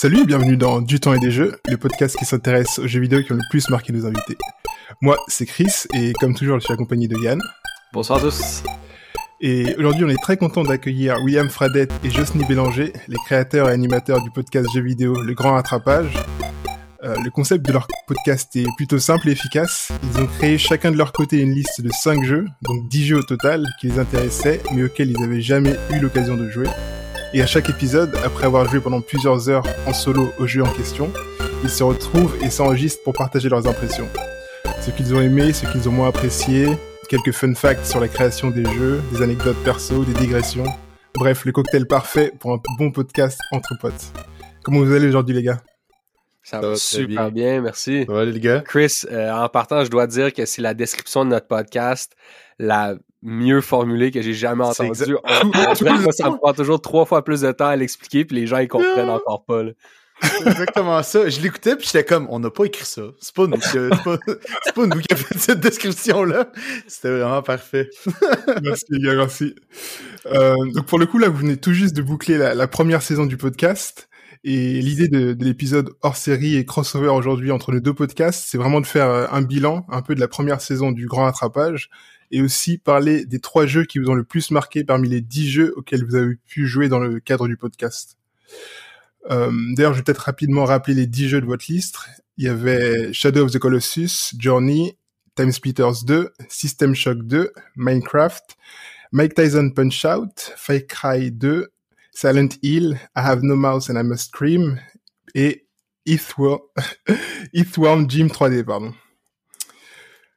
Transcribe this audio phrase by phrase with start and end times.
[0.00, 3.00] Salut et bienvenue dans Du temps et des jeux, le podcast qui s'intéresse aux jeux
[3.00, 4.38] vidéo qui ont le plus marqué nos invités.
[5.00, 7.40] Moi, c'est Chris et comme toujours, je suis accompagné de Yann.
[7.92, 8.62] Bonsoir à tous.
[9.40, 13.72] Et aujourd'hui, on est très content d'accueillir William Fradette et Josny Bélanger, les créateurs et
[13.72, 16.14] animateurs du podcast jeux vidéo Le Grand Attrapage.
[17.02, 19.90] Euh, le concept de leur podcast est plutôt simple et efficace.
[20.04, 23.18] Ils ont créé chacun de leur côté une liste de 5 jeux, donc 10 jeux
[23.18, 26.68] au total, qui les intéressaient, mais auxquels ils n'avaient jamais eu l'occasion de jouer.
[27.34, 30.72] Et à chaque épisode, après avoir joué pendant plusieurs heures en solo au jeu en
[30.72, 31.12] question,
[31.62, 34.08] ils se retrouvent et s'enregistrent pour partager leurs impressions.
[34.80, 36.68] Ce qu'ils ont aimé, ce qu'ils ont moins apprécié,
[37.10, 40.64] quelques fun facts sur la création des jeux, des anecdotes perso, des digressions.
[41.16, 44.12] Bref, le cocktail parfait pour un bon podcast entre potes.
[44.62, 45.60] Comment vous allez aujourd'hui les gars?
[46.42, 47.60] Ça va, super bien.
[47.60, 48.04] merci.
[48.06, 48.60] Ça va, les gars?
[48.60, 52.14] Chris, euh, en partant, je dois dire que c'est la description de notre podcast
[52.58, 54.94] la mieux formulée que j'ai jamais entendue.
[54.94, 58.68] ça me prend toujours trois fois plus de temps à l'expliquer, puis les gens, ils
[58.68, 59.62] comprennent encore pas.
[60.20, 61.28] C'est exactement ça.
[61.28, 63.02] Je l'écoutais, puis j'étais comme, on n'a pas écrit ça.
[63.20, 64.18] C'est pas nous, c'est pas,
[64.74, 66.50] pas, nous qui avons fait cette description-là.
[66.86, 67.88] C'était vraiment parfait.
[68.62, 69.54] merci, les gars, merci.
[70.26, 73.02] Euh, donc, pour le coup, là, vous venez tout juste de boucler la, la première
[73.02, 74.08] saison du podcast.
[74.44, 78.58] Et l'idée de, de l'épisode hors série et crossover aujourd'hui entre les deux podcasts, c'est
[78.58, 81.90] vraiment de faire euh, un bilan un peu de la première saison du Grand Attrapage
[82.30, 85.50] et aussi parler des trois jeux qui vous ont le plus marqué parmi les dix
[85.50, 88.18] jeux auxquels vous avez pu jouer dans le cadre du podcast.
[89.30, 91.98] Euh, D'ailleurs, je vais peut-être rapidement rappeler les dix jeux de votre liste.
[92.36, 94.96] Il y avait Shadow of the Colossus, Journey,
[95.34, 98.56] Time Splitters 2, System Shock 2, Minecraft,
[99.12, 101.68] Mike Tyson Punch Out, Fake Cry 2,
[102.12, 104.80] Silent Hill, I Have No Mouse and I Must Scream
[105.34, 105.66] et
[106.06, 106.60] Earthworm,
[108.08, 108.94] Gym 3D, pardon.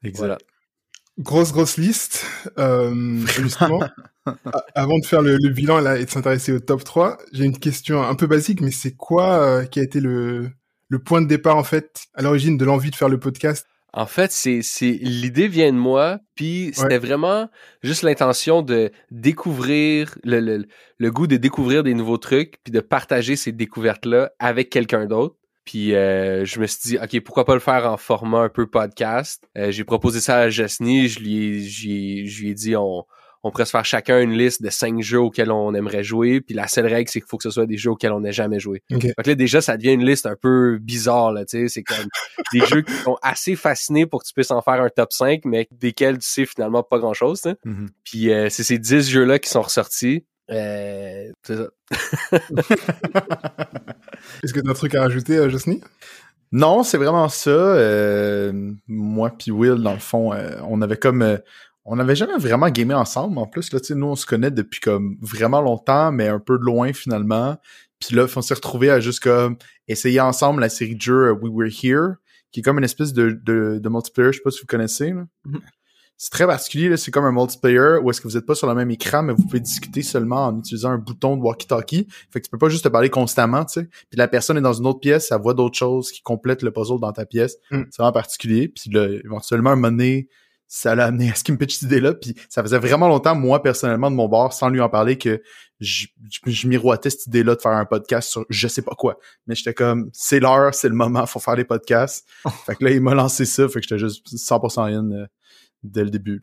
[0.04, 0.38] Voilà.
[1.22, 2.26] Grosse, grosse liste.
[2.58, 3.80] Euh, justement,
[4.76, 8.02] avant de faire le, bilan là, et de s'intéresser au top 3, j'ai une question
[8.02, 10.50] un peu basique, mais c'est quoi euh, qui a été le,
[10.90, 13.68] le point de départ, en fait, à l'origine de l'envie de faire le podcast?
[13.94, 17.50] En fait, c'est c'est l'idée vient de moi, puis c'était vraiment
[17.84, 20.66] juste l'intention de découvrir le, le,
[20.98, 25.08] le, goût de découvrir des nouveaux trucs, puis de partager ces découvertes là avec quelqu'un
[25.08, 25.36] d'autre.
[25.66, 28.68] Puis euh, je me suis dit ok pourquoi pas le faire en format un peu
[28.68, 29.48] podcast?
[29.58, 33.06] Euh, j'ai proposé ça à Jasny, je lui ai, je lui ai dit on
[33.44, 36.42] on pourrait se faire chacun une liste de cinq jeux auxquels on aimerait jouer.
[36.42, 38.32] Puis la seule règle, c'est qu'il faut que ce soit des jeux auxquels on n'a
[38.32, 38.84] jamais joué.
[38.90, 41.68] Donc là, déjà, ça devient une liste un peu bizarre, là, tu sais.
[41.68, 42.06] C'est comme
[42.54, 45.46] des jeux qui sont assez fascinés pour que tu puisses en faire un top 5,
[45.46, 47.88] mais desquels tu sais finalement pas grand chose, mm-hmm.
[48.04, 50.26] Puis euh, c'est ces 10 jeux-là qui sont ressortis.
[50.52, 51.70] Euh, c'est ça.
[54.44, 55.82] Est-ce que tu as un truc à rajouter, euh, Josny?
[56.52, 57.50] Non, c'est vraiment ça.
[57.50, 60.34] Euh, moi puis Will, dans le fond,
[60.68, 61.40] on avait comme
[61.86, 63.38] on n'avait jamais vraiment gamé ensemble.
[63.38, 66.64] En plus, là, nous, on se connaît depuis comme vraiment longtemps, mais un peu de
[66.64, 67.58] loin finalement.
[68.00, 69.58] Puis là, on s'est retrouvés à juste comme
[69.88, 72.16] essayer ensemble la série de jeux We Were Here,
[72.52, 75.14] qui est comme une espèce de, de, de multiplayer, je sais pas si vous connaissez.
[75.14, 75.62] Mm-hmm.
[76.22, 78.76] C'est très particulier, c'est comme un multiplayer où est-ce que vous êtes pas sur le
[78.76, 82.06] même écran, mais vous pouvez discuter seulement en utilisant un bouton de walkie-talkie.
[82.30, 83.86] Fait que tu peux pas juste te parler constamment, tu sais.
[83.88, 86.70] Puis la personne est dans une autre pièce, elle voit d'autres choses qui complètent le
[86.70, 87.58] puzzle dans ta pièce.
[87.72, 87.86] Mm.
[87.90, 88.68] C'est vraiment particulier.
[88.68, 90.28] Puis là, éventuellement, un moment donné,
[90.68, 92.14] ça l'a amené à ce qu'il me pitch cette idée-là.
[92.14, 95.42] Puis ça faisait vraiment longtemps, moi, personnellement, de mon bord, sans lui en parler, que
[95.80, 96.06] je,
[96.46, 99.18] je, miroitais cette idée-là de faire un podcast sur je sais pas quoi.
[99.48, 102.28] Mais j'étais comme, c'est l'heure, c'est le moment, faut faire des podcasts.
[102.68, 105.26] fait que là, il m'a lancé ça, fait que j'étais juste 100% in euh,
[105.84, 106.42] dès le début.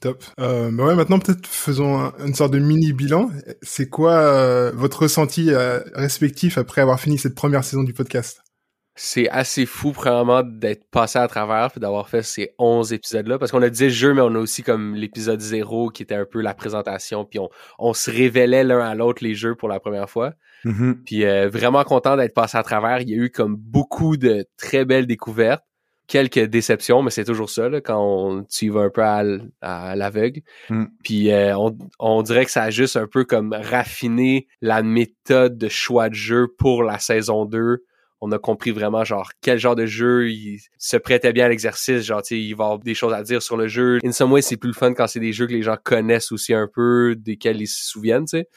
[0.00, 0.24] Top.
[0.38, 3.30] Euh, bah ouais, maintenant peut-être faisons une sorte de mini bilan.
[3.60, 8.42] C'est quoi euh, votre ressenti euh, respectif après avoir fini cette première saison du podcast?
[9.02, 13.38] C'est assez fou, premièrement, d'être passé à travers et d'avoir fait ces 11 épisodes-là.
[13.38, 16.26] Parce qu'on a dit jeu, mais on a aussi comme l'épisode 0 qui était un
[16.26, 17.24] peu la présentation.
[17.24, 17.48] Puis on,
[17.78, 20.34] on se révélait l'un à l'autre les jeux pour la première fois.
[20.64, 20.94] Mm-hmm.
[21.04, 23.00] Puis euh, vraiment content d'être passé à travers.
[23.00, 25.64] Il y a eu comme beaucoup de très belles découvertes.
[26.10, 29.94] Quelques déceptions, mais c'est toujours ça là, quand on, tu y vas un peu à,
[29.94, 30.40] l'aveugle.
[30.68, 30.84] Mm.
[31.04, 35.56] Puis euh, on, on dirait que ça a juste un peu comme raffiné la méthode
[35.56, 37.84] de choix de jeu pour la saison 2
[38.20, 42.02] on a compris vraiment genre quel genre de jeu il se prêtait bien à l'exercice
[42.02, 44.42] genre tu il va avoir des choses à dire sur le jeu in some way
[44.42, 47.14] c'est plus le fun quand c'est des jeux que les gens connaissent aussi un peu
[47.16, 48.48] desquels ils se souviennent tu sais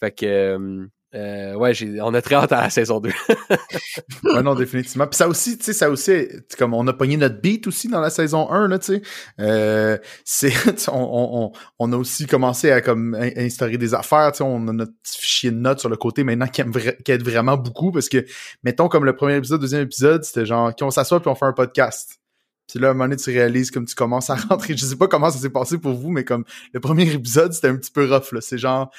[0.00, 3.10] fait que euh, euh, ouais, on a très hâte à la saison 2.
[4.24, 5.06] ouais, non, définitivement.
[5.06, 6.26] Puis ça aussi, tu sais, ça aussi,
[6.58, 9.02] comme on a pogné notre beat aussi dans la saison 1, là, tu sais.
[9.40, 9.96] Euh,
[10.88, 14.72] on, on, on, a aussi commencé à comme instaurer des affaires, tu sais, on a
[14.72, 18.08] notre fichier de notes sur le côté maintenant qui, aime qui aide vraiment beaucoup parce
[18.08, 18.24] que,
[18.64, 21.52] mettons, comme le premier épisode, deuxième épisode, c'était genre, on s'assoit puis on fait un
[21.52, 22.18] podcast.
[22.68, 24.76] Puis là, à un moment donné, tu réalises comme tu commences à rentrer.
[24.76, 27.68] Je sais pas comment ça s'est passé pour vous, mais comme le premier épisode, c'était
[27.68, 28.40] un petit peu rough, là.
[28.40, 28.90] C'est genre,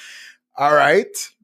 [0.54, 1.35] alright,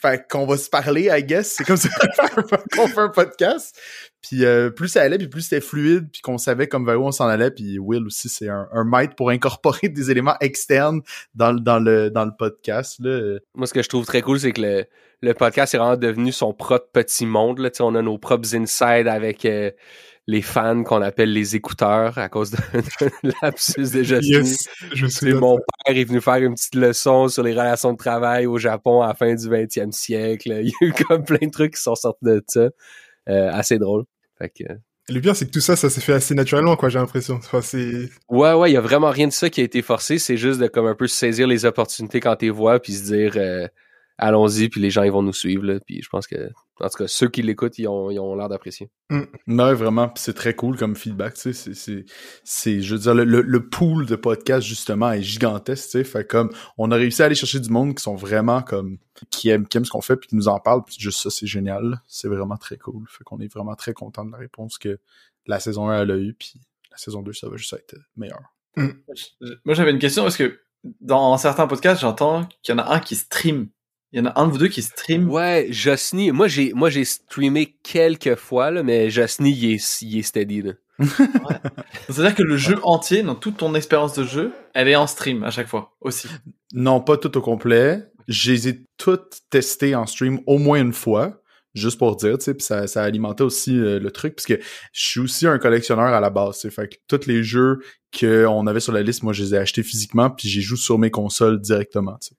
[0.00, 1.54] fait qu'on va se parler, I guess.
[1.56, 1.88] C'est comme ça
[2.74, 3.78] qu'on fait un podcast.
[4.22, 7.06] Puis euh, plus ça allait, puis plus c'était fluide, puis qu'on savait comme vers où
[7.06, 7.50] on s'en allait.
[7.50, 11.00] Puis Will aussi, c'est un, un maître pour incorporer des éléments externes
[11.34, 12.96] dans, dans, le, dans le podcast.
[13.00, 13.38] Là.
[13.54, 14.84] Moi, ce que je trouve très cool, c'est que le,
[15.20, 17.58] le podcast est vraiment devenu son propre petit monde.
[17.58, 17.70] Là.
[17.80, 19.44] on a nos propres insides avec...
[19.44, 19.70] Euh,
[20.30, 22.58] les fans qu'on appelle les écouteurs à cause de,
[24.02, 24.42] Justin.
[24.94, 28.46] je sais, mon père est venu faire une petite leçon sur les relations de travail
[28.46, 30.52] au Japon à la fin du 20e siècle.
[30.62, 32.68] Il y a eu comme plein de trucs qui sont sortis de ça.
[33.28, 34.04] Euh, assez drôle.
[34.38, 34.64] Fait que...
[35.08, 37.34] Le pire, c'est que tout ça, ça s'est fait assez naturellement, quoi, j'ai l'impression.
[37.34, 37.60] Enfin,
[38.28, 40.18] ouais, ouais, il y a vraiment rien de ça qui a été forcé.
[40.18, 43.12] C'est juste de comme un peu saisir les opportunités quand tu les vois, puis se
[43.12, 43.66] dire, euh,
[44.16, 45.64] allons-y, puis les gens ils vont nous suivre.
[45.64, 46.50] Là, puis je pense que,
[46.80, 48.90] en tout cas, ceux qui l'écoutent, ils ont, ils ont l'air d'apprécier.
[49.10, 49.22] Mm.
[49.46, 51.34] Non, vraiment, c'est très cool comme feedback.
[51.34, 52.04] Tu sais, c'est,
[52.44, 55.84] c'est, je veux dire, le, le, pool de podcasts justement est gigantesque.
[55.84, 58.62] Tu sais, fait comme on a réussi à aller chercher du monde qui sont vraiment
[58.62, 58.98] comme
[59.30, 60.84] qui aiment, qui aiment ce qu'on fait, puis qui nous en parlent.
[60.84, 62.00] Puis juste ça, c'est génial.
[62.06, 63.04] C'est vraiment très cool.
[63.08, 64.98] Fait qu'on est vraiment très content de la réponse que
[65.46, 66.54] la saison 1 elle a eu, puis
[66.90, 68.42] la saison 2 ça va juste être meilleur.
[68.76, 68.88] Mm.
[69.64, 70.60] Moi, j'avais une question parce que
[71.00, 73.68] dans certains podcasts, j'entends qu'il y en a un qui stream
[74.12, 75.30] il y en a un de vous deux qui stream.
[75.30, 76.32] Ouais, Josny.
[76.32, 80.62] Moi, j'ai, moi, j'ai streamé quelques fois, là, mais Josny, il est, il est steady,
[80.62, 80.72] là.
[82.08, 85.44] C'est-à-dire que le jeu entier, dans toute ton expérience de jeu, elle est en stream
[85.44, 86.28] à chaque fois, aussi.
[86.74, 88.04] Non, pas tout au complet.
[88.28, 91.40] Je les ai toutes testées en stream au moins une fois
[91.74, 94.58] juste pour dire, tu sais, puis ça, ça alimentait aussi euh, le truc, parce que
[94.92, 97.78] je suis aussi un collectionneur à la base, fait que tous les jeux
[98.18, 100.98] qu'on avait sur la liste, moi, je les ai achetés physiquement, puis j'y joue sur
[100.98, 102.34] mes consoles directement, tu sais.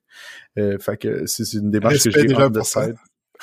[0.58, 2.96] Euh, fait que c'est une démarche que j'ai déjà de side.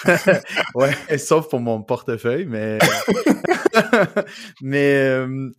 [0.76, 2.78] ouais, sauf pour mon portefeuille, mais...
[4.62, 4.94] mais...
[4.96, 5.50] Euh,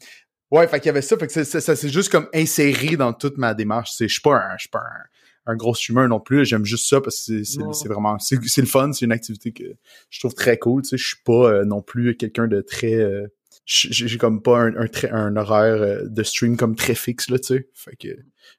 [0.51, 3.13] ouais, fait qu'il y avait ça, fait que ça, ça, s'est juste comme inséré dans
[3.13, 3.93] toute ma démarche.
[3.99, 5.20] Je suis pas un, je suis pas un,
[5.51, 6.45] un gros streamer non plus.
[6.45, 8.93] J'aime juste ça parce que c'est vraiment c'est le fun.
[8.93, 9.65] C'est une activité que
[10.09, 10.83] je trouve très cool.
[10.83, 13.27] Tu sais, je suis pas euh, non plus quelqu'un de très euh,
[13.67, 17.47] j'ai comme pas un, un, un horaire euh, de stream comme très fixe là, tu
[17.47, 17.69] sais.
[17.75, 18.09] Fait que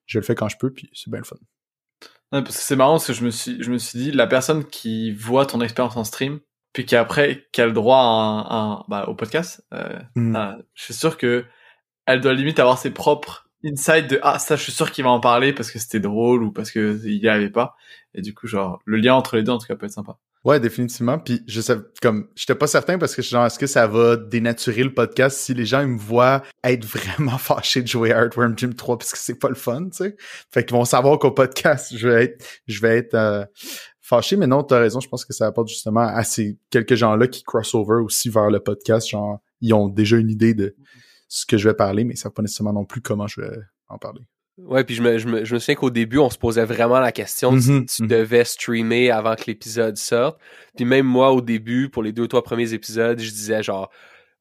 [0.05, 1.37] je le fais quand je peux puis c'est bien le fun.
[2.31, 4.65] parce que c'est marrant parce que je me suis je me suis dit la personne
[4.65, 6.39] qui voit ton expérience en stream
[6.73, 9.65] puis qui après qui a le droit à bah, au podcast,
[10.15, 10.35] mmh.
[10.35, 11.45] ah, je suis sûr que
[12.05, 15.11] elle doit limite avoir ses propres inside de ah ça je suis sûr qu'il va
[15.11, 17.75] en parler parce que c'était drôle ou parce que il y avait pas.
[18.13, 20.17] Et du coup genre le lien entre les deux en tout cas peut être sympa.
[20.43, 21.19] Ouais définitivement.
[21.19, 24.83] Puis je sais comme j'étais pas certain parce que genre est-ce que ça va dénaturer
[24.83, 28.27] le podcast si les gens ils me voient être vraiment fâché de jouer à
[28.57, 30.15] Jim 3 parce que c'est pas le fun tu sais.
[30.51, 33.45] Fait qu'ils vont savoir qu'au podcast je vais être je vais être euh,
[34.01, 34.35] fâché.
[34.35, 34.99] Mais non t'as raison.
[34.99, 38.49] Je pense que ça apporte justement à ces quelques gens là qui crossover aussi vers
[38.49, 39.09] le podcast.
[39.09, 40.75] Genre ils ont déjà une idée de
[41.33, 43.57] ce que je vais parler, mais ils savent pas nécessairement non plus comment je vais
[43.87, 44.19] en parler.
[44.57, 46.99] Ouais, puis je me, je me, je me souviens qu'au début, on se posait vraiment
[46.99, 48.07] la question si mm-hmm, tu mm-hmm.
[48.07, 50.37] devais streamer avant que l'épisode sorte.
[50.75, 53.89] Puis même moi, au début, pour les deux ou trois premiers épisodes, je disais genre,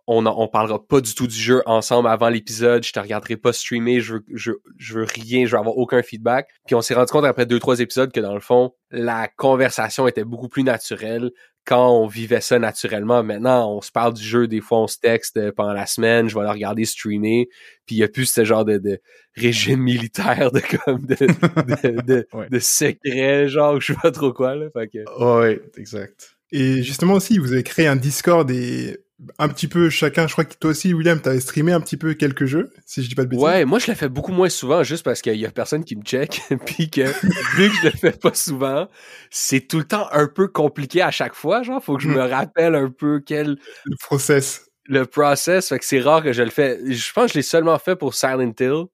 [0.06, 3.52] on, on parlera pas du tout du jeu ensemble avant l'épisode, je te regarderai pas
[3.52, 6.48] streamer, je veux, je, je veux rien, je veux avoir aucun feedback.
[6.66, 10.08] Puis on s'est rendu compte après deux, trois épisodes que dans le fond, la conversation
[10.08, 11.30] était beaucoup plus naturelle
[11.64, 13.22] quand on vivait ça naturellement.
[13.22, 16.28] Maintenant, on se parle du jeu, des fois on se texte euh, pendant la semaine,
[16.28, 17.48] je vais le regarder streamer,
[17.86, 19.00] puis il y a plus ce genre de, de
[19.36, 24.54] régime militaire de comme de, de, de, de secret, genre je sais pas trop quoi
[24.54, 24.66] là.
[24.72, 25.40] Fait que...
[25.40, 26.36] Ouais, exact.
[26.52, 28.98] Et justement aussi, vous avez créé un Discord et
[29.38, 30.26] un petit peu chacun.
[30.26, 33.08] Je crois que toi aussi, William, t'avais streamé un petit peu quelques jeux, si je
[33.08, 33.44] dis pas de bêtises.
[33.44, 35.96] Ouais, moi je le fais beaucoup moins souvent, juste parce qu'il y a personne qui
[35.96, 37.02] me check, puis que
[37.56, 38.88] vu que je le fais pas souvent,
[39.30, 41.62] c'est tout le temps un peu compliqué à chaque fois.
[41.62, 42.30] Genre, faut que je me hmm.
[42.30, 44.66] rappelle un peu quel le process.
[44.86, 46.78] Le process, fait que c'est rare que je le fais.
[46.86, 48.86] Je pense que je l'ai seulement fait pour Silent Hill.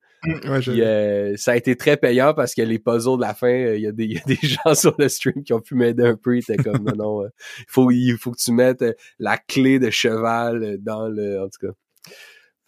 [0.68, 3.82] Euh, ça a été très payant parce que les puzzles de la fin, euh, il
[3.82, 6.36] y, a des, gens sur le stream qui ont pu m'aider un peu.
[6.36, 7.28] Ils étaient comme non, non, euh,
[7.58, 8.84] il faut, il faut que tu mettes
[9.18, 11.42] la clé de cheval dans le.
[11.42, 11.72] En tout cas.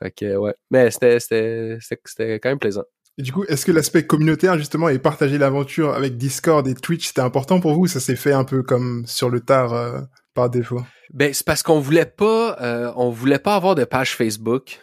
[0.03, 0.55] Fait que ouais.
[0.71, 2.85] Mais c'était, c'était, c'était quand même plaisant.
[3.19, 7.09] Et du coup, est-ce que l'aspect communautaire, justement, et partager l'aventure avec Discord et Twitch,
[7.09, 7.89] c'était important pour vous?
[7.89, 10.07] Ça s'est fait un peu comme sur le tard
[10.39, 10.81] par défaut
[11.13, 14.79] ben c'est parce qu'on voulait pas euh, on voulait pas avoir de page Facebook.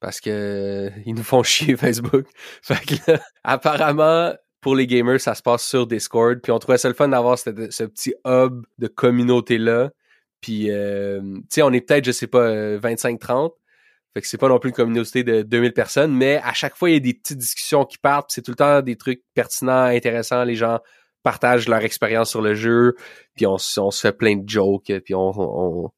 [0.00, 2.26] Parce que euh, ils nous font chier Facebook.
[2.62, 6.88] Fait que apparemment pour les gamers, ça se passe sur Discord, puis on trouvait ça
[6.88, 9.90] le fun d'avoir ce, petit hub de communauté là.
[10.40, 13.52] Puis euh, tu sais, on est peut-être je sais pas 25 30.
[14.14, 16.88] Fait que c'est pas non plus une communauté de 2000 personnes, mais à chaque fois
[16.88, 19.86] il y a des petites discussions qui partent, c'est tout le temps des trucs pertinents,
[19.86, 20.78] intéressants, les gens
[21.24, 22.94] partagent leur expérience sur le jeu,
[23.34, 25.90] puis on, on, se fait plein de jokes, puis on, on,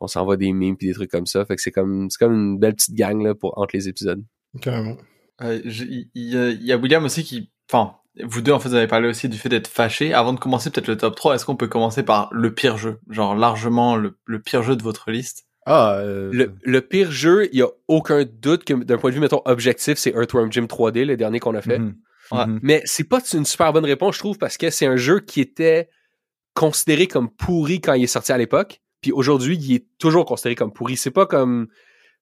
[0.00, 1.44] on s'envoie des memes puis des trucs comme ça.
[1.46, 4.22] Fait que c'est comme c'est comme une belle petite gang là pour entre les épisodes.
[4.60, 4.96] Carrément.
[5.40, 9.08] Euh, il y, a William aussi qui, enfin, vous deux, en fait, vous avez parlé
[9.08, 10.12] aussi du fait d'être fâché.
[10.12, 13.00] Avant de commencer peut-être le top 3, est-ce qu'on peut commencer par le pire jeu?
[13.08, 15.46] Genre largement le, pire jeu de votre liste?
[15.64, 16.30] Ah, euh...
[16.32, 19.42] le, le, pire jeu, il y a aucun doute que d'un point de vue, mettons,
[19.46, 21.78] objectif, c'est Earthworm Jim 3D, le dernier qu'on a fait.
[21.78, 21.96] Mhm.
[22.32, 22.46] Ouais.
[22.46, 22.60] Mhm.
[22.62, 25.40] Mais c'est pas une super bonne réponse, je trouve, parce que c'est un jeu qui
[25.40, 25.88] était
[26.54, 28.80] considéré comme pourri quand il est sorti à l'époque.
[29.00, 30.96] Puis aujourd'hui, il est toujours considéré comme pourri.
[30.96, 31.68] C'est pas comme...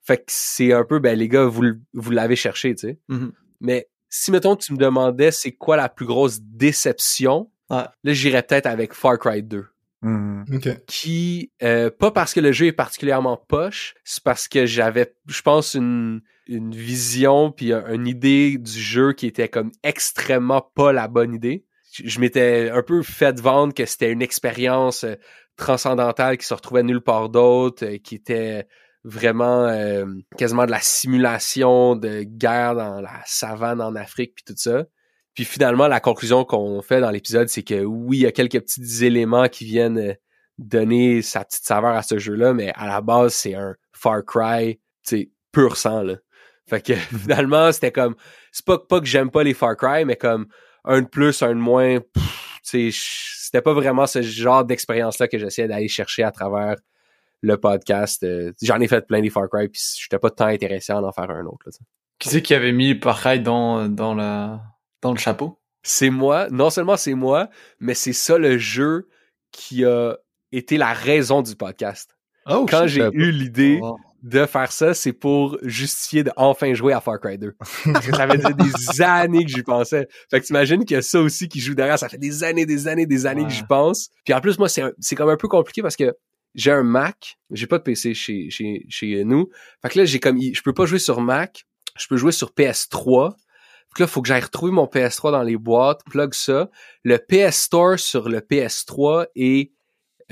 [0.03, 1.63] Fait que c'est un peu, ben les gars, vous,
[1.93, 2.99] vous l'avez cherché, tu sais.
[3.09, 3.33] Mhm.
[3.61, 7.85] Mais si, mettons, tu me demandais c'est quoi la plus grosse déception, Ouais.
[8.03, 9.65] là, j'irais peut-être avec Far Cry 2.
[10.03, 10.45] Mhm.
[10.55, 10.69] Ok.
[10.87, 15.43] Qui, euh, pas parce que le jeu est particulièrement poche, c'est parce que j'avais, je
[15.43, 20.93] pense, une, une vision puis un- une idée du jeu qui était comme extrêmement pas
[20.93, 21.65] la bonne idée.
[21.93, 25.15] Je, m'étais un peu fait vendre que c'était une expérience euh,
[25.57, 28.67] transcendantale qui se retrouvait nulle part d'autre, euh, qui était
[29.03, 30.05] vraiment euh,
[30.37, 34.85] quasiment de la simulation de guerre dans la savane en Afrique puis tout ça.
[35.35, 38.61] Puis finalement, la conclusion qu'on fait dans l'épisode, c'est que oui, il y a quelques
[38.61, 40.17] petits éléments qui viennent
[40.59, 44.77] donner sa petite saveur à ce jeu-là, mais à la base, c'est un Far Cry,
[44.77, 46.17] tu sais, pur sang, là.
[46.71, 48.15] Fait que finalement, c'était comme,
[48.53, 50.47] c'est pas, pas que j'aime pas les Far Cry, mais comme
[50.85, 51.99] un de plus, un de moins,
[52.63, 56.77] c'était pas vraiment ce genre d'expérience-là que j'essayais d'aller chercher à travers
[57.43, 58.23] le podcast.
[58.23, 61.13] Euh, J'en ai fait plein des Far Cry, puis j'étais pas tant intéressé à en
[61.13, 61.73] faire un autre, là.
[62.19, 64.61] Qui c'est qui avait mis Far Cry dans, dans, la,
[65.01, 65.59] dans le chapeau?
[65.83, 67.49] C'est moi, non seulement c'est moi,
[67.79, 69.09] mais c'est ça le jeu
[69.53, 70.17] qui a
[70.53, 72.17] été la raison du podcast.
[72.47, 73.97] Oh, Quand j'ai pas- eu l'idée Oh.
[74.23, 77.55] De faire ça, c'est pour justifier de enfin jouer à Far Cry 2.
[77.59, 80.09] Parce que ça fait des années que j'y pensais.
[80.31, 81.99] Fait que t'imagines qu'il y a ça aussi qui joue derrière.
[81.99, 84.11] Ça fait des années, des années, des années que j'y pense.
[84.25, 86.15] Puis en plus, moi, c'est comme un peu compliqué parce que
[86.55, 87.39] j'ai un Mac.
[87.51, 89.49] J'ai pas de PC chez, chez, chez nous.
[89.83, 91.65] Fait que là, j'ai comme, je peux pas jouer sur Mac.
[91.99, 93.33] Je peux jouer sur PS3.
[93.33, 96.71] Fait que là, faut que j'aille retrouver mon PS3 dans les boîtes, plug ça.
[97.05, 99.73] Le PS Store sur le PS3 est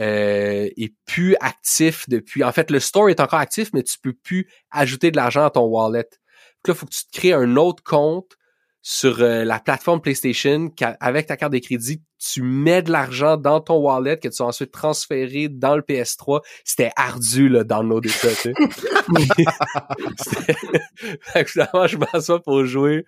[0.01, 2.45] euh, est plus actif depuis.
[2.45, 5.51] En fait, le store est encore actif, mais tu peux plus ajouter de l'argent à
[5.51, 6.03] ton wallet.
[6.03, 8.37] Donc là, faut que tu te crées un autre compte
[8.81, 13.61] sur euh, la plateforme PlayStation avec ta carte de crédit, tu mets de l'argent dans
[13.61, 16.41] ton wallet que tu vas ensuite transférer dans le PS3.
[16.65, 17.65] C'était ardu là.
[20.17, 20.55] C'était-
[21.21, 23.05] fait que finalement, je m'assois pour jouer.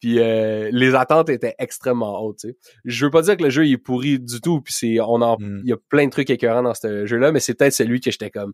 [0.00, 2.38] Puis euh, les attentes étaient extrêmement hautes.
[2.40, 2.56] Tu sais.
[2.84, 4.60] Je veux pas dire que le jeu il est pourri du tout.
[4.62, 5.60] Puis c'est on en Mm.
[5.64, 8.10] il y a plein de trucs écœurants dans ce jeu-là, mais c'est peut-être celui que
[8.10, 8.52] j'étais comme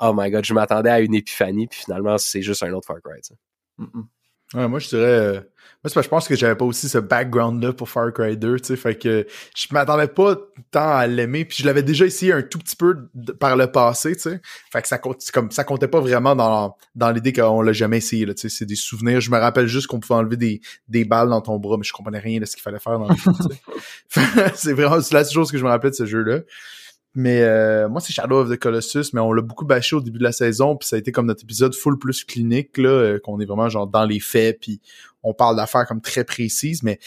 [0.00, 1.66] oh my god, je m'attendais à une épiphanie.
[1.66, 3.20] Puis finalement c'est juste un autre Far Cry.
[3.22, 3.88] tu sais.
[4.54, 5.02] Ouais, moi, je dirais.
[5.02, 5.40] euh, Moi,
[5.86, 8.66] c'est que je pense que j'avais pas aussi ce background-là pour Far Cry 2, tu
[8.66, 8.76] sais.
[8.76, 10.36] Fait que je m'attendais pas
[10.70, 11.44] tant à l'aimer.
[11.44, 13.08] Puis je l'avais déjà essayé un tout petit peu
[13.40, 14.40] par le passé, tu sais.
[14.70, 18.26] Fait que ça comme ça comptait pas vraiment dans, dans l'idée qu'on l'a jamais essayé,
[18.26, 18.48] là, tu sais.
[18.50, 19.20] C'est des souvenirs.
[19.20, 21.92] Je me rappelle juste qu'on pouvait enlever des, des balles dans ton bras, mais je
[21.92, 24.20] comprenais rien de ce qu'il fallait faire dans le jeu, tu sais.
[24.54, 26.40] c'est vraiment la seule chose que je me rappelle de ce jeu-là.
[27.14, 30.18] Mais euh, moi, c'est Shadow of the Colossus, mais on l'a beaucoup bâché au début
[30.18, 33.18] de la saison, puis ça a été comme notre épisode full plus clinique, là, euh,
[33.18, 34.80] qu'on est vraiment genre dans les faits, puis
[35.22, 36.98] on parle d'affaires comme très précises, mais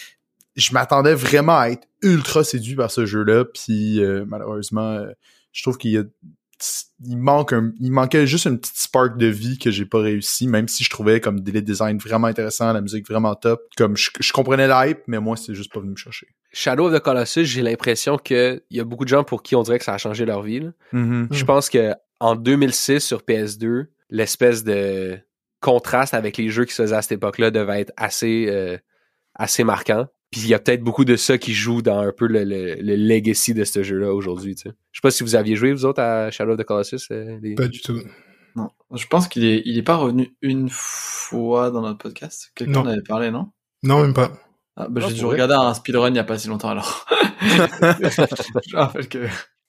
[0.56, 5.12] je m'attendais vraiment à être ultra séduit par ce jeu-là, puis euh, malheureusement, euh,
[5.52, 6.04] je trouve qu'il y a
[7.06, 10.48] il manque un, il manquait juste une petite spark de vie que j'ai pas réussi,
[10.48, 13.62] même si je trouvais comme des design vraiment intéressant, la musique vraiment top.
[13.76, 16.28] Comme je, je comprenais l'hype, mais moi c'est juste pas venu me chercher.
[16.58, 19.56] Shadow of the Colossus, j'ai l'impression que il y a beaucoup de gens pour qui
[19.58, 20.62] on dirait que ça a changé leur vie.
[20.94, 21.28] Mm-hmm.
[21.32, 25.20] Je pense que en 2006 sur PS2, l'espèce de
[25.60, 28.78] contraste avec les jeux qui se faisaient à cette époque-là devait être assez euh,
[29.34, 30.08] assez marquant.
[30.32, 32.76] Puis il y a peut-être beaucoup de ça qui joue dans un peu le, le,
[32.76, 34.56] le legacy de ce jeu-là aujourd'hui.
[34.56, 34.76] tu sais.
[34.94, 37.08] Je sais pas si vous aviez joué vous autres à Shadow of the Colossus.
[37.12, 38.00] euh, les- Pas du tout.
[38.56, 38.70] Non.
[38.94, 42.52] Je pense qu'il est, il est pas revenu une fois dans notre podcast.
[42.56, 43.52] Quelqu'un en avait parlé, non?
[43.84, 44.32] Non, même pas.
[44.78, 47.06] Ah, bah, Ah, J'ai regarder un speedrun il y a pas si longtemps alors.
[47.42, 49.28] je me rappelle que.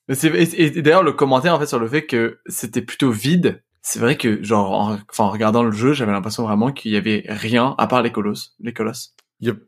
[0.08, 3.10] Mais c'est- Et, et d'ailleurs, le commentaire en fait sur le fait que c'était plutôt
[3.10, 3.62] vide.
[3.82, 6.96] C'est vrai que, genre, en, enfin, en regardant le jeu, j'avais l'impression vraiment qu'il y
[6.96, 8.54] avait rien à part les colosses.
[8.60, 9.14] Les colosses.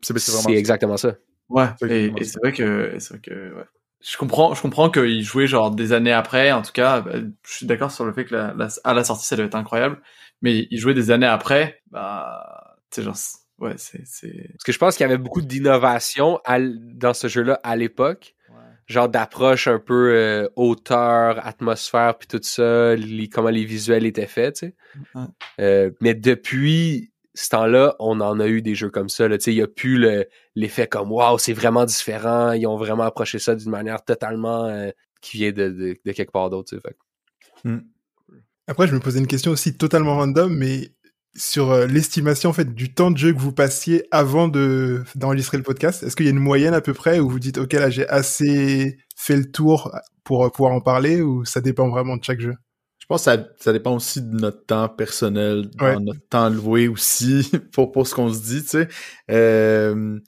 [0.01, 1.15] C'est c'est C'est exactement ça.
[1.47, 1.67] Ouais.
[1.79, 3.63] C'est Et, c'est vrai que, c'est vrai que, ouais.
[4.01, 6.51] Je comprends, je comprends qu'il jouait genre des années après.
[6.51, 7.11] En tout cas, bah,
[7.45, 9.55] je suis d'accord sur le fait que la, la- à la sortie, ça devait être
[9.55, 10.01] incroyable.
[10.41, 11.81] Mais il jouait des années après.
[11.91, 14.47] Bah, tu sais, genre, c'est- ouais, c'est, c'est.
[14.53, 18.35] Parce que je pense qu'il y avait beaucoup d'innovation dans ce jeu-là à l'époque.
[18.87, 24.25] genre d'approche un peu euh, hauteur, atmosphère, puis tout ça, les, comment les visuels étaient
[24.25, 24.75] faits, tu sais.
[25.13, 25.25] Ouais.
[25.61, 29.27] Euh, mais depuis ce temps-là, on en a eu des jeux comme ça.
[29.27, 32.51] Là, tu sais, il y a plus le- l'effet comme waouh, c'est vraiment différent.
[32.53, 34.89] Ils ont vraiment approché ça d'une manière totalement euh,
[35.21, 36.69] qui vient de, de, de quelque part d'autre.
[36.69, 36.97] Tu sais, fait.
[37.63, 37.83] que-
[38.67, 40.89] Après, je me posais une question aussi totalement random, mais
[41.35, 45.57] sur euh, l'estimation en fait du temps de jeu que vous passiez avant de d'enregistrer
[45.57, 46.03] le podcast?
[46.03, 48.07] Est-ce qu'il y a une moyenne à peu près où vous dites ok là j'ai
[48.07, 49.91] assez fait le tour
[50.23, 52.55] pour euh, pouvoir en parler ou ça dépend vraiment de chaque jeu?
[52.99, 56.87] Je pense que ça, ça dépend aussi de notre temps personnel, de notre temps loué
[56.87, 58.87] aussi pour pour ce qu'on se dit, tu sais.
[59.31, 60.19] Euh,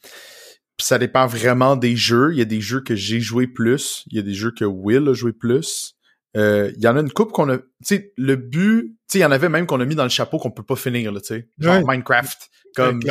[0.79, 2.31] ça dépend vraiment des jeux.
[2.34, 4.65] Il y a des jeux que j'ai joué plus, il y a des jeux que
[4.65, 5.96] Will a joué plus.
[6.38, 9.19] Euh, il y en a une coupe qu'on a, tu sais, le but, tu sais,
[9.19, 11.11] il y en avait même qu'on a mis dans le chapeau qu'on peut pas finir,
[11.11, 12.50] là, tu sais, genre Minecraft.
[12.73, 13.01] Comme,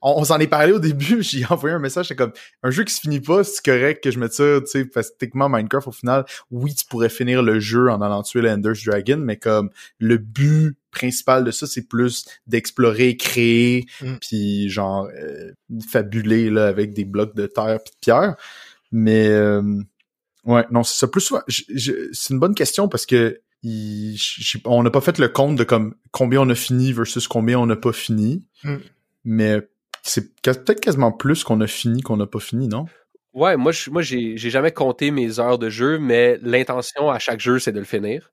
[0.00, 2.94] on, s'en est parlé au début, j'ai envoyé un message, c'est comme, un jeu qui
[2.94, 5.88] se finit pas, c'est correct que je mette ça, tu sais, parce que techniquement, Minecraft,
[5.88, 9.68] au final, oui, tu pourrais finir le jeu en allant tuer l'Ender's Dragon, mais comme,
[9.98, 14.14] le but principal de ça, c'est plus d'explorer, créer, mm.
[14.20, 15.52] puis genre, euh,
[15.90, 18.36] fabuler, là, avec des blocs de terre pis de pierre.
[18.92, 19.82] Mais, euh,
[20.44, 21.08] Ouais, non, c'est ça.
[21.08, 23.40] Plus souvent, c'est une bonne question parce que
[24.64, 27.66] on n'a pas fait le compte de comme combien on a fini versus combien on
[27.66, 28.44] n'a pas fini.
[28.64, 28.78] Hmm.
[29.24, 29.60] Mais
[30.02, 32.86] c'est peut-être quasiment plus qu'on a fini qu'on n'a pas fini, non?
[33.34, 37.40] Ouais, moi, je, moi, j'ai, jamais compté mes heures de jeu, mais l'intention à chaque
[37.40, 38.32] jeu, c'est de le finir.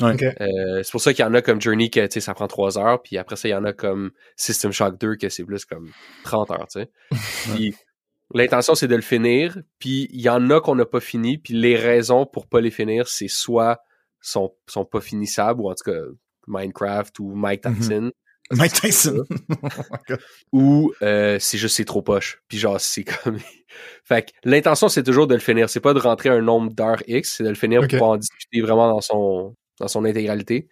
[0.00, 0.16] Ouais.
[0.40, 2.48] Euh, c'est pour ça qu'il y en a comme Journey que, tu sais, ça prend
[2.48, 5.44] trois heures, puis après ça, il y en a comme System Shock 2 que c'est
[5.44, 5.92] plus comme
[6.24, 7.74] 30 heures, tu sais.
[8.32, 11.54] L'intention, c'est de le finir, puis il y en a qu'on n'a pas fini, puis
[11.54, 13.80] les raisons pour pas les finir, c'est soit
[14.20, 16.00] sont, sont pas finissables, ou en tout cas
[16.46, 17.76] Minecraft ou Mike mhm.
[17.76, 18.12] Tyson.
[18.50, 19.24] Mike Tyson.
[20.52, 22.42] ou euh, c'est juste c'est trop poche.
[22.48, 23.38] Puis genre c'est comme
[24.04, 27.02] fait que l'intention c'est toujours de le finir, c'est pas de rentrer un nombre d'heures
[27.06, 30.68] X, c'est de le finir pour pouvoir en discuter vraiment dans son dans son intégralité.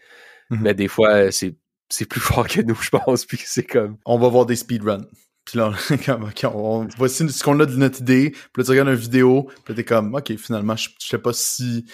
[0.50, 0.61] Mhm.
[0.62, 1.54] Mais des fois c'est
[1.88, 5.06] c'est plus fort que nous, je pense, puis c'est comme on va voir des speedruns.
[5.44, 5.72] Puis là,
[6.06, 8.30] comme, on, voici ce qu'on a de notre idée.
[8.30, 9.49] Puis là, tu regardes une vidéo.
[9.64, 11.84] Puis là, t'es comme, OK, finalement, je sais pas si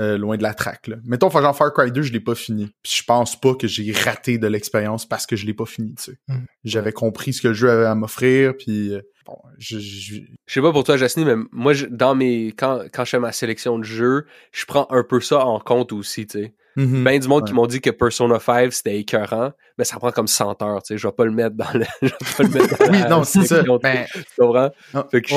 [0.00, 0.86] euh, loin de la track.
[0.86, 0.96] Là.
[1.04, 2.66] Mettons, genre Far Cry 2, je l'ai pas fini.
[2.82, 5.94] Puis je pense pas que j'ai raté de l'expérience parce que je l'ai pas fini,
[5.96, 6.18] tu sais.
[6.28, 6.44] Mm.
[6.64, 8.94] J'avais compris ce que le jeu avait à m'offrir, puis...
[8.94, 10.20] Euh, bon, je, je...
[10.46, 12.48] je sais pas pour toi, Jasny, mais moi, je, dans mes...
[12.48, 15.92] Quand, quand je fais ma sélection de jeux, je prends un peu ça en compte
[15.92, 16.54] aussi, tu sais.
[16.78, 20.12] Mm Ben du monde qui m'ont dit que Persona 5 c'était écœurant, mais ça prend
[20.12, 22.42] comme 100 heures, tu sais, je vais pas le mettre dans le je vais pas
[22.44, 23.62] le mettre dans Oui, non, c'est ça.
[23.82, 24.70] Ben, tu comprends?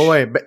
[0.07, 0.43] ouais, ben,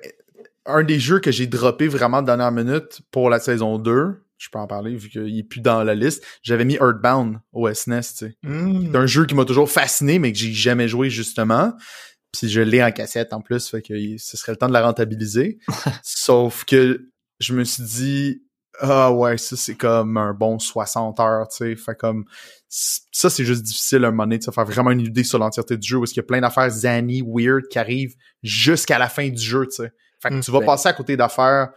[0.67, 4.49] un des jeux que j'ai droppé vraiment de dernière minute pour la saison 2, je
[4.51, 8.01] peux en parler vu qu'il est plus dans la liste, j'avais mis Earthbound au SNES,
[8.01, 8.37] tu sais.
[8.45, 8.91] Mm.
[8.93, 11.73] C'est un jeu qui m'a toujours fasciné mais que j'ai jamais joué justement.
[12.33, 14.85] Puis je l'ai en cassette en plus, fait que ce serait le temps de la
[14.85, 15.59] rentabiliser.
[16.03, 17.09] Sauf que
[17.41, 18.44] je me suis dit
[18.81, 21.77] ah ouais, ça c'est comme un bon 60 heures, tu sais.
[21.77, 22.25] Fait comme
[22.69, 25.77] ça c'est juste difficile à un moment donné de faire vraiment une idée sur l'entièreté
[25.77, 29.29] du jeu parce qu'il y a plein d'affaires zany, weird qui arrivent jusqu'à la fin
[29.29, 29.93] du jeu, tu sais.
[30.21, 31.71] Fait que mm, tu vas passer à côté d'affaires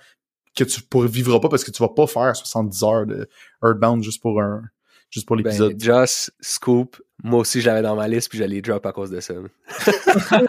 [0.55, 3.29] que tu vivras pas parce que tu vas pas faire 70 heures de
[3.63, 4.63] Earthbound juste pour un
[5.09, 5.73] juste pour ben, l'épisode.
[5.73, 9.11] Ben, Joss, Scoop, moi aussi je l'avais dans ma liste puis j'allais drop à cause
[9.11, 9.33] de ça.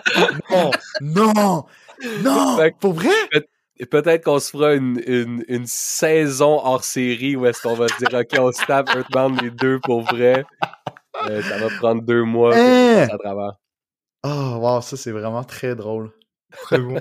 [0.50, 0.70] non,
[1.02, 1.64] non,
[2.22, 3.10] non, pour vrai?
[3.80, 7.86] Et peut-être qu'on se fera une, une, une, saison hors série où est-ce qu'on va
[7.88, 10.44] se dire OK, on se tape Earthbound les deux pour vrai.
[11.28, 13.10] Euh, ça va prendre deux mois hey!
[13.10, 13.52] à travers.
[14.24, 16.10] Oh wow, ça c'est vraiment très drôle.
[16.62, 17.00] Très bon.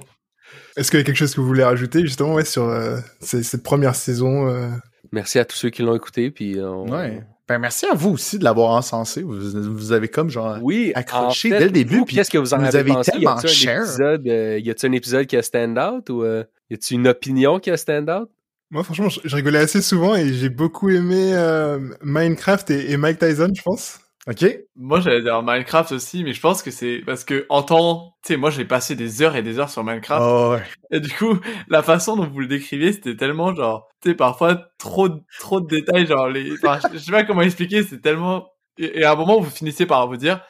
[0.75, 3.63] Est-ce qu'il y a quelque chose que vous voulez rajouter justement ouais, sur euh, cette
[3.63, 4.69] première saison euh...
[5.11, 6.31] Merci à tous ceux qui l'ont écouté.
[6.31, 6.87] Puis on...
[6.89, 7.23] ouais.
[7.47, 9.23] Ben merci à vous aussi de l'avoir encensé.
[9.23, 9.39] Vous,
[9.73, 12.03] vous avez comme genre oui, accroché dès le début.
[12.03, 13.11] Qu'est-ce que vous en avez, avez pensé?
[13.11, 13.83] tellement y cher.
[13.83, 17.07] Épisode, euh, y a-t-il un épisode qui a stand out ou euh, y a-t-il une
[17.07, 18.29] opinion qui a stand out?
[18.69, 23.19] Moi, franchement, je, rigolais assez souvent et j'ai beaucoup aimé euh, Minecraft et, et Mike
[23.19, 23.99] Tyson, je pense.
[24.27, 24.45] Ok.
[24.75, 28.33] Moi, j'allais dire Minecraft aussi, mais je pense que c'est parce que en temps, tu
[28.33, 30.21] sais, moi, j'ai passé des heures et des heures sur Minecraft.
[30.21, 30.63] Oh, ouais.
[30.91, 34.67] Et du coup, la façon dont vous le décriviez, c'était tellement genre, tu sais, parfois
[34.77, 35.07] trop,
[35.39, 39.13] trop de détails, genre les, enfin, je sais pas comment expliquer, c'est tellement, et, à
[39.13, 40.41] un moment, vous finissez par vous dire,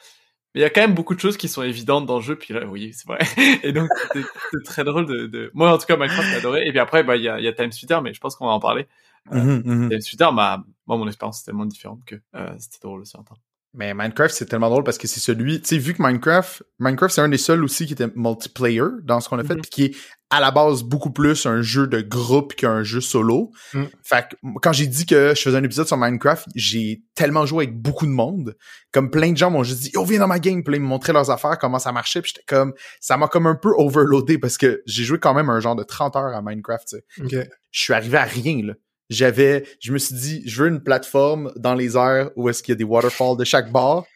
[0.54, 2.36] mais il y a quand même beaucoup de choses qui sont évidentes dans le jeu,
[2.36, 3.18] puis là, oui, c'est vrai.
[3.62, 4.26] Et donc, c'était
[4.64, 6.66] très drôle de, de, moi, en tout cas, Minecraft, j'ai adoré.
[6.66, 8.46] Et puis après, bah, il y a, y a Time Splitter, mais je pense qu'on
[8.46, 8.86] va en parler.
[9.32, 12.78] Euh, mm -hmm, Time Splitter, bah, moi, mon expérience est tellement différente que euh, c'était
[12.82, 13.36] drôle aussi en temps.
[13.74, 17.14] Mais Minecraft, c'est tellement drôle parce que c'est celui, tu sais, vu que Minecraft, Minecraft,
[17.14, 19.70] c'est un des seuls aussi qui était multiplayer dans ce qu'on a fait, mm puis
[19.70, 19.96] qui est
[20.30, 23.50] à la base beaucoup plus un jeu de groupe qu'un jeu solo.
[23.72, 23.84] Mm.
[24.02, 27.64] Fait que quand j'ai dit que je faisais un épisode sur Minecraft, j'ai tellement joué
[27.64, 28.56] avec beaucoup de monde.
[28.92, 30.86] Comme plein de gens m'ont juste dit, oh, viens dans ma game, puis ils me
[30.86, 34.38] montraient leurs affaires, comment ça marchait, puis j'étais comme, ça m'a comme un peu overloadé
[34.38, 37.04] parce que j'ai joué quand même un genre de 30 heures à Minecraft, sais.
[37.70, 38.74] Je suis arrivé à rien, là
[39.10, 42.72] j'avais, je me suis dit, je veux une plateforme dans les airs où est-ce qu'il
[42.72, 44.06] y a des waterfalls de chaque bord.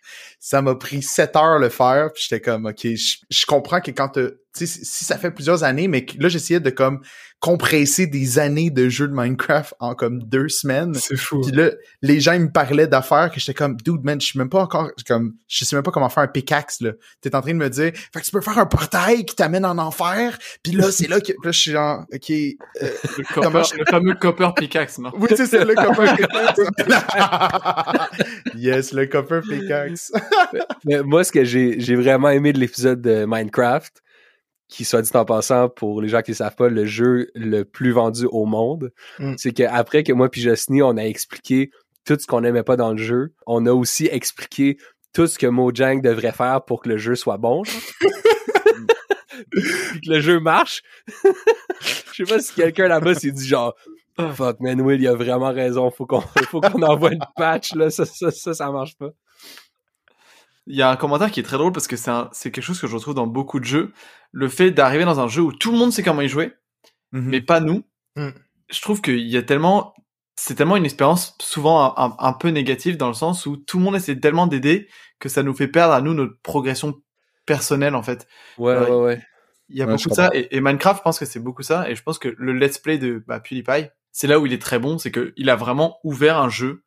[0.45, 3.93] Ça m'a pris sept heures le faire, puis j'étais comme, ok, je, je comprends que
[3.93, 7.01] quand tu sais, si ça fait plusieurs années, mais là, j'essayais de comme
[7.43, 10.95] compresser des années de jeu de Minecraft en comme deux semaines.
[10.95, 11.41] C'est fou.
[11.41, 14.39] Puis là, les gens ils me parlaient d'affaires que j'étais comme, dude, man, je suis
[14.39, 16.93] même pas encore, comme, je sais même pas comment faire un pickaxe, là.
[17.21, 19.65] T'es en train de me dire, fait que tu peux faire un portail qui t'amène
[19.65, 22.45] en enfer, puis là, c'est là que, là, je suis genre, ok, euh,
[23.19, 25.11] le, copper, le fameux copper pickaxe, non?
[25.19, 26.61] Oui, c'est ça, le copper pickaxe.
[28.55, 30.13] yes, le copper pickaxe.
[30.85, 34.03] Mais moi, ce que j'ai, j'ai vraiment aimé de l'épisode de Minecraft,
[34.69, 37.65] qui soit dit en passant pour les gens qui ne savent pas le jeu le
[37.65, 39.35] plus vendu au monde, mm.
[39.37, 41.71] c'est qu'après que moi puis Jocely, on a expliqué
[42.05, 44.79] tout ce qu'on n'aimait pas dans le jeu, on a aussi expliqué
[45.13, 47.63] tout ce que Mojang devrait faire pour que le jeu soit bon.
[49.51, 50.83] puis que le jeu marche.
[52.13, 53.75] Je sais pas si quelqu'un là-bas s'est dit genre
[54.19, 57.91] Fuck man Will, il a vraiment raison, faut qu'on faut qu'on envoie une patch là,
[57.91, 59.11] ça, ça, ça, ça marche pas.
[60.67, 62.87] Il y a un commentaire qui est très drôle parce que c'est quelque chose que
[62.87, 63.93] je retrouve dans beaucoup de jeux.
[64.31, 66.53] Le fait d'arriver dans un jeu où tout le monde sait comment y jouer,
[67.13, 67.29] mhm.
[67.29, 67.85] mais pas nous.
[68.17, 68.29] Mm.
[68.71, 69.95] Je trouve qu'il y a tellement,
[70.37, 73.97] c'est tellement une expérience souvent un, peu négative dans le sens où tout le monde
[73.97, 76.95] essaie tellement d'aider que ça nous fait perdre à nous notre progression
[77.45, 78.27] personnelle en fait.
[78.57, 79.23] Ouais, ouais, ouais.
[79.69, 81.95] Il y a beaucoup de ça et, Minecraft, je pense que c'est beaucoup ça et
[81.95, 84.79] je pense que le let's play de bah, PewDiePie, c'est là où il est très
[84.79, 86.85] bon, c'est qu'il a vraiment ouvert un jeu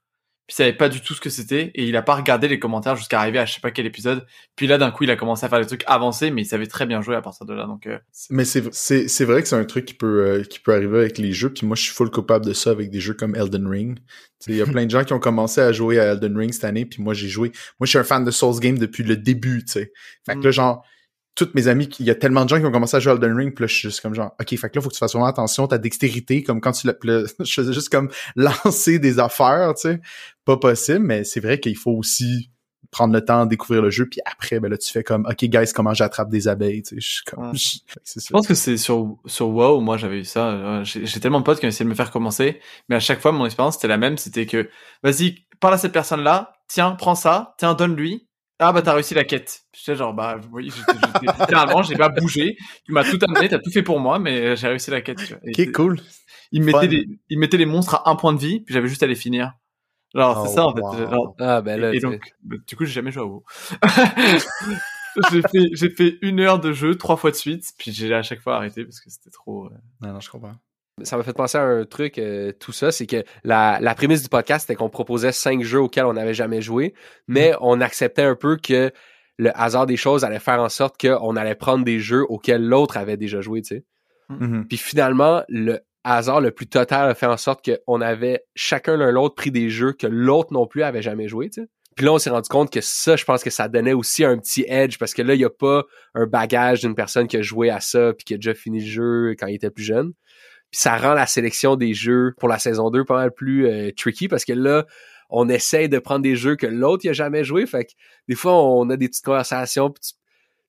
[0.48, 2.60] puis il savait pas du tout ce que c'était et il a pas regardé les
[2.60, 4.26] commentaires jusqu'à arriver à je sais pas quel épisode.
[4.56, 6.68] Puis là d'un coup il a commencé à faire des trucs avancés mais il savait
[6.68, 7.88] très bien jouer à partir de là donc.
[7.88, 7.98] Euh,
[8.30, 11.00] mais c'est c'est c'est vrai que c'est un truc qui peut euh, qui peut arriver
[11.00, 13.36] avec les jeux puis moi je suis full coupable de ça avec des jeux comme
[13.36, 13.98] Elden Ring.
[14.48, 16.66] Il y a plein de gens qui ont commencé à jouer à Elden Ring cette
[16.66, 17.52] année puis moi j'ai joué.
[17.80, 19.94] Moi je suis un fan de Souls Game depuis le début tu sais.
[20.28, 20.54] Fait que là mm.
[20.54, 20.86] genre
[21.36, 23.16] toutes mes amis, il y a tellement de gens qui ont commencé à jouer à
[23.16, 24.94] Elden Ring, puis là, je suis juste comme genre, OK, fait que là, faut que
[24.94, 26.96] tu fasses vraiment attention, ta dextérité, comme quand tu l'as,
[27.40, 30.02] je faisais juste comme lancer des affaires, tu sais.
[30.46, 32.52] Pas possible, mais c'est vrai qu'il faut aussi
[32.92, 35.44] prendre le temps de découvrir le jeu, puis après, ben là, tu fais comme, OK,
[35.44, 37.02] guys, comment j'attrape des abeilles, tu sais.
[37.02, 40.84] Je, comme, je, pense que c'est sur, sur WoW, moi, j'avais eu ça.
[40.84, 43.34] J'ai tellement de potes qui ont essayé de me faire commencer, mais à chaque fois,
[43.34, 44.70] mon expérience, c'était la même, c'était que,
[45.04, 48.26] vas-y, parle à cette personne-là, tiens, prends ça, tiens, donne-lui,
[48.60, 49.64] ah bah t'as réussi la quête.
[49.74, 50.72] J'étais genre bah oui,
[51.22, 52.56] littéralement j'ai pas bougé.
[52.86, 55.18] Tu m'as tout amené, t'as tout fait pour moi, mais j'ai réussi la quête.
[55.18, 56.00] Tu Ok cool.
[56.52, 59.04] Il mettait les, il mettait les monstres à un point de vie, puis j'avais juste
[59.04, 59.54] à les finir.
[60.14, 61.36] Genre c'est oh, ça en fait.
[61.40, 61.94] ah ben là.
[61.94, 63.44] Et, donc bah, du coup j'ai jamais joué à WoW.
[65.32, 68.24] j'ai fait j'ai fait une heure de jeu trois fois de suite, puis j'ai à
[68.24, 69.66] chaque fois arrêté parce que c'était trop.
[69.66, 70.56] Euh, non non je comprends
[71.04, 74.24] ça m'a fait penser à un truc, euh, tout ça, c'est que la, la prémisse
[74.24, 76.94] du podcast, c'était qu'on proposait cinq jeux auxquels on n'avait jamais joué,
[77.28, 77.58] mais mm.
[77.62, 78.92] on acceptait un peu que
[79.38, 82.96] le hasard des choses allait faire en sorte qu'on allait prendre des jeux auxquels l'autre
[82.96, 83.84] avait déjà joué, tu sais.
[84.30, 84.46] Mm.
[84.46, 84.68] Mm-hmm.
[84.68, 89.12] Puis finalement, le hasard le plus total a fait en sorte qu'on avait chacun l'un
[89.12, 91.68] l'autre pris des jeux que l'autre non plus avait jamais joué, tu sais.
[91.98, 94.38] Puis là, on s'est rendu compte que ça, je pense que ça donnait aussi un
[94.38, 97.42] petit edge parce que là, il n'y a pas un bagage d'une personne qui a
[97.42, 100.12] joué à ça puis qui a déjà fini le jeu quand il était plus jeune
[100.72, 104.28] ça rend la sélection des jeux pour la saison 2 pas mal plus euh, tricky
[104.28, 104.86] parce que là,
[105.30, 107.66] on essaye de prendre des jeux que l'autre n'a jamais joué.
[107.66, 107.92] Fait que
[108.28, 110.02] des fois, on a des petites conversations, puis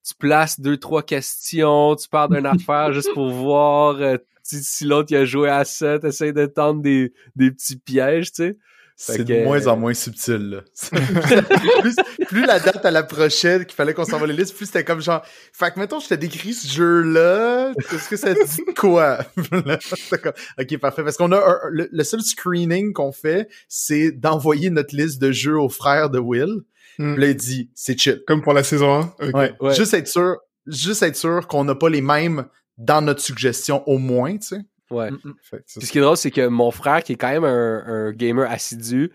[0.03, 5.15] tu, places deux, trois questions, tu parles d'une affaire juste pour voir euh, si, l'autre
[5.15, 8.59] a joué à ça, tu essaies de tendre des, des petits pièges, tu sais.
[8.99, 10.61] C'est de moins en moins subtil, là.
[12.29, 15.03] plus, la date à la prochaine qu'il fallait qu'on s'envoie les listes, plus c'était comme
[15.03, 19.19] genre, fait que mettons, je t'ai décrit ce jeu-là, est-ce que ça dit quoi?
[20.59, 21.05] ok, parfait.
[21.05, 25.69] Parce qu'on a le, seul screening qu'on fait, c'est d'envoyer notre liste de jeux aux
[25.69, 26.63] frères de Will.
[26.99, 27.17] Hmm.
[27.17, 28.23] Là, il dit, c'est chill.
[28.27, 29.31] Comme pour la saison 1?
[29.33, 29.55] Ouais.
[29.75, 32.47] Juste être sûr, juste être sûr qu'on n'a pas les mêmes
[32.79, 34.61] dans notre suggestion au moins, tu sais.
[34.91, 35.11] Ouais.
[35.11, 35.35] Mm, mm.
[35.67, 39.13] ce qui est drôle, c'est que mon frère, qui est quand même un, gamer assidu,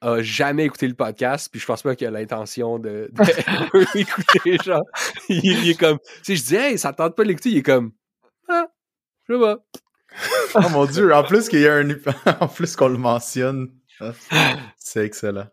[0.00, 3.10] a jamais écouté le podcast, puis je pense pas qu'il a l'intention de,
[3.94, 4.84] l'écouter, genre.
[5.28, 7.62] Il, est comme, tu sais, je dis, hey, ça tente pas de l'écouter, il est
[7.62, 7.92] comme,
[8.48, 8.66] ah,
[9.28, 9.58] je sais pas.
[10.56, 11.88] oh mon dieu, en plus qu'il y a un,
[12.40, 13.68] en plus qu'on le mentionne.
[14.76, 15.46] C'est excellent.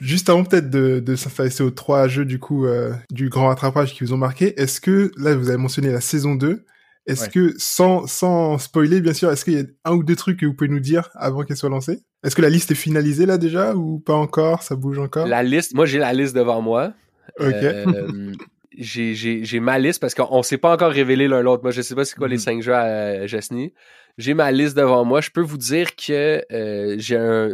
[0.00, 3.92] Juste avant peut-être de, de s'intéresser aux trois jeux du coup euh, du grand rattrapage
[3.92, 6.64] qui vous ont marqué, est-ce que là vous avez mentionné la saison 2,
[7.06, 10.40] est-ce que, sans, sans spoiler, bien sûr, est-ce qu'il y a un ou deux trucs
[10.40, 12.00] que vous pouvez nous dire avant qu'elle soit lancée?
[12.22, 14.62] Est-ce que la liste est finalisée là déjà ou pas encore?
[14.62, 15.26] Ça bouge encore?
[15.26, 16.94] La liste, moi j'ai la liste devant moi.
[17.38, 17.52] Ok.
[17.52, 18.32] Euh,
[18.76, 21.62] j'ai ma liste parce qu'on s'est pas encore révélé l'un l'autre.
[21.62, 22.42] Moi, je sais pas c'est quoi les mhm.
[22.42, 23.72] cinq jeux à Jesny.
[24.16, 25.20] J'ai ma liste devant moi.
[25.20, 27.50] Je peux vous dire que euh, j'ai un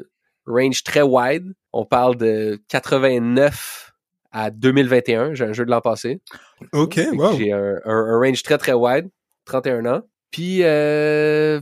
[0.46, 1.52] range très wide.
[1.72, 3.92] On parle de 89
[4.32, 5.34] à 2021.
[5.34, 6.20] J'ai un jeu de l'an passé.
[6.72, 7.36] OK, wow.
[7.36, 9.08] J'ai un, un, range très très wide.
[9.44, 10.02] 31 ans.
[10.30, 11.60] Puis, euh,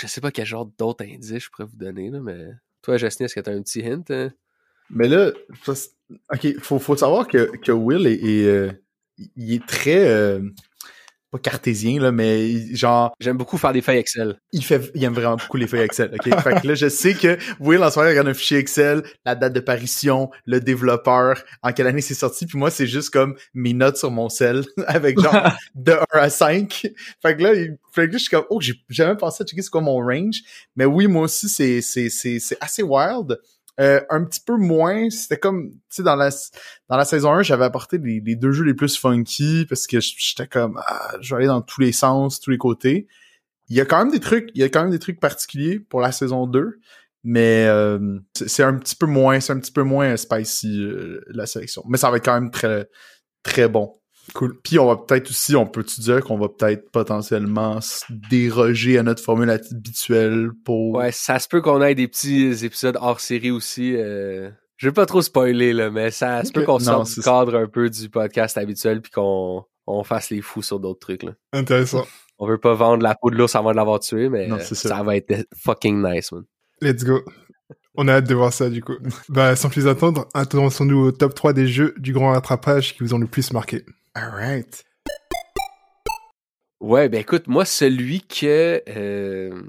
[0.00, 2.46] je sais pas quel genre d'autres indices je pourrais vous donner, là, mais
[2.82, 4.04] toi, Justine, est-ce que tu as un petit hint?
[4.10, 4.30] Hein?
[4.90, 5.32] Mais là,
[6.32, 8.80] ok, faut, faut savoir que, que Will est, est
[9.36, 10.40] il est très
[11.30, 13.14] pas cartésien, là, mais genre.
[13.20, 14.38] J'aime beaucoup faire des feuilles Excel.
[14.52, 16.10] Il fait, il aime vraiment beaucoup les feuilles Excel.
[16.12, 16.40] OK?
[16.40, 19.52] fait que là, je sais que Will, en il regarde un fichier Excel, la date
[19.52, 23.74] de parution, le développeur, en quelle année c'est sorti, puis moi, c'est juste comme mes
[23.74, 26.86] notes sur mon cell, avec genre de 1 à 5.
[27.22, 29.46] Fait que là, il, fait que là, je suis comme, oh, j'ai jamais pensé à
[29.46, 30.42] checker c'est quoi mon range.
[30.76, 33.38] Mais oui, moi aussi, c'est, c'est, c'est, c'est assez wild.
[33.80, 36.30] Euh, un petit peu moins, c'était comme, tu sais, dans la,
[36.88, 40.48] dans la saison 1, j'avais apporté les, deux jeux les plus funky parce que j'étais
[40.48, 43.06] comme, ah, je vais aller dans tous les sens, tous les côtés.
[43.68, 45.78] Il y a quand même des trucs, il y a quand même des trucs particuliers
[45.78, 46.80] pour la saison 2,
[47.22, 51.46] mais euh, c'est un petit peu moins, c'est un petit peu moins spicy euh, la
[51.46, 51.84] sélection.
[51.88, 52.88] Mais ça va être quand même très,
[53.44, 53.92] très bon.
[54.34, 54.58] Cool.
[54.62, 57.78] Puis on va peut-être aussi, on peut-tu dire qu'on va peut-être potentiellement
[58.30, 60.96] déroger à notre formule habituelle pour.
[60.96, 63.94] Ouais, ça se peut qu'on ait des petits épisodes hors série aussi.
[63.96, 64.50] Euh...
[64.76, 67.66] Je vais pas trop spoiler là, mais ça se peut qu'on sorte du cadre un
[67.66, 71.32] peu du podcast habituel puis qu'on on fasse les fous sur d'autres trucs là.
[71.52, 72.06] Intéressant.
[72.38, 74.74] On veut pas vendre la peau de l'ours avant de l'avoir tué, mais ça.
[74.76, 76.44] ça va être fucking nice, man.
[76.80, 77.22] Let's go.
[77.96, 78.94] On a hâte de voir ça du coup.
[79.28, 83.14] bah sans plus attendre, intéressons-nous au top 3 des jeux du grand rattrapage qui vous
[83.14, 83.84] ont le plus marqué.
[84.18, 84.84] Alright.
[86.80, 88.82] Ouais, ben écoute, moi, celui que.
[88.88, 89.62] Euh,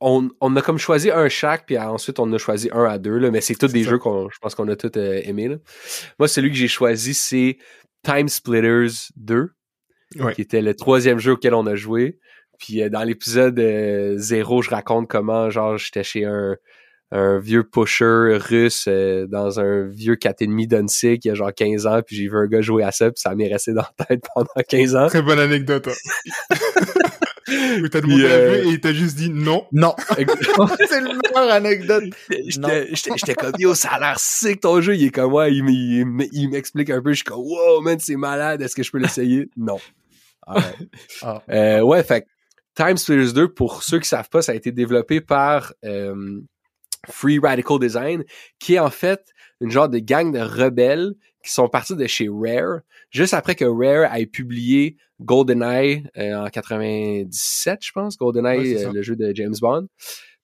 [0.00, 3.18] on, on, a comme choisi un chaque, puis ensuite on a choisi un à deux,
[3.18, 5.48] là, mais c'est tous des jeux qu'on je pense qu'on a tous euh, aimés.
[5.48, 5.56] Là.
[6.18, 7.58] Moi, celui que j'ai choisi, c'est
[8.02, 9.50] Time Splitters 2,
[10.34, 12.18] qui était le troisième jeu auquel on a joué.
[12.58, 13.60] Puis euh, dans l'épisode
[14.16, 16.56] 0, je raconte comment, genre, j'étais chez un,
[17.12, 21.86] un vieux pusher russe euh, dans un vieux 4,5 d'Unsig il y a genre 15
[21.86, 24.06] ans, puis j'ai vu un gars jouer à ça, puis ça m'est resté dans la
[24.06, 25.06] tête pendant 15 ans.
[25.08, 25.88] Très bonne anecdote.
[25.88, 26.54] Hein.
[27.82, 28.64] Où t'as demandé euh...
[28.64, 29.66] et il t'a juste dit non.
[29.72, 29.94] Non.
[30.08, 32.04] c'est le meilleur anecdote.
[32.30, 34.94] J'étais comme, yo, ça a l'air sick ton jeu.
[34.94, 37.10] Il est comme, ouais, il m'explique un peu.
[37.10, 38.62] Je suis comme, wow, man, c'est malade.
[38.62, 39.48] Est-ce que je peux l'essayer?
[39.56, 39.78] non.
[41.22, 41.42] Ah.
[41.50, 42.26] Euh, ouais, fait
[42.74, 46.40] Time Splitters 2, pour ceux qui savent pas, ça a été développé par euh,
[47.08, 48.24] Free Radical Design,
[48.58, 49.22] qui est en fait
[49.60, 53.64] une genre de gang de rebelles qui sont partis de chez Rare, juste après que
[53.64, 59.54] Rare ait publié GoldenEye euh, en 97, je pense, GoldenEye, euh, le jeu de James
[59.60, 59.86] Bond.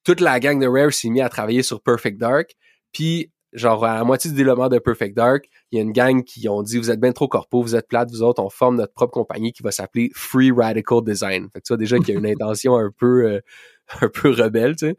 [0.05, 2.55] Toute la gang de Rare s'est mis à travailler sur Perfect Dark,
[2.93, 6.23] puis genre à la moitié du développement de Perfect Dark, il y a une gang
[6.23, 8.77] qui ont dit vous êtes bien trop corpo, vous êtes plate, vous autres, on forme
[8.77, 11.49] notre propre compagnie qui va s'appeler Free Radical Design.
[11.53, 13.41] Fait que tu vois déjà qu'il y a une intention un peu euh,
[14.01, 14.99] un peu rebelle, tu sais.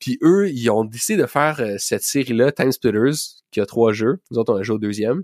[0.00, 3.92] Puis eux, ils ont décidé de faire euh, cette série-là, Time Splitters, qui a trois
[3.92, 4.20] jeux.
[4.30, 5.22] Nous autres, on a joué au deuxième.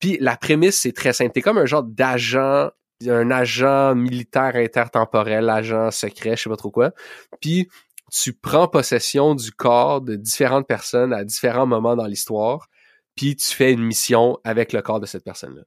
[0.00, 1.32] Puis la prémisse, c'est très simple.
[1.32, 2.70] T'es comme un genre d'agent,
[3.06, 6.92] un agent militaire intertemporel, agent secret, je sais pas trop quoi.
[7.40, 7.68] Puis
[8.12, 12.68] tu prends possession du corps de différentes personnes à différents moments dans l'histoire,
[13.14, 15.62] puis tu fais une mission avec le corps de cette personne-là.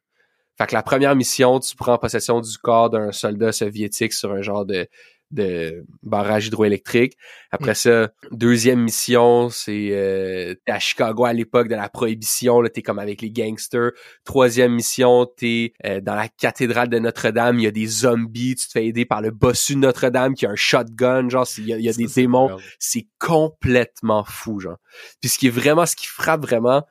[0.58, 4.42] Fait que la première mission, tu prends possession du corps d'un soldat soviétique sur un
[4.42, 4.88] genre de
[5.32, 7.18] de barrage hydroélectrique.
[7.52, 7.76] Après mm.
[7.76, 12.82] ça, deuxième mission, c'est euh, t'es à Chicago à l'époque de la prohibition, là, t'es
[12.82, 13.92] comme avec les gangsters.
[14.26, 18.68] Troisième mission, t'es euh, dans la cathédrale de Notre-Dame, il y a des zombies, tu
[18.68, 21.90] te fais aider par le bossu de Notre-Dame qui a un shotgun, genre il y
[21.90, 22.58] a, des démons.
[22.80, 24.78] C'est complètement fou, genre.
[25.22, 26.84] Puis ce qui est vraiment, ce qui frappe vraiment,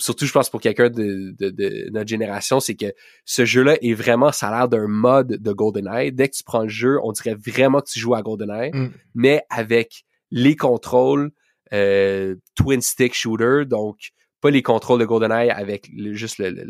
[0.00, 2.92] surtout je pense pour quelqu'un de, de, notre génération, c'est que
[3.24, 6.12] ce jeu-là est vraiment, ça a l'air d'un mode de GoldenEye.
[6.12, 8.90] Dès que tu prends le jeu, on dirait vraiment que tu joues à GoldenEye, mm.
[9.14, 11.30] mais avec les contrôles
[11.72, 16.64] euh, twin stick shooter, donc pas les contrôles de GoldenEye avec juste le, le,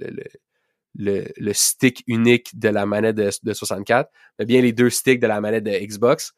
[0.96, 5.20] le, le, stick unique de la manette de, de 64, mais bien les deux sticks
[5.20, 6.34] de la manette de Xbox.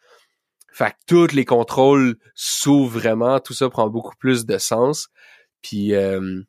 [0.72, 5.08] Fait que tous les contrôles s'ouvrent vraiment, tout ça prend beaucoup plus de sens.
[5.62, 6.42] Puis euh,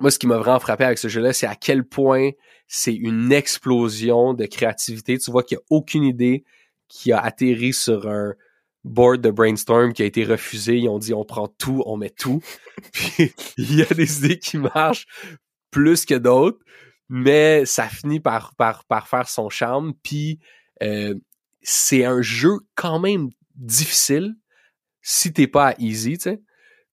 [0.00, 2.30] moi, ce qui m'a vraiment frappé avec ce jeu-là, c'est à quel point
[2.66, 5.18] c'est une explosion de créativité.
[5.18, 6.44] Tu vois qu'il n'y a aucune idée
[6.88, 8.34] qui a atterri sur un
[8.84, 10.76] board de brainstorm qui a été refusé.
[10.76, 12.42] Ils ont dit on prend tout, on met tout.
[12.92, 15.06] Puis il y a des idées qui marchent
[15.70, 16.58] plus que d'autres,
[17.08, 19.94] mais ça finit par, par, par faire son charme.
[20.02, 20.38] Puis
[20.82, 21.14] euh,
[21.62, 24.34] c'est un jeu quand même difficile
[25.02, 26.42] si t'es pas à easy, tu sais.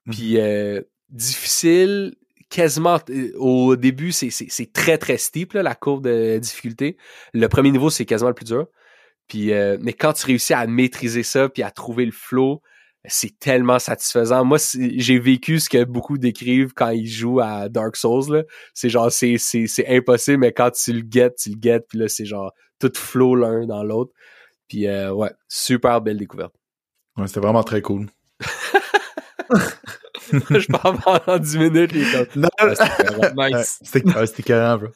[0.10, 2.16] Puis euh, difficile
[2.56, 6.96] quasiment euh, au début, c'est très très steep la courbe de difficulté.
[7.34, 8.68] Le premier niveau, c'est quasiment le plus dur.
[9.28, 12.62] Puis euh, mais quand tu réussis à maîtriser ça puis à trouver le flow,
[13.04, 14.46] c'est tellement satisfaisant.
[14.46, 18.46] Moi, j'ai vécu ce que beaucoup décrivent quand ils jouent à Dark Souls.
[18.74, 22.26] C'est genre, c'est impossible, mais quand tu le guettes, tu le guettes, puis là, c'est
[22.26, 24.14] genre tout flow l'un dans l'autre.
[24.70, 26.56] Puis euh, ouais, super belle découverte.
[27.18, 28.08] Ouais, c'était vraiment très cool.
[30.50, 32.44] je parle pendant 10 minutes, il est comme...
[32.44, 32.80] Non, Nice.
[33.36, 34.88] Ouais, C'était ouais, c'était carré, bro.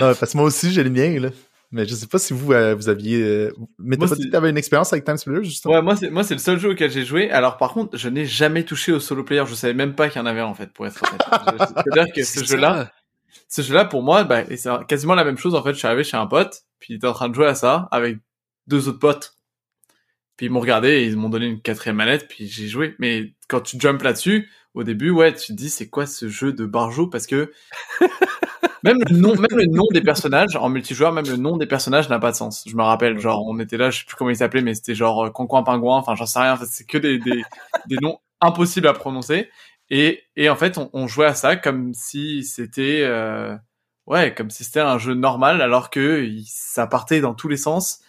[0.00, 1.28] Non, parce que moi aussi, j'ai le mien, là.
[1.74, 3.22] Mais je sais pas si vous, euh, vous aviez...
[3.22, 5.74] euh, Mais t'as pas dit que t'avais une expérience avec Time Splitters, justement?
[5.74, 7.30] Ouais, moi c'est moi c'est le seul jeu auquel j'ai joué.
[7.30, 9.44] Alors par contre, je n'ai jamais touché au solo player.
[9.46, 11.22] Je savais même pas qu'il y en avait en fait, pour être honnête.
[11.74, 12.90] C'est-à-dire que ce jeu-là,
[13.48, 15.54] ce jeu-là pour moi, bah, et c'est quasiment la même chose.
[15.54, 17.46] En fait, je suis arrivé chez un pote, puis il était en train de jouer
[17.46, 18.18] à ça avec
[18.66, 19.34] deux autres potes.
[20.42, 22.96] Puis ils m'ont regardé, et ils m'ont donné une quatrième manette, puis j'ai joué.
[22.98, 26.52] Mais quand tu jumps là-dessus, au début, ouais, tu te dis c'est quoi ce jeu
[26.52, 27.52] de barjo parce que
[28.82, 32.08] même le nom, même le nom des personnages en multijoueur, même le nom des personnages
[32.08, 32.64] n'a pas de sens.
[32.66, 34.96] Je me rappelle, genre on était là, je sais plus comment il s'appelait, mais c'était
[34.96, 36.58] genre euh, Concoin Pingouin, enfin j'en sais rien.
[36.68, 37.44] C'est que des, des
[37.86, 39.48] des noms impossibles à prononcer.
[39.90, 43.54] Et et en fait, on, on jouait à ça comme si c'était euh,
[44.08, 48.00] ouais, comme si c'était un jeu normal, alors que ça partait dans tous les sens.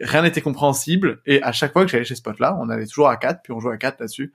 [0.00, 1.20] Rien n'était compréhensible.
[1.26, 3.52] Et à chaque fois que j'allais chez ce pote-là, on allait toujours à quatre, puis
[3.52, 4.32] on jouait à quatre là-dessus.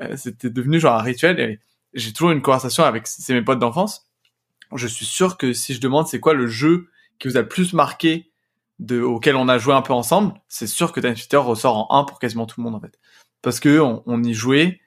[0.00, 1.38] Euh, c'était devenu genre un rituel.
[1.40, 1.60] Et
[1.94, 4.08] j'ai toujours une conversation avec c'est mes potes d'enfance.
[4.74, 7.48] Je suis sûr que si je demande c'est quoi le jeu qui vous a le
[7.48, 8.30] plus marqué
[8.78, 12.00] de, auquel on a joué un peu ensemble, c'est sûr que Time Splitter ressort en
[12.00, 12.98] 1 pour quasiment tout le monde en fait.
[13.42, 14.80] Parce que on, y jouait,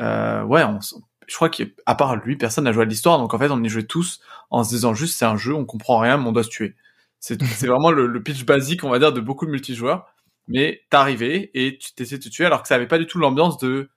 [0.00, 0.78] euh, ouais, on,
[1.26, 3.68] je crois qu'à part lui, personne n'a joué à l'histoire, donc en fait on y
[3.68, 6.42] jouait tous en se disant juste c'est un jeu, on comprend rien, mais on doit
[6.42, 6.74] se tuer.
[7.20, 10.06] C'est c'est vraiment le, le pitch basique, on va dire, de beaucoup de multijoueurs.
[10.46, 13.18] Mais t'arrivais et tu t'essayais de te tuer alors que ça avait pas du tout
[13.18, 13.90] l'ambiance de...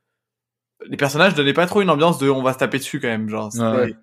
[0.88, 3.30] Les personnages donnaient pas trop une ambiance de on va se taper dessus quand même,
[3.30, 3.52] genre.
[3.56, 3.94] Ouais.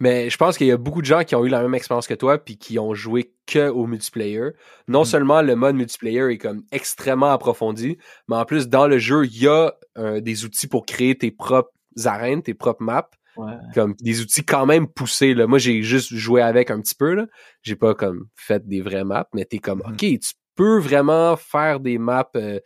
[0.00, 2.06] Mais je pense qu'il y a beaucoup de gens qui ont eu la même expérience
[2.06, 4.50] que toi puis qui ont joué que au multiplayer.
[4.88, 5.04] Non Mm.
[5.04, 9.36] seulement le mode multiplayer est comme extrêmement approfondi, mais en plus dans le jeu, il
[9.42, 11.70] y a euh, des outils pour créer tes propres
[12.04, 13.54] arènes, tes propres maps, Ouais.
[13.74, 15.46] comme des outils quand même poussés là.
[15.46, 17.26] Moi, j'ai juste joué avec un petit peu là.
[17.62, 19.92] J'ai pas comme fait des vraies maps, mais t'es comme Mhm.
[19.92, 22.60] OK, tu peux vraiment faire des maps euh,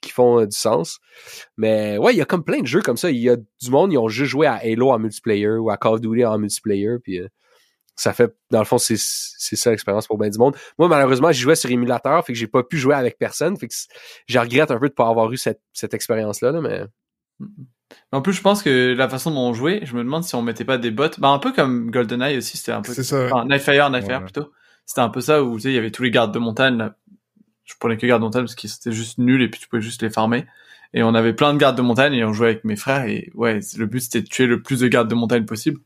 [0.00, 0.98] qui font euh, du sens.
[1.56, 3.10] Mais ouais, il y a comme plein de jeux comme ça.
[3.10, 5.76] Il y a du monde, ils ont juste joué à Halo en multiplayer ou à
[5.76, 6.98] Call of Duty en multiplayer.
[7.02, 7.28] Puis euh,
[7.94, 10.56] ça fait, dans le fond, c'est c'est ça l'expérience pour bien du monde.
[10.78, 13.56] Moi, malheureusement, j'y jouais sur émulateur, fait que j'ai pas pu jouer avec personne.
[13.56, 13.74] Fait que
[14.26, 16.82] je regrette un peu de pas avoir eu cette, cette expérience-là, là, mais
[18.12, 20.42] En plus, je pense que la façon dont on jouait, je me demande si on
[20.42, 21.08] mettait pas des bots.
[21.18, 22.92] Bah, un peu comme GoldenEye aussi, c'était un peu.
[22.92, 23.24] C'est ça.
[23.26, 24.24] Enfin, Nightfire, Nightfire Ouais.
[24.24, 24.52] plutôt.
[24.86, 26.76] C'était un peu ça où, tu sais, il y avait tous les gardes de montagne.
[26.78, 26.96] là.
[27.64, 29.82] Je prenais que gardes de montagne parce qu'ils étaient juste nuls et puis tu pouvais
[29.82, 30.46] juste les farmer.
[30.94, 33.30] Et on avait plein de gardes de montagne et on jouait avec mes frères et
[33.34, 35.80] ouais, le but c'était de tuer le plus de gardes de montagne possible.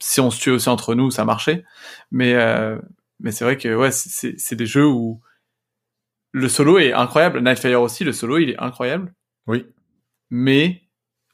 [0.00, 1.64] Si on se tuait aussi entre nous, ça marchait.
[2.10, 2.78] Mais, euh,
[3.20, 5.20] mais c'est vrai que, ouais, c'est des jeux où
[6.32, 7.40] le solo est incroyable.
[7.42, 9.12] Nightfire aussi, le solo, il est incroyable
[9.46, 9.66] Oui.
[10.30, 10.80] mais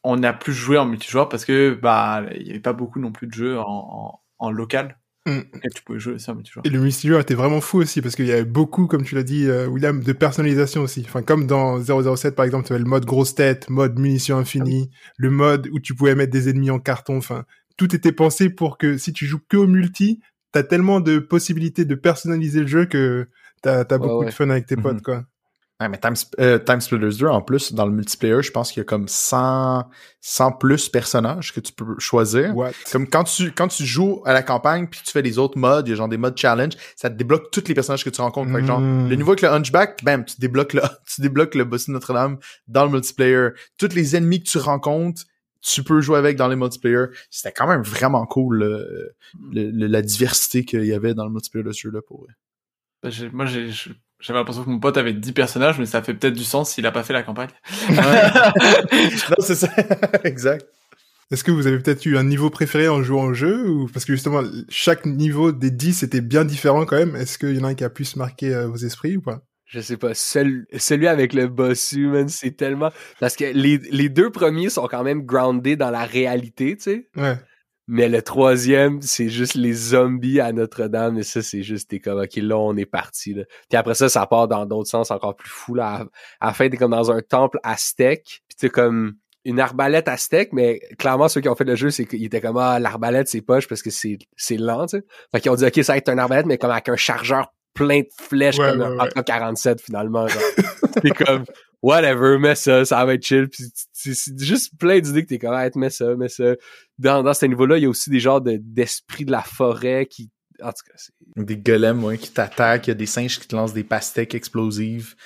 [0.05, 3.11] on n'a plus joué en multijoueur parce que bah il y avait pas beaucoup non
[3.11, 5.39] plus de jeux en, en, en local Mm.
[5.63, 6.67] et tu pouvais jouer aussi en multijoueur.
[6.67, 9.23] Et le multijoueur était vraiment fou aussi parce qu'il y avait beaucoup, comme tu l'as
[9.23, 11.03] dit, euh, William, de personnalisation aussi.
[11.09, 14.91] Enfin, comme dans 007 par exemple, tu avais le mode grosse tête, mode munitions infinies,
[15.17, 17.17] le mode où tu pouvais mettre des ennemis en carton.
[17.17, 17.47] Enfin,
[17.79, 20.21] tout était pensé pour que si tu joues que au multi,
[20.53, 23.27] t'as tellement de possibilités de personnaliser le jeu que
[23.63, 24.27] t'as as Ouais, beaucoup ouais.
[24.27, 24.83] de fun avec tes Mhm.
[24.83, 25.25] potes, quoi.
[25.81, 28.81] Ouais, mais Time, euh, Time Splitters 2, en plus, dans le multiplayer, je pense qu'il
[28.81, 29.85] y a comme 100,
[30.21, 32.57] 100 plus personnages que tu peux choisir.
[32.57, 32.71] What?
[32.93, 35.89] Comme quand tu, quand tu joues à la campagne puis tu fais des autres modes,
[35.89, 38.21] il y a genre des modes challenge, ça te débloque tous les personnages que tu
[38.21, 38.53] rencontres.
[38.53, 39.09] Fait que genre, Mm.
[39.09, 40.83] le niveau avec le Hunchback, bam, tu débloques le,
[41.13, 43.49] tu débloques le boss de Notre-Dame dans le multiplayer.
[43.77, 45.23] Tous les ennemis que tu rencontres,
[45.61, 47.07] tu peux jouer avec dans les multiplayer.
[47.31, 49.15] C'était quand même vraiment cool, le-
[49.51, 53.11] le- le- la diversité qu'il y avait dans le multiplayer de ce jeu-là pour eux.
[53.11, 53.91] J'ai- moi j'ai- je-
[54.25, 56.87] j'avais l'impression que mon pote avait 10 personnages mais ça fait peut-être du sens s'il
[56.87, 57.51] a pas fait la campagne.
[57.91, 59.69] non, c'est ça.
[60.25, 60.67] exact.
[61.31, 64.07] Est-ce que vous avez peut-être eu un niveau préféré en jouant au jeu ou parce
[64.07, 67.17] que justement chaque niveau des 10 était bien différent quand même.
[67.17, 69.43] Est-ce qu'il y en a un qui a plus marqué euh, vos esprits ou pas?
[69.67, 70.15] Je sais pas.
[70.15, 72.91] Seul, celui avec le bossu, man, c'est tellement.
[73.21, 77.09] Parce que les, les deux premiers sont quand même groundés dans la réalité, tu sais.
[77.17, 77.37] Ouais.
[77.87, 81.19] Mais le troisième, c'est juste les zombies à Notre-Dame.
[81.19, 83.35] Et ça, c'est juste, t'es comme, OK, là, on est parti.
[83.35, 83.45] Là.
[83.69, 85.75] Puis après ça, ça part dans d'autres sens encore plus fou.
[85.75, 86.07] Là.
[86.41, 88.43] À, la fin, t'es comme dans un temple aztèque.
[88.49, 90.55] Puis t'es comme une arbalète aztèque.
[90.55, 93.43] Mais clairement, ceux qui ont fait le jeu, c'est qu'ils étaient comme, ah, l'arbalète, c'est
[93.43, 95.05] poche parce que c'est c'est lent, tu sais.
[95.31, 97.53] Fait qu'ils ont dit, OK, ça va être un arbalète, mais comme avec un chargeur
[97.75, 99.11] plein de flèches Ouais, comme ouais, un ouais.
[99.17, 100.27] AK-47, finalement.
[100.29, 100.43] genre.
[101.03, 101.45] t'es comme,
[101.83, 103.49] whatever, mets ça, ça va être chill.
[103.49, 106.55] Puis c'est juste plein d'idées que t'es comme, mets ça, mets ça
[106.99, 110.07] dans, dans ce niveau-là, il y a aussi des genres de- d'esprit de la forêt
[110.07, 110.31] qui.
[110.63, 111.13] En tout cas, c'est.
[111.37, 114.37] Des golems ouais, qui t'attaquent, il y a des singes qui te lancent des pastèques
[114.37, 115.17] explosives.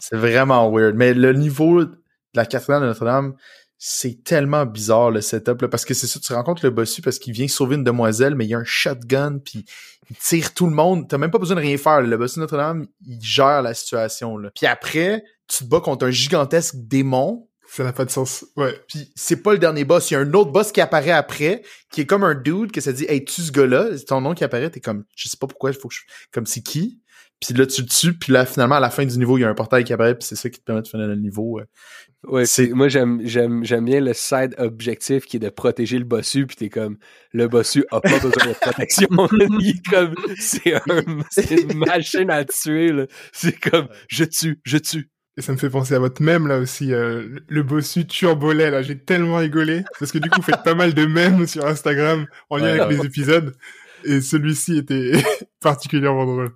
[0.00, 0.94] C'est vraiment weird.
[0.96, 1.94] Mais le niveau de
[2.34, 3.34] la cathédrale de Notre-Dame,
[3.78, 7.18] c'est tellement bizarre le setup là, parce que c'est ça, tu rencontres le bossu parce
[7.18, 9.64] qu'il vient sauver une demoiselle, mais il y a un shotgun puis
[10.10, 11.08] il tire tout le monde.
[11.08, 12.00] T'as même pas besoin de rien faire.
[12.00, 12.06] là.
[12.08, 14.36] Le bossu Notre-Dame, il gère la situation.
[14.36, 14.50] Là.
[14.54, 18.44] Puis après, tu te bats contre un gigantesque démon Ça n'a pas de sens.
[18.56, 18.74] Ouais.
[18.88, 20.10] Puis c'est pas le dernier boss.
[20.10, 21.62] Il y a un autre boss qui apparaît après,
[21.92, 24.34] qui est comme un dude que ça dit Hey, tu ce gars-là, c'est ton nom
[24.34, 26.00] qui apparaît, t'es comme je sais pas pourquoi, il faut que je.
[26.32, 27.00] Comme c'est qui?
[27.40, 29.44] Puis là, tu le tues, puis là, finalement, à la fin du niveau, il y
[29.44, 31.60] a un portail qui apparaît, puis c'est ça qui te permet de finir le niveau.
[32.24, 36.04] Ouais, c'est moi j'aime j'aime j'aime bien le side objectif qui est de protéger le
[36.04, 36.98] bossu puis t'es comme
[37.32, 39.08] le bossu a pas besoin de protection.
[39.60, 40.80] Il est comme c'est un
[41.30, 43.06] c'est une machine à tuer là.
[43.32, 45.10] C'est comme je tue je tue.
[45.36, 48.82] Et ça me fait penser à votre mème là aussi euh, le bossu turbolet là.
[48.82, 52.26] J'ai tellement rigolé parce que du coup vous faites pas mal de mèmes sur Instagram
[52.50, 53.54] en lien Ouais, avec les épisodes
[54.04, 55.12] et celui-ci était
[55.60, 56.50] particulièrement drôle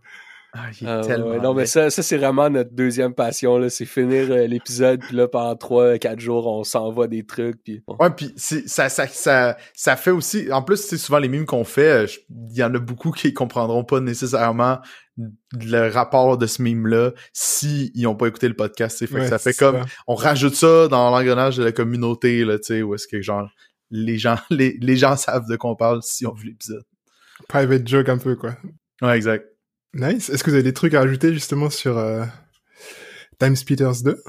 [0.55, 1.29] Ah, il est Ah, tellement.
[1.31, 5.01] ouais, non mais ça ça c'est vraiment notre deuxième passion là c'est finir euh, l'épisode
[5.01, 7.97] puis là pendant trois quatre jours on s'envoie des trucs puis bon.
[7.99, 10.53] Ouais, puis c'est- ça, ça, ça, ça fait aussi.
[10.53, 12.05] En plus, c'est souvent les mimes qu'on fait.
[12.05, 12.07] euh,
[12.51, 14.81] Il y en a beaucoup qui comprendront pas nécessairement
[15.19, 18.99] le rapport de ce mime-là si ils ont pas écouté le podcast.
[18.99, 19.13] tu sais.
[19.13, 19.87] Fait que ça fait comme ça.
[20.07, 23.49] on rajoute ça dans l'engrenage de la communauté là, tu sais, où est-ce que genre
[23.91, 26.83] les gens, les, les gens savent de quoi on parle si on vu l'épisode.
[27.49, 28.55] private joke un peu quoi
[29.01, 29.47] Ouais, exact.
[29.95, 32.25] Nice est-ce que vous avez des trucs à rajouter justement sur euh,
[33.39, 34.23] Time Splitters 2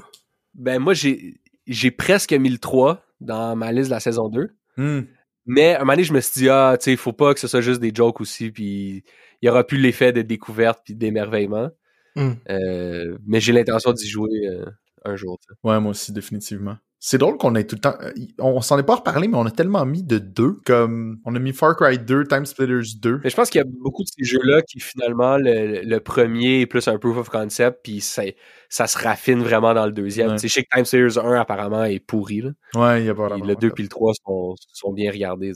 [0.55, 4.55] ben moi j'ai j'ai presque mis le 3 dans ma liste de la saison 2
[4.77, 5.01] Hmm.
[5.45, 7.33] Mais à un moment donné, je me suis dit, ah, tu sais, il faut pas
[7.33, 9.03] que ce soit juste des jokes aussi, puis
[9.41, 11.69] il y aura plus l'effet de découverte puis d'émerveillement.
[12.15, 12.33] Hmm.
[12.49, 14.65] Euh, mais j'ai l'intention d'y jouer euh,
[15.03, 15.37] un jour.
[15.39, 15.59] tu sais.
[15.63, 16.77] Ouais, moi aussi, définitivement.
[17.05, 17.95] C'est drôle qu'on ait tout le temps.
[18.01, 20.53] euh, On s'en est pas reparlé, mais on a tellement mis de deux.
[20.65, 23.19] Comme on a mis Far Cry 2, Time Splitters 2.
[23.25, 26.61] Mais je pense qu'il y a beaucoup de ces jeux-là qui, finalement, le, le premier
[26.61, 28.21] est plus un proof of concept, puis ça,
[28.69, 30.29] ça se raffine vraiment dans le deuxième.
[30.29, 30.35] Ouais.
[30.35, 32.39] Tu sais, je sais que Time Series 1, apparemment, est pourri.
[32.39, 32.51] Là.
[32.75, 33.45] Ouais, il y a pas Puis vraiment.
[33.47, 35.51] le 2 puis le 3 sont, sont bien regardés.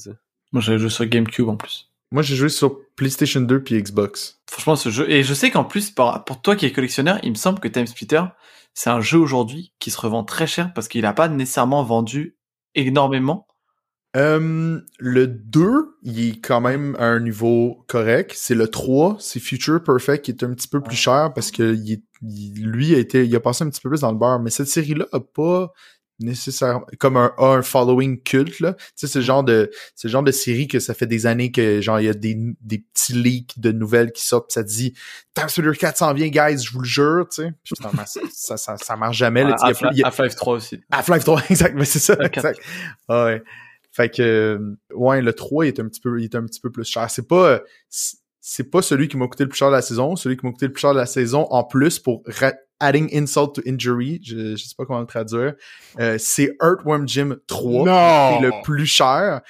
[0.51, 1.89] Moi, j'avais joué sur GameCube en plus.
[2.11, 4.41] Moi, j'ai joué sur PlayStation 2 puis Xbox.
[4.49, 5.09] Franchement, ce jeu.
[5.09, 7.69] Et je sais qu'en plus, pour, pour toi qui es collectionneur, il me semble que
[7.69, 8.23] Time Splitter,
[8.79, 12.37] c'est un jeu aujourd'hui qui se revend très cher parce qu'il n'a pas nécessairement vendu
[12.75, 13.47] énormément.
[14.15, 18.33] Euh, le 2, il est quand même à un niveau correct.
[18.35, 21.73] C'est le 3, c'est Future Perfect qui est un petit peu plus cher parce que
[21.73, 24.17] il est- il- lui a été, il a passé un petit peu plus dans le
[24.19, 24.39] beurre.
[24.39, 25.73] Mais cette série-là a pas
[26.19, 28.73] nécessairement comme un, un following culte là.
[28.73, 31.51] Tu sais, c'est le genre de c'est genre de série que ça fait des années
[31.51, 34.63] que genre il y a des, des petits leaks de nouvelles qui sortent pis ça
[34.63, 34.93] te dit
[35.33, 37.53] Time Splitter 4 s'en vient guys, je vous le jure, tu sais.
[37.63, 39.43] Finalement, ça, ça, ça, marche jamais.
[39.43, 39.55] là,
[39.93, 40.81] y a- Half-Life 3 aussi.
[40.91, 42.59] Half-Life 3, exact, mais c'est ça, exact.
[43.07, 43.43] Ah Ouais.
[43.91, 44.59] Fait que,
[44.93, 47.09] ouais, le 3, il est un petit peu, il est un petit peu plus cher.
[47.09, 47.61] C'est pas,
[48.49, 50.15] c'est pas celui qui m'a coûté le plus cher de la saison.
[50.15, 52.23] Celui qui m'a coûté le plus cher de la saison, en plus, pour
[52.79, 55.55] adding insult to injury, je, je sais pas comment le traduire,
[55.99, 57.85] euh, c'est Earthworm Jim 3.
[57.85, 58.37] Non!
[58.39, 59.41] qui est le plus cher.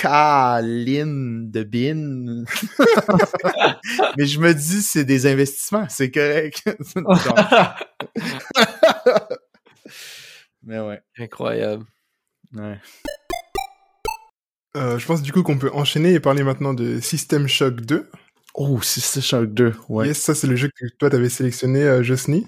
[0.00, 2.44] Caline de bin.
[4.16, 6.62] Mais je me dis, c'est des investissements, c'est correct.
[10.62, 11.02] Mais ouais.
[11.18, 11.84] Incroyable.
[12.54, 12.80] ouais.
[14.76, 18.10] Euh, je pense du coup qu'on peut enchaîner et parler maintenant de System Shock 2.
[18.54, 20.08] Oh, System Shock 2, ouais.
[20.08, 22.46] Yes, ça c'est le jeu que toi t'avais sélectionné, euh, Josny.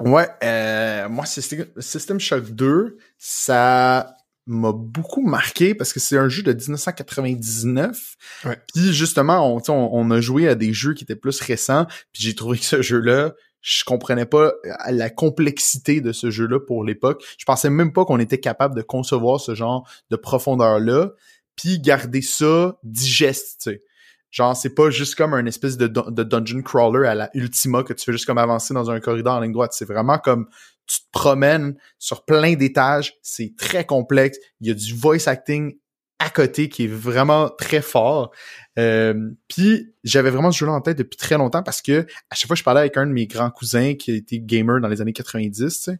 [0.00, 4.14] Ouais, euh, moi, System, Shock 2, ça
[4.46, 8.16] m'a beaucoup marqué parce que c'est un jeu de 1999.
[8.44, 8.58] Ouais.
[8.74, 11.86] Puis justement, on, on, on a joué à des jeux qui étaient plus récents.
[12.12, 14.52] Puis j'ai trouvé que ce jeu-là, je comprenais pas
[14.88, 17.24] la complexité de ce jeu-là pour l'époque.
[17.38, 21.10] Je pensais même pas qu'on était capable de concevoir ce genre de profondeur-là.
[21.56, 23.82] Puis garder ça digeste, tu sais.
[24.30, 28.04] Genre, c'est pas juste comme un espèce de dungeon crawler à la Ultima que tu
[28.04, 29.72] fais juste comme avancer dans un corridor en ligne droite.
[29.72, 30.48] C'est vraiment comme
[30.86, 33.14] tu te promènes sur plein d'étages.
[33.22, 34.38] C'est très complexe.
[34.60, 35.76] Il y a du voice acting
[36.18, 38.30] à côté qui est vraiment très fort.
[38.78, 42.46] Euh, Puis j'avais vraiment ce jeu-là en tête depuis très longtemps parce que à chaque
[42.46, 45.00] fois que je parlais avec un de mes grands cousins qui était gamer dans les
[45.00, 45.98] années 90, tu sais,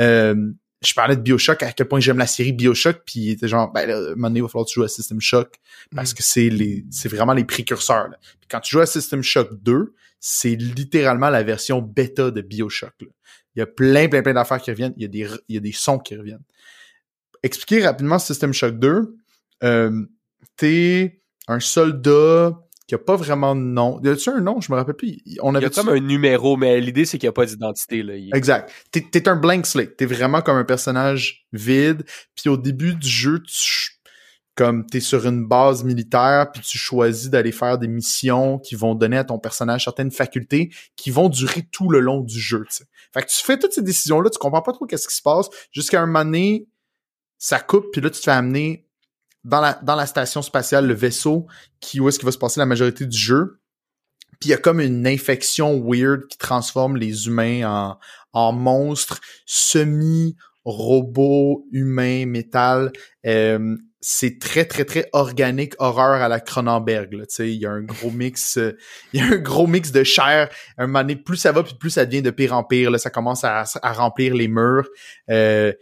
[0.00, 0.50] euh,
[0.80, 3.72] je parlais de Bioshock, à quel point j'aime la série Bioshock, puis il était genre,
[3.72, 5.56] ben là, à un moment donné, il va falloir que tu joues à System Shock,
[5.94, 6.14] parce Mm.
[6.14, 8.08] que c'est les, c'est vraiment les précurseurs.
[8.08, 8.16] Là.
[8.38, 12.94] Puis quand tu joues à System Shock 2, c'est littéralement la version bêta de Bioshock.
[13.00, 13.08] là.
[13.56, 15.58] Il y a plein, plein, plein d'affaires qui reviennent, il y a des, il y
[15.58, 16.44] a des sons qui reviennent.
[17.42, 19.16] Expliquer rapidement System Shock 2,
[19.64, 20.04] euh,
[20.56, 24.00] t'es un soldat qui a pas vraiment de nom.
[24.02, 24.60] Y a-tu un nom?
[24.62, 25.18] Je me rappelle plus.
[25.42, 27.44] On Il y avait a comme un numéro, mais l'idée, c'est qu'il n'y a pas
[27.44, 28.02] d'identité.
[28.02, 28.16] là.
[28.16, 28.72] Il- Exact.
[28.90, 29.96] T'es, t'es un blank slate.
[29.96, 32.04] T'es vraiment comme un personnage vide.
[32.34, 33.92] Puis au début du jeu, tu
[34.54, 38.96] comme t'es sur une base militaire, puis tu choisis d'aller faire des missions qui vont
[38.96, 42.64] donner à ton personnage certaines facultés qui vont durer tout le long du jeu.
[42.68, 42.84] tu sais.
[43.14, 45.46] Fait que tu fais toutes ces décisions-là, tu comprends pas trop qu'est-ce qui se passe,
[45.70, 46.66] jusqu'à un moment donné,
[47.38, 48.87] ça coupe, puis là tu te fais amener
[49.48, 51.46] dans la, dans la station spatiale, le vaisseau,
[51.80, 53.60] qui où est-ce qu'il va se passer la majorité du jeu.
[54.40, 57.98] Puis il y a comme une infection weird qui transforme les humains en,
[58.32, 62.92] en monstres semi robot, humain, métal.
[63.26, 68.12] Euh, c'est très très très organique horreur à la Cronenberg il y a un gros
[68.12, 68.76] mix euh,
[69.12, 71.74] il y a un gros mix de chair un moment donné plus ça va puis
[71.74, 74.88] plus ça devient de pire en pire là ça commence à, à remplir les murs
[75.30, 75.72] euh,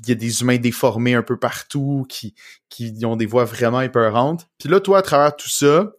[0.00, 2.34] il y a des humains déformés un peu partout qui
[2.68, 4.48] qui ont des voix vraiment épeurantes.
[4.58, 5.92] Puis là toi à travers tout ça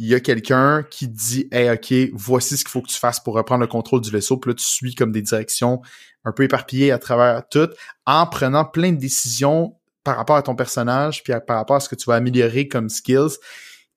[0.00, 3.20] il y a quelqu'un qui dit hey ok voici ce qu'il faut que tu fasses
[3.20, 4.36] pour reprendre le contrôle du vaisseau.
[4.36, 5.80] Puis là tu suis comme des directions
[6.24, 7.70] un peu éparpillées à travers tout
[8.06, 11.88] en prenant plein de décisions par rapport à ton personnage, puis par rapport à ce
[11.88, 13.36] que tu vas améliorer comme skills,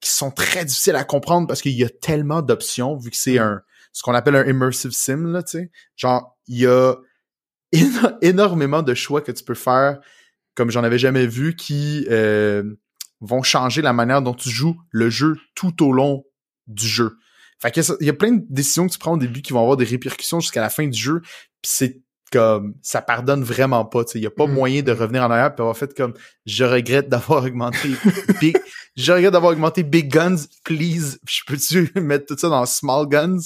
[0.01, 3.37] qui sont très difficiles à comprendre parce qu'il y a tellement d'options, vu que c'est
[3.37, 3.61] un
[3.93, 5.71] ce qu'on appelle un immersive sim, là, tu sais.
[5.95, 6.95] Genre, il y a
[8.21, 9.99] énormément de choix que tu peux faire,
[10.55, 12.63] comme j'en avais jamais vu, qui euh,
[13.21, 16.25] vont changer la manière dont tu joues le jeu tout au long
[16.67, 17.17] du jeu.
[17.61, 19.61] Fait que il y a plein de décisions que tu prends au début qui vont
[19.61, 21.21] avoir des répercussions jusqu'à la fin du jeu,
[21.61, 22.01] puis c'est
[22.31, 24.03] comme ça pardonne vraiment pas.
[24.15, 24.53] Il y a pas mm.
[24.53, 26.13] moyen de revenir en arrière puis avoir fait comme
[26.45, 27.89] je regrette d'avoir augmenté
[28.95, 31.19] je d'avoir augmenté big guns, please.
[31.27, 33.39] Je peux-tu mettre tout ça dans small guns?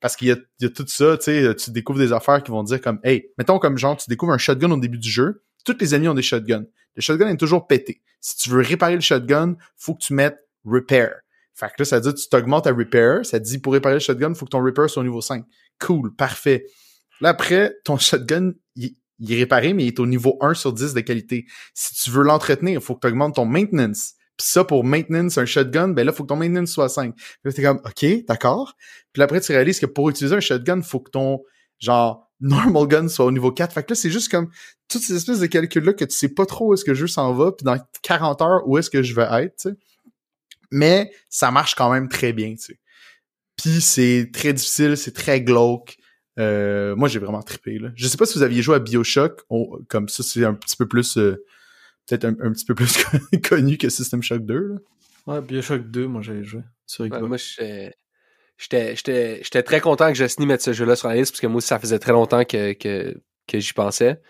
[0.00, 1.16] Parce qu'il y a, y a tout ça.
[1.16, 4.32] Tu tu découvres des affaires qui vont dire comme hey, mettons comme genre tu découvres
[4.32, 5.42] un shotgun au début du jeu.
[5.64, 6.66] Tous les ennemis ont des shotguns.
[6.96, 8.02] Le shotgun est toujours pété.
[8.20, 11.14] Si tu veux réparer le shotgun, faut que tu mettes repair.
[11.54, 13.24] Fait que là, ça dit tu t'augmentes à repair.
[13.24, 15.44] Ça dit pour réparer le shotgun, faut que ton repair soit au niveau 5.
[15.78, 16.66] Cool, parfait.
[17.20, 18.94] Là, après, ton shotgun, il,
[19.28, 21.46] est réparé, mais il est au niveau 1 sur 10 de qualité.
[21.74, 24.14] Si tu veux l'entretenir, il faut que tu augmentes ton maintenance.
[24.40, 27.14] Puis ça, pour maintenance un shotgun, ben là, faut que ton maintenance soit 5.
[27.14, 28.74] Puis là, t'es comme, OK, d'accord.
[29.12, 31.42] Puis après, tu réalises que pour utiliser un shotgun, faut que ton,
[31.78, 33.74] genre, normal gun soit au niveau 4.
[33.74, 34.48] Fait que là, c'est juste comme
[34.88, 37.06] toutes ces espèces de calculs-là que tu sais pas trop où est-ce que le jeu
[37.06, 39.76] s'en va, puis dans 40 heures, où est-ce que je vais être, tu sais.
[40.70, 42.78] Mais ça marche quand même très bien, tu sais.
[43.56, 45.98] Puis c'est très difficile, c'est très glauque.
[46.38, 47.78] Euh, moi, j'ai vraiment trippé.
[47.78, 47.90] Là.
[47.94, 49.42] Je sais pas si vous aviez joué à Bioshock.
[49.88, 51.18] comme ça, c'est un petit peu plus...
[51.18, 51.44] Euh,
[52.06, 52.96] peut-être un, petit peu plus
[53.48, 54.54] connu que System Shock 2.
[54.54, 54.76] Là.
[55.26, 56.62] Ouais, Bioshock 2, moi, j'avais joué.
[56.86, 57.36] Sur ouais, moi,
[58.58, 61.68] j'étais très content que Justine mette ce jeu-là sur la liste, parce que moi aussi,
[61.68, 63.14] ça faisait très longtemps que, que,
[63.46, 64.20] que j'y pensais.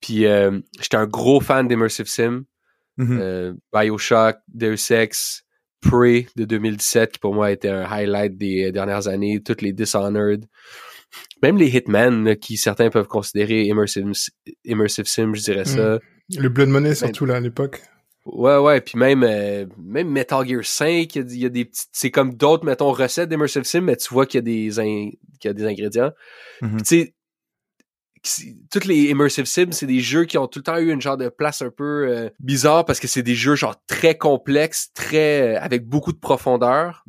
[0.00, 2.44] Puis, euh, j'étais un gros fan d'Immersive Sim.
[2.98, 3.56] Mm-hmm.
[3.72, 5.44] Bioshock, Deus Ex,
[5.80, 9.72] Prey de 2017, qui pour moi a été un highlight des dernières années, toutes les
[9.72, 10.46] Dishonored
[11.42, 14.10] même les Hitman, qui certains peuvent considérer immersive,
[14.64, 15.96] immersive sim, je dirais ça.
[15.96, 16.00] Hmm.
[16.30, 17.82] Le Blood Money, surtout là, à l'époque.
[18.24, 22.10] Ouais, ouais, puis même, euh, même Metal Gear 5, il y, a des petites, c'est
[22.10, 25.48] comme d'autres, mettons, recettes d'immersive sim, mais tu vois qu'il y a des, qu'il y
[25.48, 26.12] a des ingrédients.
[26.62, 26.78] Mm-hmm.
[26.78, 27.14] Tu sais,
[28.70, 31.16] toutes les immersive sims, c'est des jeux qui ont tout le temps eu une genre
[31.16, 35.56] de place un peu euh, bizarre parce que c'est des jeux genre très complexes, très
[35.56, 37.04] euh, avec beaucoup de profondeur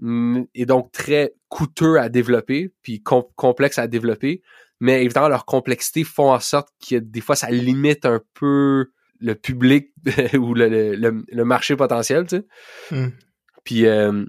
[0.54, 4.42] et donc très coûteux à développer, puis complexes à développer.
[4.82, 8.88] Mais évidemment, leur complexité font en sorte que des fois, ça limite un peu
[9.20, 9.92] le public
[10.34, 12.46] ou le, le, marché potentiel, tu sais.
[12.92, 13.10] Hmm.
[13.64, 14.26] Puis, euh,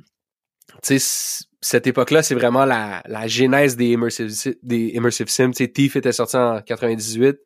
[0.83, 4.31] tu sais, cette époque-là, c'est vraiment la, la genèse des immersive,
[4.63, 5.51] des immersive sims.
[5.51, 7.37] Tu sais, Thief était sorti en 98.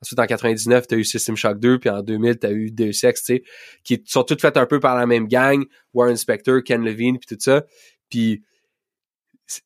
[0.00, 2.70] Ensuite, en 99, tu as eu System Shock 2, puis en 2000, tu as eu
[2.70, 3.42] Deus Ex, tu sais,
[3.84, 5.64] qui sont toutes faites un peu par la même gang,
[5.94, 7.64] Warren Spector, Ken Levine, puis tout ça.
[8.10, 8.42] Puis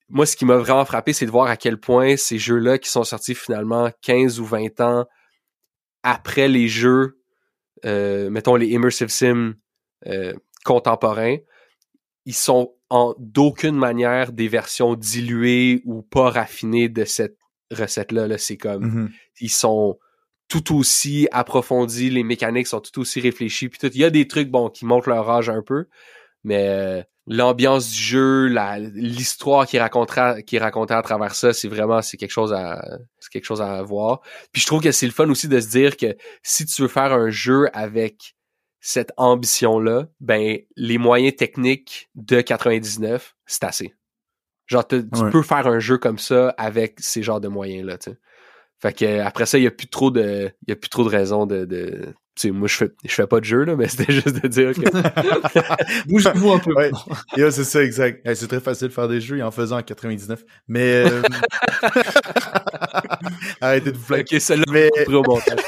[0.08, 2.88] moi, ce qui m'a vraiment frappé, c'est de voir à quel point ces jeux-là, qui
[2.88, 5.06] sont sortis finalement 15 ou 20 ans
[6.02, 7.17] après les jeux,
[7.84, 9.54] euh, mettons les immersive sims
[10.06, 10.32] euh,
[10.64, 11.36] contemporains,
[12.24, 17.36] ils sont en d'aucune manière des versions diluées ou pas raffinées de cette
[17.70, 18.38] recette-là.
[18.38, 19.10] c'est comme mm-hmm.
[19.40, 19.98] ils sont
[20.48, 23.68] tout aussi approfondis, les mécaniques sont tout aussi réfléchies.
[23.68, 25.86] Puis tout, il y a des trucs bon qui montrent leur âge un peu,
[26.42, 28.46] mais euh, l'ambiance du jeu,
[28.94, 33.30] l'histoire qui racontera qui racontait à travers ça, c'est vraiment c'est quelque chose à c'est
[33.30, 34.20] quelque chose à voir.
[34.52, 36.88] Puis je trouve que c'est le fun aussi de se dire que si tu veux
[36.88, 38.34] faire un jeu avec
[38.80, 43.94] cette ambition-là, ben les moyens techniques de 99, c'est assez.
[44.66, 45.02] Genre, tu
[45.32, 48.18] peux faire un jeu comme ça avec ces genres de moyens-là, tu sais.
[48.80, 50.52] Fait que après ça, il y a plus trop de.
[50.66, 51.64] Il y a plus trop de raisons de.
[51.64, 54.42] de tu sais, moi je fais je fais pas de jeu là, mais c'était juste
[54.42, 56.06] de dire que.
[56.08, 56.74] Bouge-vous un peu.
[56.74, 56.90] Ouais.
[57.50, 58.22] c'est ça, exact.
[58.34, 60.44] c'est très facile de faire des jeux en faisant en 99.
[60.68, 61.22] Mais euh...
[63.60, 64.36] arrêtez de vous flaquer.
[64.36, 64.90] Ok, celle-là, mais...
[65.08, 65.60] au montage.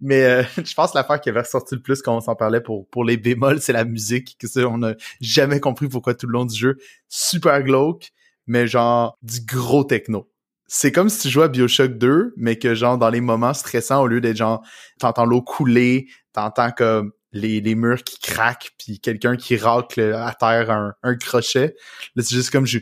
[0.00, 2.60] mais euh, je pense que l'affaire qui avait ressorti le plus quand on s'en parlait
[2.60, 4.36] pour pour les bémols, c'est la musique.
[4.38, 6.78] Que ça, on n'a jamais compris pourquoi tout le long du jeu.
[7.08, 8.12] Super glauque,
[8.46, 10.29] mais genre du gros techno.
[10.72, 14.02] C'est comme si tu jouais à Bioshock 2, mais que genre dans les moments stressants,
[14.02, 14.64] au lieu d'être genre
[15.00, 20.32] t'entends l'eau couler, t'entends comme les, les murs qui craquent, puis quelqu'un qui racle à
[20.32, 21.74] terre un, un crochet.
[22.14, 22.78] Là, c'est juste comme je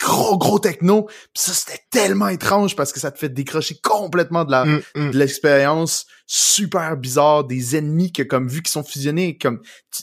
[0.00, 1.04] gros gros techno.
[1.04, 4.82] Puis ça c'était tellement étrange parce que ça te fait décrocher complètement de la Mm,
[4.96, 5.10] mm.
[5.10, 9.60] de l'expérience super bizarre des ennemis que comme vu qu'ils sont fusionnés comme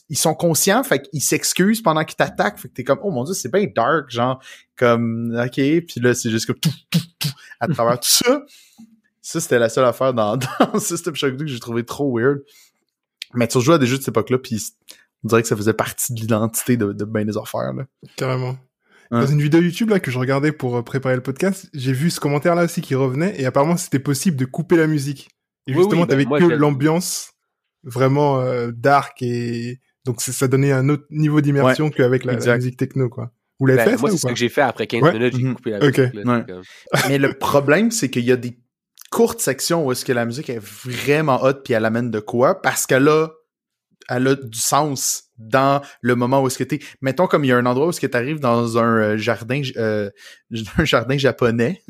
[0.09, 3.23] ils sont conscients fait qu'ils s'excusent pendant qu'ils t'attaquent fait que t'es comme oh mon
[3.23, 4.41] dieu c'est bien dark genre
[4.77, 8.43] comme ok puis là c'est juste comme tout, tout, tout, à travers tout ça
[9.21, 12.41] ça c'était la seule affaire dans, dans System Shock 2 que j'ai trouvé trop weird
[13.33, 14.61] mais tu rejoues à des jeux de cette époque là puis
[15.23, 17.85] on dirait que ça faisait partie de l'identité de, de bien des affaires là
[18.15, 18.57] Carrément.
[19.11, 19.19] Ouais.
[19.19, 22.09] Dans une vidéo YouTube là que je regardais pour euh, préparer le podcast, j'ai vu
[22.09, 25.29] ce commentaire là aussi qui revenait et apparemment c'était possible de couper la musique.
[25.67, 27.33] Et justement, oui, ben, t'avais que l'ambiance
[27.83, 33.09] vraiment euh, dark et donc ça donnait un autre niveau d'immersion qu'avec la, musique techno
[33.09, 33.31] quoi.
[33.59, 35.13] Vous l'avez Ben, fait moi, ça c'est ou ce que j'ai fait après 15 Ouais.
[35.13, 35.55] minutes, j'ai Mhm.
[35.55, 35.97] coupé la musique.
[36.13, 36.45] là, Ouais.
[37.09, 38.57] Mais le problème, c'est qu'il y a des
[39.11, 42.61] courtes sections où est-ce que la musique est vraiment hot puis elle amène de quoi
[42.61, 43.29] parce qu'elle a
[44.09, 46.79] elle a du sens dans le moment où est-ce que t'es.
[47.01, 49.61] Mettons comme il y a un endroit où est-ce que t'arrives dans un euh, jardin
[49.77, 50.09] euh,
[50.77, 51.81] un jardin japonais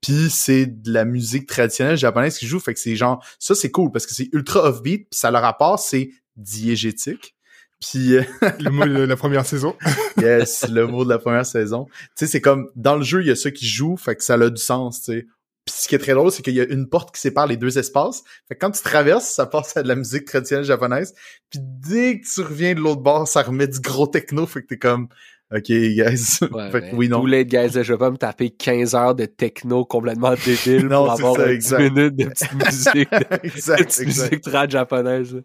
[0.00, 3.70] puis c'est de la musique traditionnelle japonaise qui joue fait que c'est genre ça c'est
[3.70, 7.34] cool parce que c'est ultra offbeat puis ça leur rapport c'est diégétique
[7.80, 8.22] puis euh,
[8.60, 9.76] Le mot de la première saison.
[10.16, 11.86] Yes, le mot de la première saison.
[11.90, 14.22] Tu sais, c'est comme, dans le jeu, il y a ça qui joue, fait que
[14.22, 15.26] ça a du sens, tu sais.
[15.64, 17.56] Puis ce qui est très drôle, c'est qu'il y a une porte qui sépare les
[17.56, 18.22] deux espaces.
[18.48, 21.14] Fait que quand tu traverses, ça passe à de la musique traditionnelle japonaise.
[21.50, 24.44] Puis dès que tu reviens de l'autre bord, ça remet du gros techno.
[24.46, 25.08] Fait que t'es comme,
[25.54, 26.38] OK, guys.
[26.52, 27.20] Ouais, fait que oui, non.
[27.20, 31.04] Tous les guys, je vais pas me taper 15 heures de techno complètement débile Non,
[31.04, 31.78] pour avoir ça, euh, 10 exact.
[31.80, 34.30] minutes de petite musique, de exact, petite exact.
[34.32, 35.42] musique trad japonaise.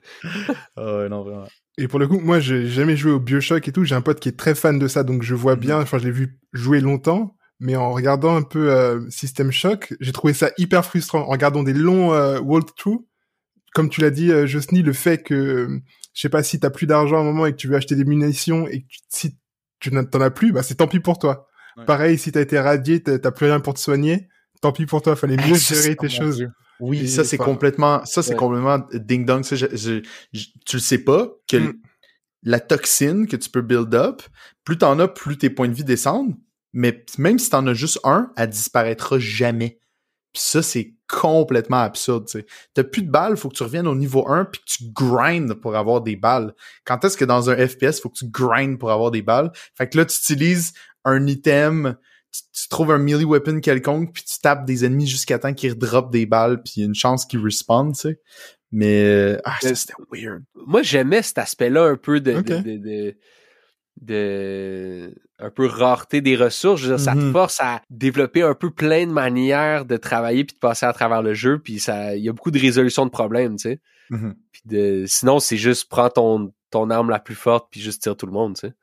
[0.78, 1.47] Ouais, non, vraiment.
[1.78, 3.86] Et pour le coup, moi, j'ai jamais joué au Bioshock et tout.
[3.86, 5.61] J'ai un pote qui est très fan de ça, donc je vois Mhm.
[5.61, 5.80] bien.
[5.82, 10.12] Enfin, je l'ai vu jouer longtemps, mais en regardant un peu euh, System Shock, j'ai
[10.12, 11.22] trouvé ça hyper frustrant.
[11.22, 13.05] En regardant des longs euh, walkthroughs,
[13.74, 15.80] comme tu l'as dit, euh, Josny, le fait que, euh,
[16.14, 17.95] je sais pas, si t'as plus d'argent à un moment et que tu veux acheter
[17.95, 19.38] des munitions et que tu- si
[19.80, 21.47] tu n'en as plus, bah c'est tant pis pour toi.
[21.78, 21.86] Ouais.
[21.86, 24.28] Pareil, si t'as été radié, t'as plus rien pour te soigner,
[24.62, 25.16] tant pis pour toi.
[25.16, 26.38] Fallait mieux Ça, gérer tes choses.
[26.38, 26.49] Dieu.
[26.82, 28.36] Oui, Et ça c'est complètement, ça c'est ouais.
[28.38, 29.43] complètement ding dong.
[29.43, 30.01] Ça, je- je-
[30.34, 31.74] je- tu le sais pas que Mm.
[32.43, 34.22] la toxine que tu peux build up,
[34.64, 36.36] plus t'en as, plus tes points de vie descendent.
[36.74, 39.80] Mais même si t'en as juste un, elle disparaîtra jamais.
[40.34, 42.28] Puis ça c'est complètement absurde.
[42.28, 42.45] Tu
[42.76, 45.55] t'as plus de balles, faut que tu reviennes au niveau 1 puis que tu grindes
[45.55, 46.53] pour avoir des balles.
[46.86, 49.51] Quand est-ce que dans un FPS, faut que tu grindes pour avoir des balles?
[49.76, 50.74] Fait que là, tu utilises
[51.05, 51.95] un item
[52.32, 55.72] tu, tu trouves un melee weapon quelconque, puis tu tapes des ennemis jusqu'à temps qu'ils
[55.72, 58.20] redroppent des balles, puis il y a une chance qu'ils respawnent, tu sais.
[58.72, 60.43] Mais, euh, ah, ça, Mais- c'était weird.
[60.53, 62.45] Moi, j'aimais cet aspect-là un peu de, Ok.
[62.45, 63.17] de, de, de,
[64.02, 66.82] de- un peu rareté des ressources.
[66.82, 67.32] Je veux dire, Ça te Mhm.
[67.32, 71.22] force à développer un peu plein de manières de travailler puis de passer à travers
[71.22, 71.60] le jeu.
[71.60, 73.80] Puis ça, il y a beaucoup de résolution de problèmes, tu sais.
[74.10, 74.36] Mhm.
[74.52, 78.16] Puis de, sinon, c'est juste prends ton, ton arme la plus forte puis juste tire
[78.18, 78.74] tout le monde, tu sais.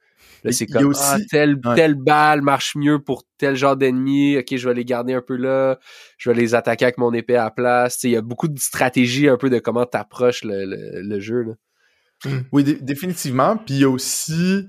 [0.45, 1.75] Là, c'est comme, aussi- ah, telle, Ouais.
[1.75, 4.37] telle balle marche mieux pour tel genre d'ennemi.
[4.39, 5.79] Ok, je vais les garder un peu là.
[6.19, 7.95] Je vais les attaquer avec mon épée à la place.
[7.97, 11.01] Tu sais, il y a beaucoup de stratégies un peu de comment t'approches le, le,
[11.03, 11.53] le jeu, là.
[12.53, 13.57] Oui, dé- définitivement.
[13.57, 14.69] Puis il y a aussi,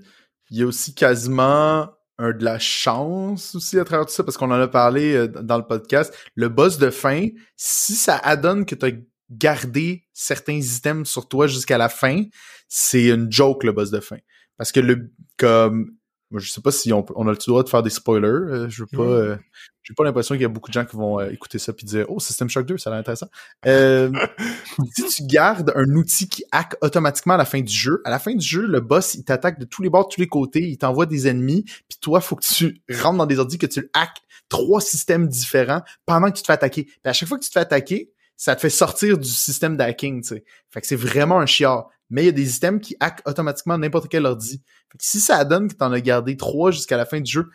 [0.50, 1.90] il y a aussi quasiment
[2.20, 5.28] un de la chance aussi à travers tout ça, parce qu'on en a parlé euh,
[5.28, 6.14] dans le podcast.
[6.36, 8.92] Le boss de fin, si ça adonne que tu as
[9.30, 12.24] gardé certains items sur toi jusqu'à la fin,
[12.68, 14.18] c'est une joke le boss de fin.
[14.58, 15.97] Parce que le comme
[16.32, 18.28] moi, je sais pas si on, peut- on a le droit de faire des spoilers.
[18.28, 19.04] euh, je veux pas.
[19.04, 19.36] Euh,
[19.84, 21.86] j'ai pas l'impression qu'il y a beaucoup de gens qui vont euh, écouter ça puis
[21.86, 23.28] dire Oh, System Shock 2, ça a l'air intéressant.
[23.66, 24.12] Euh,
[24.96, 28.20] si tu gardes un outil qui hack automatiquement à la fin du jeu, à la
[28.20, 30.68] fin du jeu, le boss, il t'attaque de tous les bords, de tous les côtés,
[30.68, 33.80] il t'envoie des ennemis, puis toi, faut que tu rentres dans des ordis, que tu
[33.82, 34.18] le hack
[34.50, 36.84] trois systèmes différents pendant que tu te fais attaquer.
[36.84, 39.78] Puis à chaque fois que tu te fais attaquer, ça te fait sortir du système
[39.78, 40.44] d'hacking, tu sais.
[40.70, 41.90] Fait que c'est vraiment un chiard.
[42.10, 44.62] Mais il y a des items qui hackent automatiquement n'importe quel ordi.
[44.92, 47.50] Fait que si ça donne que t'en as gardé trois jusqu'à la fin du jeu,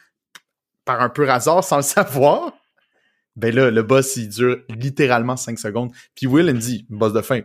[0.84, 2.53] par un pur hasard, sans le savoir,
[3.36, 5.92] ben là, le boss, il dure littéralement 5 secondes.
[6.14, 7.40] Puis Will, il me dit, boss de fin,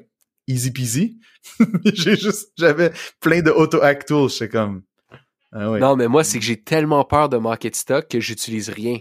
[0.48, 1.20] easy peasy.
[1.86, 2.92] j'ai juste, j'avais
[3.22, 4.30] plein de auto-hack tools.
[4.30, 4.84] J'étais comme,
[5.54, 8.20] ah ouais, Non, mais moi, c'est que j'ai tellement peur de manquer de stock que
[8.20, 9.00] j'utilise rien.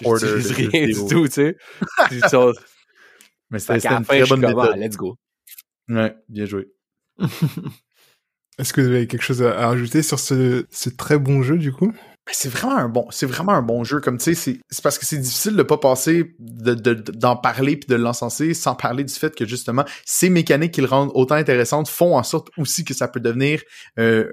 [0.00, 1.56] J'utilise rien du tout, tu sais.
[3.50, 4.76] Mais c'était une très bonne ah, méthode.
[4.78, 5.18] let's go.
[5.88, 6.72] Ouais, bien joué.
[8.58, 10.64] Est-ce que vous avez quelque chose à, rajouter sur ce,
[10.96, 11.92] très bon jeu, du coup?
[12.26, 14.00] Ben, c'est vraiment un bon, jeu.
[14.00, 17.76] Comme tu sais, c'est, parce que c'est difficile de pas passer, de, de- d'en parler
[17.76, 21.34] puis de l'encenser sans parler du fait que justement, ces mécaniques qui le rendent autant
[21.34, 23.60] intéressantes font en sorte aussi que ça peut devenir
[23.98, 24.30] euh,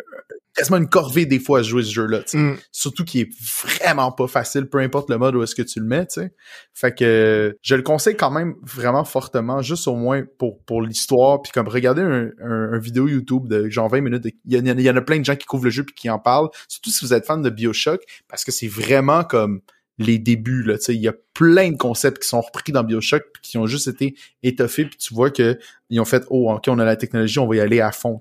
[0.55, 2.21] quasiment une corvée des fois à jouer ce jeu-là.
[2.33, 2.53] Mm.
[2.71, 3.29] Surtout qu'il est
[3.63, 6.05] vraiment pas facile, peu importe le mode où est-ce que tu le mets.
[6.09, 6.33] sais.
[6.73, 11.41] Fait que je le conseille quand même vraiment fortement, juste au moins pour, pour l'histoire.
[11.41, 14.23] Puis comme regarder un, un, vidéo YouTube de genre 20 minutes.
[14.45, 16.19] Il, y, y, en a plein de gens qui couvrent le jeu puis qui en
[16.19, 16.49] parlent.
[16.67, 19.61] Surtout si vous êtes fan de Bioshock, parce que c'est vraiment comme
[19.97, 20.63] les débuts.
[20.63, 23.67] Là, il y a plein de concepts qui sont repris dans Bioshock puis qui ont
[23.67, 24.85] juste été étoffés.
[24.85, 25.57] Puis tu vois que
[25.89, 28.19] ils ont fait Oh, ok, on a la technologie, on va y aller à fond.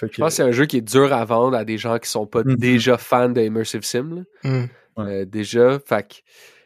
[0.00, 2.08] Je pense que c'est un jeu qui est dur à vendre à des gens qui
[2.08, 2.56] sont pas mm-hmm.
[2.56, 4.24] déjà fans de Immersive Sim.
[4.44, 4.64] Mm.
[4.98, 6.14] Euh, déjà, fait que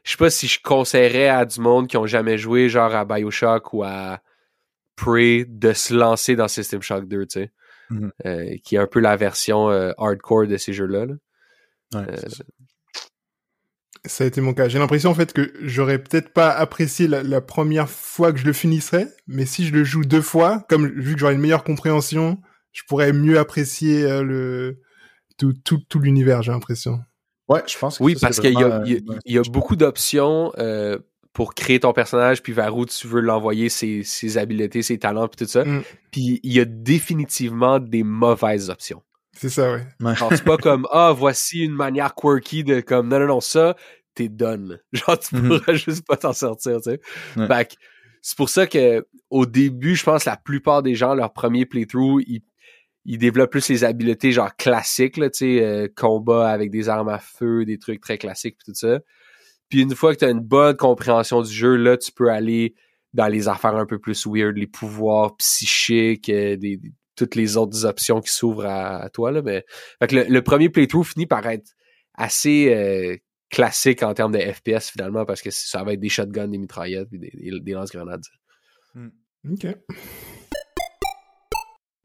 [0.04, 3.04] je sais pas si je conseillerais à du monde qui ont jamais joué genre à
[3.04, 4.20] BioShock ou à
[4.96, 7.52] Prey de se lancer dans System Shock 2, tu sais.
[7.90, 8.10] Mm-hmm.
[8.26, 11.06] Euh, qui est un peu la version euh, hardcore de ces jeux-là.
[14.06, 14.24] ça.
[14.24, 14.68] a été mon cas.
[14.68, 18.44] J'ai l'impression en fait que j'aurais peut-être pas apprécié la, la, première fois que je
[18.44, 21.64] le finisserais, mais si je le joue deux fois, comme vu que j'aurai une meilleure
[21.64, 22.40] compréhension,
[22.72, 24.80] je pourrais mieux apprécier euh, le
[25.38, 27.00] tout, tout, tout l'univers, j'ai l'impression.
[27.48, 30.98] Ouais, je pense que Oui, parce qu'il y a, il y a, beaucoup d'options euh,
[31.32, 35.28] pour créer ton personnage, puis vers où tu veux l'envoyer, ses, ses habiletés, ses talents,
[35.28, 35.64] puis tout ça.
[35.64, 35.82] Mm.
[36.12, 39.02] Puis il y a définitivement des mauvaises options.
[39.36, 39.86] C'est ça, ouais.
[40.30, 43.74] c'est pas comme ah voici une manière quirky de comme non non non ça
[44.14, 44.80] t'es done.
[44.92, 45.58] Genre tu mm-hmm.
[45.58, 47.00] pourras juste pas t'en sortir, tu sais.
[47.36, 47.68] Ouais.
[48.20, 52.20] c'est pour ça que au début, je pense la plupart des gens leur premier playthrough,
[52.26, 52.42] ils
[53.10, 57.08] il développe plus les habiletés genre classiques, là, tu sais, euh, combat avec des armes
[57.08, 59.00] à feu, des trucs très classiques tout ça.
[59.68, 62.76] Puis une fois que tu as une bonne compréhension du jeu, là, tu peux aller
[63.12, 66.80] dans les affaires un peu plus weird, les pouvoirs psychiques, euh, des,
[67.16, 69.32] toutes les autres options qui s'ouvrent à, toi.
[69.32, 69.64] Là, mais
[70.00, 71.68] fait le, premier playthrough finit par être
[72.14, 73.16] assez euh,
[73.50, 77.12] classique en termes de FPS finalement parce que ça va être des shotguns, des mitraillettes,
[77.12, 78.22] et des, des lance-grenades.
[78.94, 79.08] Hmm.
[79.52, 79.66] Ok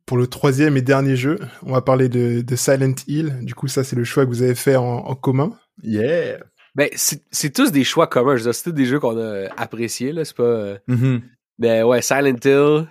[0.06, 3.40] pour le troisième et dernier jeu, on va parler de, de Silent Hill.
[3.42, 5.58] Du coup, ça, c'est le choix que vous avez fait en, en commun.
[5.82, 6.40] Yeah!
[6.76, 8.38] Ben, c'est tous des choix communs.
[8.38, 10.26] C'est tous des jeux qu'on a appréciés, là.
[10.26, 10.76] C'est pas...
[10.88, 11.22] Mm-hmm.
[11.60, 12.88] Ben ouais, Silent Hill...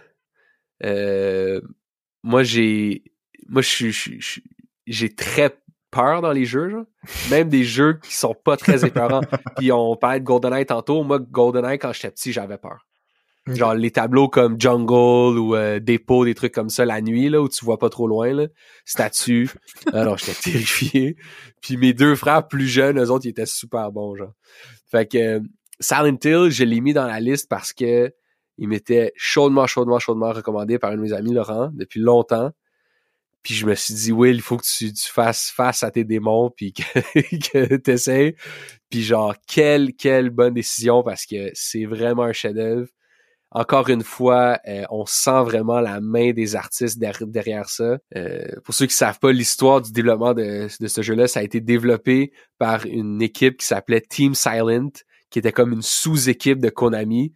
[0.84, 1.60] Euh,
[2.22, 3.04] moi, j'ai...
[3.48, 4.42] Moi, je suis...
[4.86, 5.56] J'ai très
[5.90, 6.84] peur dans les jeux, genre.
[7.30, 9.20] Même des jeux qui sont pas très épeurants.
[9.56, 11.04] Puis on parlait de GoldenEye tantôt.
[11.04, 12.86] Moi, GoldenEye, quand j'étais petit, j'avais peur.
[13.46, 17.42] Genre les tableaux comme Jungle ou euh, Dépôt, des trucs comme ça la nuit, là,
[17.42, 18.46] où tu vois pas trop loin, là.
[18.86, 19.50] Statue.
[19.92, 21.16] Alors, j'étais terrifié.
[21.60, 24.32] Puis mes deux frères plus jeunes, eux autres, ils étaient super bons, genre.
[24.90, 25.40] Fait que euh,
[25.80, 28.12] Silent Hill, je l'ai mis dans la liste parce que
[28.56, 32.52] il m'était chaudement, chaudement, chaudement recommandé par un de mes amis, Laurent, depuis longtemps.
[33.42, 36.04] Puis je me suis dit, Will, il faut que tu, tu fasses face à tes
[36.04, 36.82] démons, puis que,
[37.52, 38.36] que t'essayes.
[38.88, 42.88] Puis genre, quelle, quelle bonne décision, parce que c'est vraiment un chef-d'œuvre
[43.54, 47.98] encore une fois, euh, on sent vraiment la main des artistes derrière ça.
[48.16, 51.60] Euh, pour ceux qui savent pas l'histoire du développement de, ce jeu-là, ça a été
[51.60, 54.90] développé par une équipe qui s'appelait Team Silent,
[55.30, 57.32] qui était comme une sous-équipe de Konami,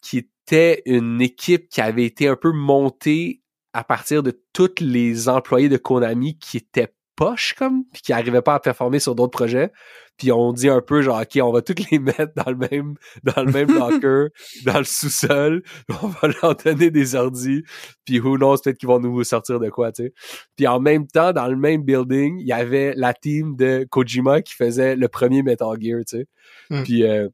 [0.00, 3.40] qui était une équipe qui avait été un peu montée
[3.72, 6.92] à partir de tous les employés de Konami qui étaient
[7.24, 9.72] poches comme puis qui arrivaient pas à performer sur d'autres projets.
[10.18, 12.96] Puis on dit un peu genre ok on va tous les mettre dans le même
[13.22, 14.28] dans le même locker
[14.64, 15.62] dans le sous-sol.
[16.02, 17.62] On va leur donner des ordis.
[18.04, 20.14] Puis who knows peut-être qu'ils vont nous sortir de quoi tu sais.
[20.56, 24.42] Puis en même temps dans le même building il y avait la team de Kojima
[24.42, 26.26] qui faisait le premier Metal Gear tu sais.
[26.70, 26.82] Hmm.
[26.82, 27.28] puis euh,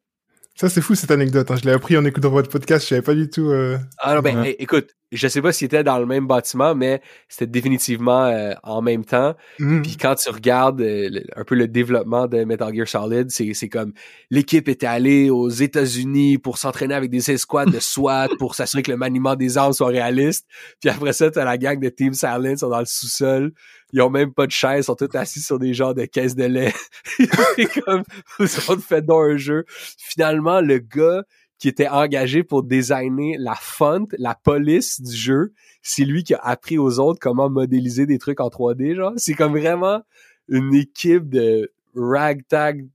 [0.58, 1.48] ça, c'est fou cette anecdote.
[1.52, 1.54] Hein.
[1.54, 2.82] Je l'ai appris en écoutant votre podcast.
[2.82, 3.48] Je savais pas du tout.
[3.48, 3.78] Euh...
[3.98, 7.46] Ah non, ben écoute, je sais pas s'il était dans le même bâtiment, mais c'était
[7.46, 9.36] définitivement euh, en même temps.
[9.60, 9.82] Mm.
[9.82, 13.68] Puis quand tu regardes euh, un peu le développement de Metal Gear Solid, c'est c'est
[13.68, 13.92] comme
[14.32, 18.90] l'équipe était allée aux États-Unis pour s'entraîner avec des escouades de SWAT pour s'assurer que
[18.90, 20.44] le maniement des armes soit réaliste.
[20.80, 23.52] Puis après ça, t'as la gang de Team Silent sont dans le sous-sol
[23.92, 26.34] ils ont même pas de chaise, ils sont tous assis sur des genres de caisses
[26.34, 26.74] de lait.
[27.84, 28.02] comme,
[28.38, 29.64] ils ont fait dans un jeu.
[29.68, 31.24] Finalement, le gars
[31.58, 36.40] qui était engagé pour designer la font, la police du jeu, c'est lui qui a
[36.42, 39.12] appris aux autres comment modéliser des trucs en 3D, genre.
[39.16, 40.02] C'est comme vraiment
[40.48, 42.86] une équipe de ragtag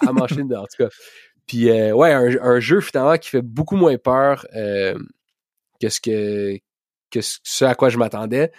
[0.00, 0.88] à machine, en tout cas.
[1.46, 4.98] Puis, euh, ouais, un, jeu finalement qui fait beaucoup moins peur euh,
[5.80, 6.58] que ce que,
[7.10, 8.50] que ce à quoi je m'attendais.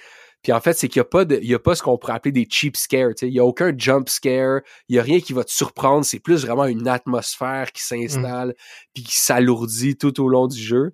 [0.42, 1.98] Puis en fait, c'est qu'il n'y a pas de, il y a pas ce qu'on
[1.98, 3.12] pourrait appeler des cheap scares.
[3.22, 4.62] Il n'y a aucun jump scare.
[4.88, 6.06] Il n'y a rien qui va te surprendre.
[6.06, 8.54] C'est plus vraiment une atmosphère qui s'installe mm.
[8.94, 10.94] puis qui s'alourdit tout au long du jeu,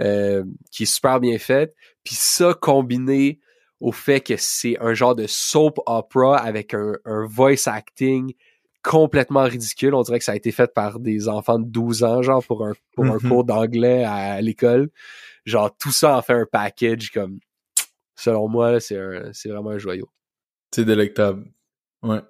[0.00, 1.74] euh, qui est super bien faite.
[2.02, 3.38] Puis ça combiné
[3.78, 8.34] au fait que c'est un genre de soap opera avec un, un voice acting
[8.82, 9.94] complètement ridicule.
[9.94, 12.66] On dirait que ça a été fait par des enfants de 12 ans, genre pour
[12.66, 13.28] un, pour un mm-hmm.
[13.28, 14.90] cours d'anglais à l'école.
[15.44, 17.38] Genre tout ça en fait un package comme
[18.20, 18.96] selon moi, c'est
[19.46, 20.08] vraiment un joyau.
[20.74, 21.44] C'est délectable.
[22.02, 22.20] Ouais.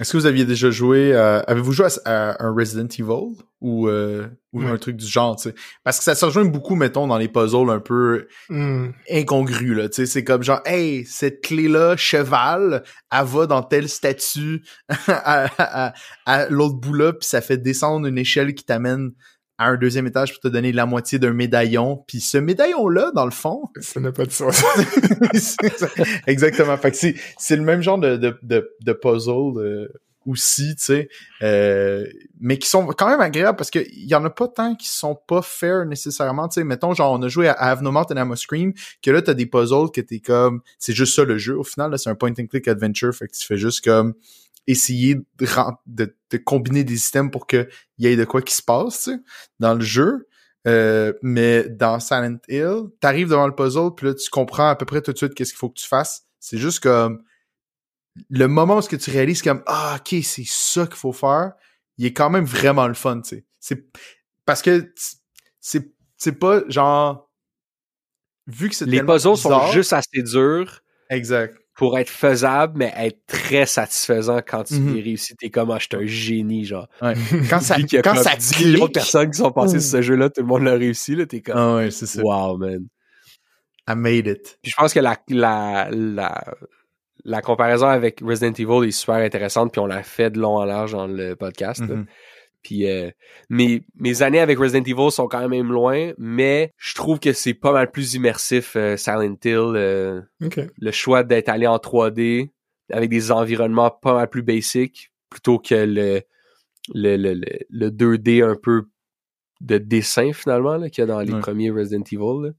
[0.00, 4.62] Est-ce que vous aviez déjà joué avez-vous joué à, un Resident Evil ou euh, ou
[4.62, 5.54] un truc du genre, tu sais?
[5.84, 8.88] Parce que ça se rejoint beaucoup mettons dans les puzzles un peu mm.
[9.10, 12.82] incongrus là, tu sais, c'est comme genre hey, cette clé là cheval,
[13.12, 14.64] elle va dans tel statut
[15.08, 15.92] à,
[16.24, 19.12] à l'autre bout là puis ça fait descendre une échelle qui t'amène
[19.58, 22.04] à un deuxième étage pour te donner la moitié d'un médaillon.
[22.06, 23.62] Puis ce médaillon-là, dans le fond...
[23.80, 24.62] Ça n'a pas de sens.
[26.26, 26.76] Exactement.
[26.76, 29.88] Fait que c'est, c'est le même genre de, de, de, puzzle euh,
[30.26, 31.08] aussi, tu sais.
[31.42, 32.06] Euh,
[32.40, 35.14] mais qui sont quand même agréables parce qu'il y en a pas tant qui sont
[35.14, 36.48] pas fair nécessairement.
[36.48, 38.72] Tu sais, mettons, genre, on a joué à Have No Mouth and Scream,
[39.02, 40.62] que là, t'as des puzzles que t'es comme...
[40.78, 41.56] C'est juste ça le jeu.
[41.56, 43.14] Au final, là, c'est un point-and-click adventure.
[43.14, 44.14] Fait que tu fais juste comme
[44.66, 49.10] essayer de, de, combiner des systèmes pour qu'il y ait de quoi qui se passe
[49.58, 50.28] dans le jeu.
[50.68, 54.86] Euh, mais dans Silent Hill, t'arrives devant le puzzle, puis là, tu comprends à peu
[54.86, 56.26] près tout de suite qu'est-ce qu'il faut que tu fasses.
[56.38, 57.24] C'est juste comme
[58.30, 61.52] le moment où ce que tu réalises comme ah ok c'est ça qu'il faut faire,
[61.96, 63.46] il est quand même vraiment le fun, tu sais.
[63.58, 63.86] C'est
[64.44, 64.92] parce que
[65.60, 67.30] c'est c'est pas genre
[68.46, 70.82] vu que c'est les puzzles sont juste assez durs.
[71.10, 75.34] Exact pour être faisable, mais être très satisfaisant quand tu mm réussis.
[75.36, 76.86] T'es comme, ah, je suis un génie, genre.
[77.00, 77.14] Ouais.
[77.50, 80.42] Quand ça, quand ça 10 millions de personnes qui sont passées sur ce jeu-là, tout
[80.42, 82.22] le monde l'a réussi, là, t'es comme, ah ouais, c'est ça.
[82.22, 82.86] wow, man.
[83.88, 84.58] I made it.
[84.62, 86.44] Puis je pense que la, la, la,
[87.24, 90.64] la comparaison avec Resident Evil est super intéressante, puis on l'a fait de long en
[90.64, 91.82] large dans le podcast.
[92.62, 93.10] Puis euh,
[93.50, 97.54] mes, mes années avec Resident Evil sont quand même loin, mais je trouve que c'est
[97.54, 99.72] pas mal plus immersif euh, Silent Hill.
[99.74, 102.50] Euh, le choix d'être allé en 3D
[102.90, 106.22] avec des environnements pas mal plus basiques plutôt que le,
[106.94, 108.84] le, le, le, 2D un peu
[109.60, 112.54] de dessin finalement qu'il y a dans les premiers Resident Evil.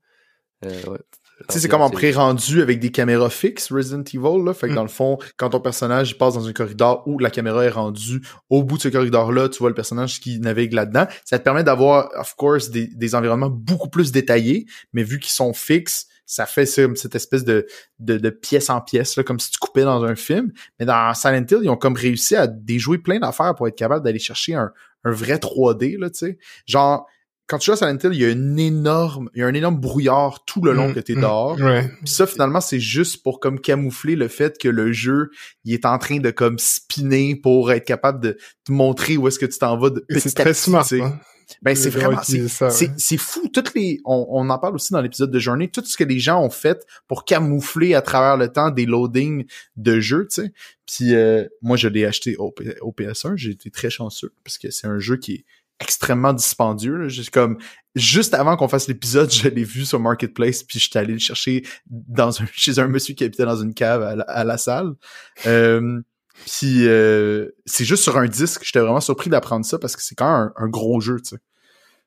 [0.63, 0.99] ouais.
[1.39, 4.53] Tu sais, c'est comme en pré-rendu avec des caméras fixes, Resident Evil, là.
[4.53, 4.75] Fait que mm.
[4.75, 7.69] dans le fond, quand ton personnage il passe dans un corridor où la caméra est
[7.69, 11.07] rendue au bout de ce corridor-là, tu vois le personnage qui navigue là-dedans.
[11.25, 15.31] Ça te permet d'avoir, of course, des, des environnements beaucoup plus détaillés, mais vu qu'ils
[15.31, 17.67] sont fixes, ça fait cette espèce de,
[17.99, 20.51] de, de, pièce en pièce, là, comme si tu coupais dans un film.
[20.79, 24.05] Mais dans Silent Hill, ils ont comme réussi à déjouer plein d'affaires pour être capable
[24.05, 24.71] d'aller chercher un,
[25.03, 26.37] un vrai 3D, là, tu sais.
[26.65, 27.05] Genre,
[27.47, 29.53] quand tu joues à Silent Hill, il y a une énorme, il y a un
[29.53, 31.59] énorme brouillard tout le long mm, que t'es mm, dehors.
[31.59, 31.91] Ouais.
[32.05, 35.29] ça, finalement, c'est juste pour comme camoufler le fait que le jeu,
[35.65, 39.39] il est en train de comme spinner pour être capable de te montrer où est-ce
[39.39, 39.89] que tu t'en vas.
[40.17, 40.87] C'est très smart.
[40.93, 41.19] Hein.
[41.61, 45.39] Ben c'est vraiment c'est fou toutes les on, on, en parle aussi dans l'épisode de
[45.39, 48.85] journée tout ce que les gens ont fait pour camoufler à travers le temps des
[48.85, 50.53] loadings de jeux tu sais
[50.85, 54.71] puis euh, moi je l'ai acheté au, au PS1 j'ai été très chanceux parce que
[54.71, 55.45] c'est un jeu qui est
[55.79, 57.07] extrêmement dispendieux.
[57.09, 57.57] Juste comme
[57.95, 61.65] juste avant qu'on fasse l'épisode, je l'ai vu sur Marketplace, puis j'étais allé le chercher
[61.87, 64.93] dans un, chez un monsieur qui habitait dans une cave à la, salle.
[65.45, 66.01] Euh,
[66.45, 68.63] puis euh, c'est juste sur un disque.
[68.63, 71.41] J'étais vraiment surpris d'apprendre ça parce que c'est quand même un, gros jeu, tu sais.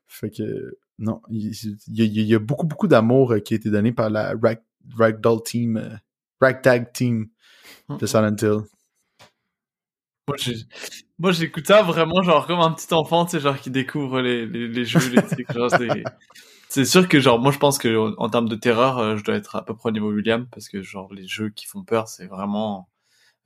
[0.09, 1.53] Fait que non, il,
[1.89, 4.61] y, a, beaucoup beaucoup d'amour euh, qui a été donné par la Rag,
[4.97, 5.99] Ragdoll Team,
[6.39, 7.27] Ragtag Team
[7.89, 8.61] de Silent Hill.
[11.19, 14.45] Moi, j'écoute ça vraiment genre comme un petit enfant, tu sais, genre qui découvre les,
[14.45, 15.47] les, les jeux, les trucs.
[16.69, 19.35] C'est sûr que genre moi je pense que en, termes de terreur, euh, je dois
[19.35, 22.09] être à peu près au niveau William parce que genre les jeux qui font peur,
[22.09, 22.89] c'est vraiment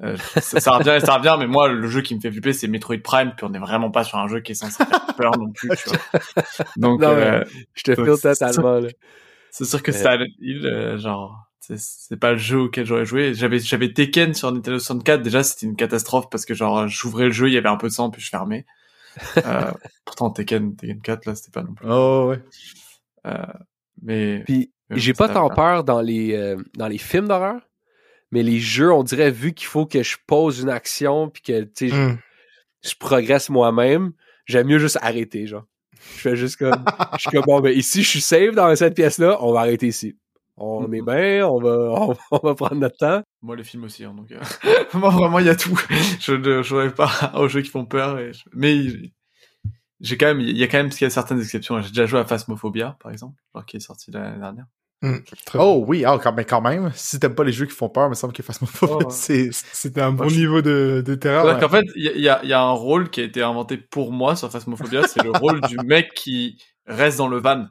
[0.04, 2.68] euh, ça, ça revient, ça revient, mais moi le jeu qui me fait flipper c'est
[2.68, 5.38] Metroid Prime, puis on n'est vraiment pas sur un jeu qui est censé faire peur
[5.38, 5.70] non plus.
[5.78, 6.20] Tu vois.
[6.78, 7.44] Donc euh,
[7.76, 8.88] je te file totalement.
[9.52, 13.34] C'est sûr que ça, il euh, genre c'est pas le jeu auquel j'aurais joué.
[13.34, 15.22] J'avais j'avais Tekken sur Nintendo 64.
[15.22, 17.88] Déjà, c'était une catastrophe parce que genre j'ouvrais le jeu, il y avait un peu
[17.88, 18.66] de sang puis je fermais.
[19.38, 19.72] euh,
[20.06, 21.86] pourtant Tekken Tekken 4 là, c'était pas non plus.
[21.88, 22.42] Oh ouais.
[23.28, 23.54] Euh,
[24.02, 27.62] mais puis j'ai pas tant peur dans les euh, dans les films d'horreur,
[28.32, 31.62] mais les jeux, on dirait vu qu'il faut que je pose une action puis que
[31.64, 32.18] tu sais je, hmm.
[32.84, 34.14] je, progresse moi-même,
[34.46, 35.66] j'aime mieux juste arrêter genre.
[36.16, 36.84] Je fais juste comme
[37.14, 39.60] je suis comme bon ben ici je suis safe dans cette pièce là, on va
[39.60, 40.16] arrêter ici
[40.62, 43.24] on est bien, on va, on, va prendre notre temps.
[43.42, 44.40] Moi, le film aussi, hein, donc, euh,
[44.94, 45.80] moi, vraiment, il y a tout.
[46.20, 48.86] Je ne jouerai pas aux jeux qui font peur, et mais
[50.00, 51.80] j'ai quand même, il y a quand même, il y a certaines exceptions.
[51.82, 54.66] J'ai déjà joué à Phasmophobia, par exemple, genre qui est sorti l'année dernière.
[55.04, 55.18] Mmh,
[55.56, 58.06] oh oui, oh, quand, mais quand même, si t'aimes pas les jeux qui font peur,
[58.06, 59.10] il me semble que Phasmophobia, oh.
[59.10, 61.64] c'est, c'était un bon niveau de, de terreur.
[61.64, 64.36] En fait, il y a, y a un rôle qui a été inventé pour moi
[64.36, 67.66] sur Phasmophobia, c'est le rôle du mec qui reste dans le van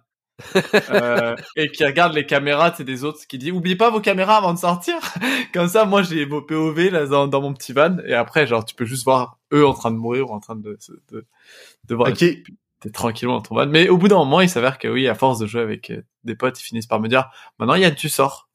[0.91, 4.37] euh, et qui regarde les caméras c'est des autres qui dit oubliez pas vos caméras
[4.37, 4.97] avant de sortir
[5.53, 8.65] comme ça moi j'ai vos POV là dans, dans, mon petit van et après genre
[8.65, 10.79] tu peux juste voir eux en train de mourir ou en train de
[11.11, 11.27] de,
[11.89, 12.43] de voir okay.
[12.81, 15.15] t'es tranquillement dans ton van mais au bout d'un moment il s'avère que oui à
[15.15, 18.09] force de jouer avec euh, des potes ils finissent par me dire maintenant Yann tu
[18.09, 18.49] sors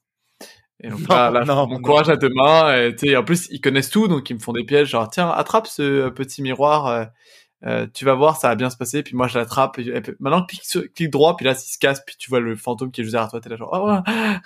[0.81, 1.81] Et donc là, là, non, mon non.
[1.81, 2.91] courage à deux mains.
[3.01, 4.89] Et, en plus, ils connaissent tout, donc ils me font des pièges.
[4.89, 7.07] Genre, tiens, attrape ce petit miroir.
[7.65, 9.01] Euh, tu vas voir, ça va bien se passer.
[9.03, 9.79] Puis moi, je l'attrape.
[9.79, 11.35] et- et puis- Maintenant, clique, sur- clique droit.
[11.37, 13.39] Puis là, s'il se casse, puis tu vois le fantôme qui est juste derrière toi.
[13.39, 14.03] T'es là genre, oh, ah,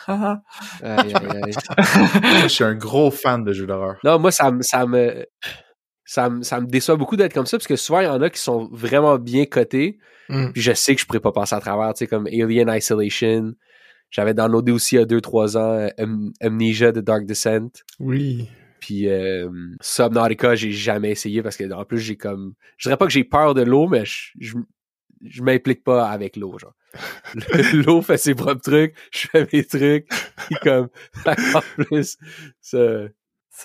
[0.08, 0.42] ah.
[0.84, 1.54] Aïe, aïe, aïe.
[2.22, 3.96] Moi, je suis un gros fan de jeux d'horreur.
[4.04, 5.26] Non, moi, ça me, ça me,
[6.06, 8.22] ça me, ça me déçoit beaucoup d'être comme ça, parce que souvent, il y en
[8.22, 9.98] a qui sont vraiment bien cotés,
[10.30, 10.52] Mm.
[10.54, 13.54] puis je sais que je pourrais pas passer à travers, tu sais, comme Alien Isolation.
[14.12, 17.70] J'avais downloadé aussi il y a 2-3 ans euh, Am- Amnesia de Dark Descent.
[18.00, 18.48] Oui.
[18.80, 19.50] Puis euh,
[19.82, 23.24] Subnautica, j'ai jamais essayé parce que en plus j'ai comme je dirais pas que j'ai
[23.24, 24.58] peur de l'eau, mais je, je,
[25.26, 26.74] je m'implique pas avec l'eau, genre.
[27.74, 30.08] L'eau fait ses propres trucs, je fais mes trucs.
[30.48, 30.90] Puis comme
[31.26, 32.18] en plus,
[32.62, 33.12] C'est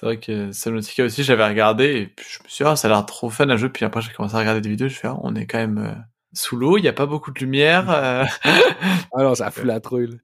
[0.03, 1.85] vrai que Subnautica aussi, j'avais regardé.
[2.03, 3.69] Et puis je me suis dit, ah, ça a l'air trop fun à jouer.
[3.71, 4.89] Puis après, j'ai commencé à regarder des vidéos.
[4.89, 5.95] Je fais, ah, on est quand même euh,
[6.33, 6.77] sous l'eau.
[6.79, 7.89] Il n'y a pas beaucoup de lumière.
[7.91, 8.25] euh.
[8.45, 10.19] ah non, ça fout la trouille.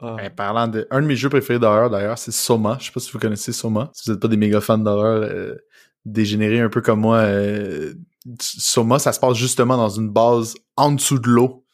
[0.00, 0.16] Ah.
[0.18, 0.86] Ben, parlant de.
[0.90, 2.76] Un de mes jeux préférés d'horreur, d'ailleurs, c'est Soma.
[2.80, 3.90] Je sais pas si vous connaissez Soma.
[3.94, 5.54] Si vous n'êtes pas des méga fans d'horreur euh,
[6.04, 7.94] dégénérés un peu comme moi, euh,
[8.40, 11.64] Soma, ça se passe justement dans une base en dessous de l'eau.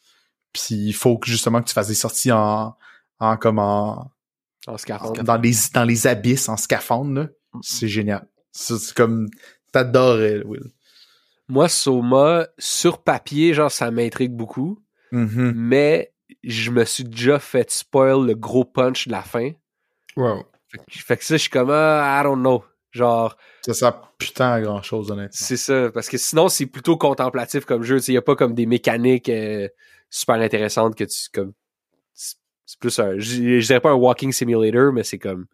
[0.53, 2.75] Puis il faut que justement que tu fasses des sorties en,
[3.19, 4.11] en comme en,
[4.67, 5.23] En scaphandre.
[5.23, 7.13] dans les dans les abysses en scaphandre.
[7.21, 7.27] là.
[7.61, 8.27] C'est génial.
[8.51, 9.29] C'est comme
[9.71, 10.71] t'adorais, Will.
[11.47, 14.81] Moi, Soma, sur papier, genre, ça m'intrigue beaucoup.
[15.11, 15.53] Mhm.
[15.55, 16.10] Mais
[16.43, 19.51] je me suis déjà fait spoil le gros punch de la fin.
[20.17, 20.43] Wow.
[20.67, 22.63] Fait que, fait que ça, je suis comme, ah, I don't know.
[22.91, 25.29] Genre, Ça sert putain à grand chose, honnêtement.
[25.31, 25.91] c'est ça.
[25.93, 27.99] Parce que sinon, c'est plutôt contemplatif comme jeu.
[28.07, 29.69] Il n'y a pas comme des mécaniques euh,
[30.09, 31.29] super intéressantes que tu.
[31.33, 31.53] comme
[32.13, 32.35] C'est
[32.65, 33.17] c'est plus un.
[33.17, 35.45] Je je dirais pas un walking simulator, mais c'est comme.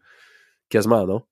[0.70, 1.24] Quasiment, non?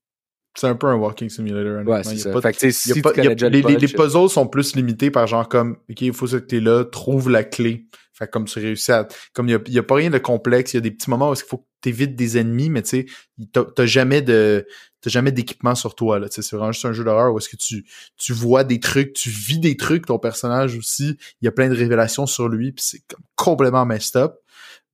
[0.58, 1.86] C'est un peu un walking simulator.
[1.86, 2.32] Ouais, c'est ça.
[2.32, 5.28] pas Fait si pas- a- les, le les- punch, les puzzles sont plus limités par
[5.28, 7.88] genre comme OK, il faut que tu es là, trouve la clé.
[8.14, 9.06] Fait que comme tu réussis à.
[9.34, 10.92] Comme il y a, il y a pas rien de complexe, il y a des
[10.92, 13.06] petits moments où il faut que tu évites des ennemis, mais tu sais,
[13.52, 14.66] t'as jamais de.
[15.02, 16.28] T'as jamais d'équipement sur toi, là.
[16.32, 17.86] C'est vraiment juste un jeu d'horreur où est-ce que tu,
[18.18, 21.18] tu vois des trucs, tu vis des trucs, ton personnage aussi.
[21.42, 24.36] Il y a plein de révélations sur lui, puis c'est comme complètement messed up.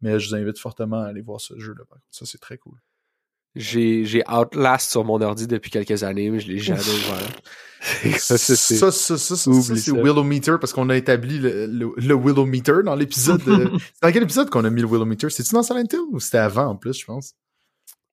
[0.01, 1.83] Mais je vous invite fortement à aller voir ce jeu-là.
[2.09, 2.73] Ça, c'est très cool.
[3.55, 7.19] J'ai j'ai Outlast sur mon ordi depuis quelques années, mais je l'ai jamais ouvert.
[7.19, 7.27] Ça,
[8.17, 9.91] Ça, ça, c'est- ça, ça, ça, ça, c'est ça.
[9.93, 13.43] Willowmeter parce qu'on a établi le, le, le Willowmeter dans l'épisode.
[13.43, 15.29] de- c'est dans quel épisode qu'on a mis le Willowmeter?
[15.31, 17.33] C'est-tu dans Silent Hill ou c'était avant en plus, je pense?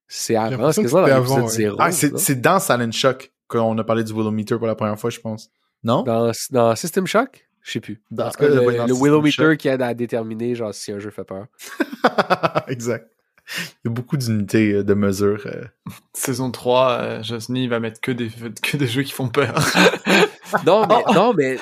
[0.09, 1.53] C'est avant, l'impression c'est que quasiment dans l'épisode avant, ouais.
[1.53, 1.77] zéro.
[1.79, 5.21] Ah, c'est, dans Silent Shock qu'on a parlé du Willowmeter pour la première fois, je
[5.21, 5.51] pense.
[5.85, 6.03] Non?
[6.03, 7.47] Dans, dans System Shock?
[7.61, 8.01] Je sais plus.
[8.11, 11.25] Dans- euh, le, ouais, le Willowmeter qui aide à déterminer genre si un jeu fait
[11.25, 11.47] peur.
[12.69, 13.07] exact.
[13.85, 15.43] Il y a beaucoup d'unités euh, de mesure.
[15.47, 15.65] euh.
[16.13, 18.29] Saison 3, euh, Josny va mettre que des,
[18.63, 19.59] que des jeux qui font peur.
[20.65, 21.59] Non, mais, non, mais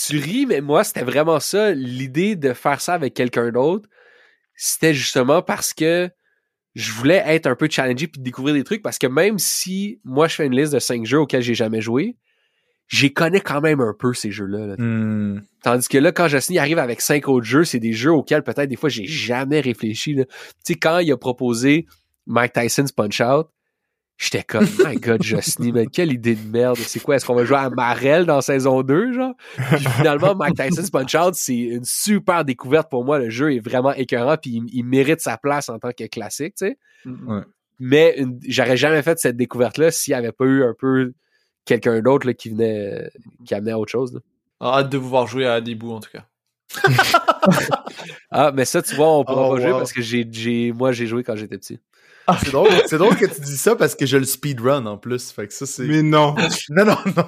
[0.00, 1.72] tu ris, mais moi, c'était vraiment ça.
[1.72, 3.86] L'idée de faire ça avec quelqu'un d'autre,
[4.56, 6.10] c'était justement parce que
[6.74, 10.26] je voulais être un peu challengé puis découvrir des trucs parce que même si moi
[10.26, 12.16] je fais une liste de cinq jeux auxquels j'ai jamais joué,
[12.88, 14.66] j'y connais quand même un peu ces jeux-là.
[14.66, 14.74] là.
[14.78, 15.42] Hmm.
[15.62, 18.68] Tandis que là, quand Justin arrive avec cinq autres jeux, c'est des jeux auxquels peut-être
[18.68, 20.14] des fois j'ai jamais réfléchi.
[20.14, 20.24] Tu
[20.62, 21.86] sais, quand il a proposé
[22.26, 23.48] Mike Tyson's Punch Out,
[24.18, 26.76] j'étais comme My God, Justin, mais quelle idée de merde.
[26.76, 27.16] C'est quoi?
[27.16, 29.34] Est-ce qu'on va jouer à Marel dans saison 2, genre?
[29.56, 33.18] Puis finalement, Mike Tyson's Punch Out, c'est une super découverte pour moi.
[33.18, 36.54] Le jeu est vraiment écœurant, puis il, il mérite sa place en tant que classique,
[36.58, 36.78] tu sais.
[37.06, 37.40] Ouais.
[37.80, 38.16] Mais
[38.46, 41.12] j'aurais jamais fait cette découverte-là s'il n'y avait pas eu un peu
[41.64, 43.10] quelqu'un d'autre là, qui venait
[43.44, 44.12] qui amenait à autre chose.
[44.14, 44.20] là.
[44.60, 46.24] Alors, hâte de vous voir jouer à Adibou, en tout cas.
[48.30, 50.90] Ah, mais ça, tu vois, on pourra Oh, pas jouer parce que j'ai, j'ai, moi,
[50.90, 51.78] j'ai joué quand j'étais petit.
[52.42, 55.30] C'est drôle, c'est drôle que tu dis ça parce que je le speedrun en plus.
[55.30, 55.84] Fait que ça, c'est.
[55.84, 56.34] Mais non.
[56.70, 57.26] Non, non, non.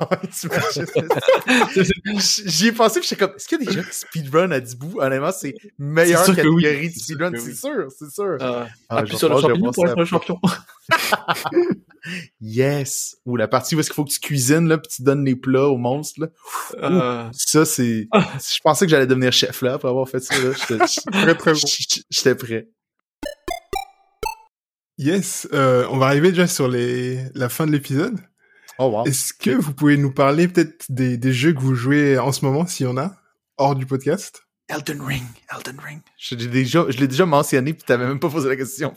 [2.18, 4.58] J'y ai pensé, puis j'étais comme, est-ce qu'il y a des gens qui speedrun à
[4.58, 4.98] 10 bouts?
[5.00, 6.62] Honnêtement, c'est meilleure que oui.
[6.64, 7.54] catégorie de C'est sûr speedrun, c'est oui.
[7.54, 8.36] sûr, c'est sûr.
[8.40, 10.40] Euh, Ah, appuie je sur le je champignon voir pour être le champion.
[12.40, 13.16] Yes!
[13.26, 15.36] Ou la partie où est-ce qu'il faut que tu cuisines, là, puis tu donnes les
[15.36, 16.28] plats aux monstres, là.
[16.82, 18.08] Euh, Ça, c'est...
[18.14, 20.50] Je pensais que j'allais devenir chef, là, après avoir fait ça, là.
[20.52, 21.58] J'étais- Très très bon.
[22.10, 22.68] J'étais prêt.
[24.98, 28.18] Yes, euh, on va arriver déjà sur les la fin de l'épisode.
[28.78, 29.04] Oh, wow.
[29.06, 32.44] Est-ce que vous pouvez nous parler peut-être des, des jeux que vous jouez en ce
[32.44, 33.14] moment, s'il y en a,
[33.58, 34.45] hors du podcast?
[34.68, 35.22] Elden Ring,
[35.54, 36.00] Elden Ring.
[36.18, 38.92] Je l'ai déjà, je l'ai déjà mentionné, puis t'avais même pas posé la question.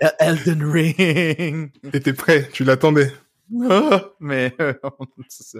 [0.00, 1.70] El- Elden Ring!
[1.90, 3.10] T'étais prêt, tu l'attendais.
[3.70, 4.72] Ah, mais, euh,
[5.28, 5.58] c'est ça.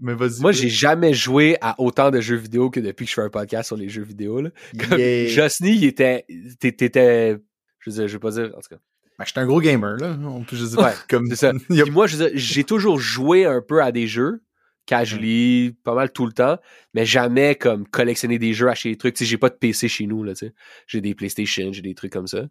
[0.00, 0.40] Mais vas-y.
[0.40, 3.30] Moi, j'ai jamais joué à autant de jeux vidéo que depuis que je fais un
[3.30, 4.50] podcast sur les jeux vidéo, là.
[4.78, 5.28] Comme Yeah.
[5.28, 6.24] Josny, il était,
[6.60, 7.38] t'é- t'étais,
[7.80, 8.80] je veux dire, je vais pas dire, en tout cas.
[9.18, 10.16] Ben, j'étais un gros gamer, là.
[10.24, 11.52] On peut juste Ouais, comme c'est ça.
[11.68, 14.42] Puis moi, je veux dire, j'ai toujours joué un peu à des jeux,
[14.86, 16.58] casually, pas mal tout le temps,
[16.94, 19.14] mais jamais comme collectionner des jeux, acheter des trucs.
[19.14, 20.54] Tu sais, j'ai pas de PC chez nous, là, tu sais.
[20.86, 22.46] J'ai des PlayStation, j'ai des trucs comme ça.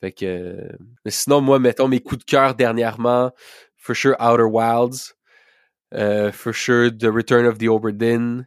[0.00, 0.68] Fait que, euh,
[1.04, 3.32] mais sinon, moi, mettons mes coups de cœur dernièrement,
[3.76, 5.14] for sure Outer Wilds,
[5.94, 8.46] euh, for sure The Return of the Oberdin,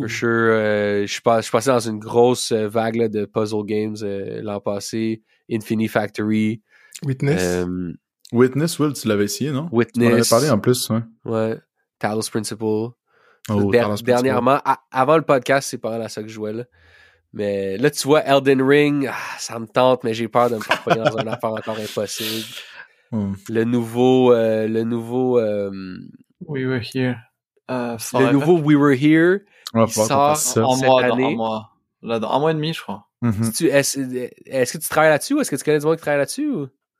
[0.00, 3.96] for sure, euh, je suis pas- passé dans une grosse vague là, de puzzle games
[4.02, 6.62] euh, l'an passé, Infinity Factory,
[7.04, 7.42] Witness.
[7.66, 7.92] euh,
[8.32, 9.68] Witness, Will, tu l'avais essayé, non?
[9.68, 9.76] Tu m'en
[10.06, 11.00] avais Witness, parlé en plus, ouais.
[11.24, 11.58] ouais,
[11.98, 12.64] Talos Principle.
[12.64, 12.94] Oh,
[13.48, 14.06] Der- Talos Principle.
[14.06, 16.64] dernièrement, à- avant le podcast, c'est pas mal à ça que je jouais là.
[17.32, 20.60] Mais là, tu vois, Elden Ring, ah, ça me tente, mais j'ai peur de me
[20.60, 22.46] faire dans une affaire encore impossible.
[23.10, 23.34] Hmm.
[23.48, 25.70] Le nouveau, euh, le nouveau, euh,
[26.46, 27.16] We were here.
[27.70, 29.40] Euh, le nouveau We Were Here.
[29.72, 31.70] Va Il sort en cette mois, dans un mois.
[32.02, 33.08] Là, dans un mois et demi, je crois.
[33.22, 33.50] Mhm.
[33.70, 36.52] Est-ce que tu travailles là-dessus ou est-ce que tu connais du monde qui travaille là-dessus?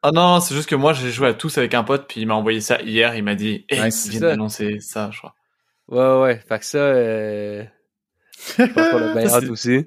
[0.07, 2.27] Ah non, c'est juste que moi, j'ai joué à tous avec un pote, puis il
[2.27, 3.15] m'a envoyé ça hier.
[3.17, 4.05] Il m'a dit, hey, Nice.
[4.07, 5.35] il vient d'annoncer ça, je crois.
[5.89, 6.39] Ouais, ouais.
[6.47, 7.65] Fait que ça, euh,
[8.59, 9.87] je pense qu'on a bien Ça, hâte c'est- aussi.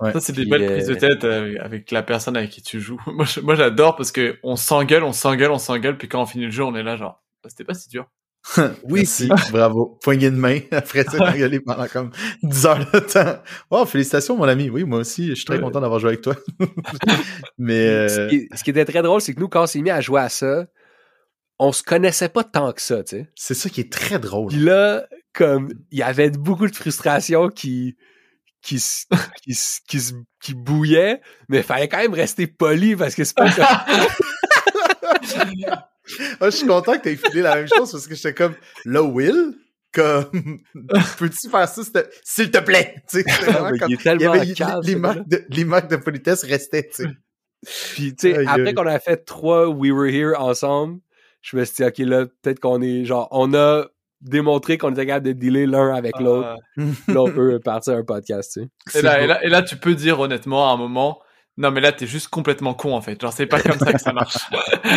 [0.00, 0.12] Ouais.
[0.12, 2.80] Ça, c'est des belles euh, prises de tête euh, avec la personne avec qui tu
[2.80, 3.00] joues.
[3.42, 6.50] Moi, j'adore parce que on s'engueule, on s'engueule, on s'engueule, puis quand on finit le
[6.50, 8.06] jeu, on est là, genre, Bah, c'était pas si dur.
[8.84, 9.28] Oui, si.
[9.52, 9.98] Bravo.
[10.02, 10.60] Poignée de main.
[10.70, 12.10] Après ça, t'engueuler pendant comme
[12.42, 13.38] 10 heures de temps.
[13.70, 14.70] Oh, félicitations, mon ami.
[14.70, 16.36] Oui, moi aussi, je suis très content d'avoir joué avec toi.
[17.58, 19.80] Mais, Ce, euh, qui, ce qui était très drôle, c'est que nous, quand on s'est
[19.80, 20.66] mis à jouer à ça,
[21.58, 23.28] on se connaissait pas tant que ça, tu sais.
[23.34, 24.48] c'est ça qui est très drôle.
[24.48, 27.96] Puis là, comme, il y avait beaucoup de frustration qui,
[28.62, 28.80] qui,
[29.42, 29.98] qui,
[30.40, 33.66] qui bouillait, mais il fallait quand même rester poli parce que c'est pas comme...
[36.40, 38.54] Ah, je suis content que t'aies filé la même chose parce que j'étais comme,
[38.84, 39.54] là, Will,
[39.92, 40.60] comme,
[41.18, 42.96] peux-tu faire ça, s'il te- s'il te plaît?
[43.10, 44.54] Tu sais, comme- il est il y tellement avait,
[44.84, 47.08] les, marques de, les marques de politesse restaient, tu sais.
[47.94, 48.74] Puis, tu sais, Aïe, après aïe.
[48.74, 51.00] qu'on a fait trois We Were Here ensemble,
[51.42, 53.86] je me suis dit, OK, là, peut-être qu'on est, genre, on a
[54.20, 56.56] démontré qu'on était capable de dealer l'un avec l'autre.
[56.78, 58.98] Euh, Là, on peut partir un podcast, tu sais.
[58.98, 61.20] et, là, et, là, et là, tu peux dire honnêtement à un moment,
[61.56, 63.20] non, mais là, t'es juste complètement con, en fait.
[63.20, 64.36] Genre, c'est pas comme ça que ça marche.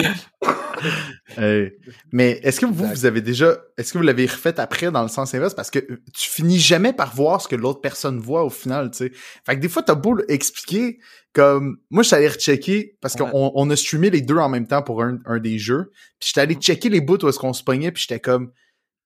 [1.38, 1.72] Hey.
[2.12, 5.08] Mais est-ce que vous, vous avez déjà, est-ce que vous l'avez refait après dans le
[5.08, 5.54] sens inverse?
[5.54, 8.92] Parce que euh, tu finis jamais par voir ce que l'autre personne voit au final,
[8.92, 9.12] tu sais.
[9.46, 11.00] Fait que des fois, t'as beau expliquer,
[11.34, 13.30] comme, moi, je suis allé rechecker, parce Ouais.
[13.32, 16.28] qu'on on a streamé les deux en même temps pour un, un des jeux, puis
[16.30, 18.52] j'étais allé checker les bouts où est-ce qu'on se pognait, puis j'étais comme,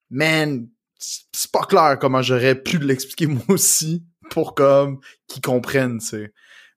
[0.09, 0.67] man,
[0.97, 6.05] c'est c'est pas clair comment j'aurais pu l'expliquer moi aussi, pour comme, qu'ils comprennent, tu
[6.07, 6.33] sais.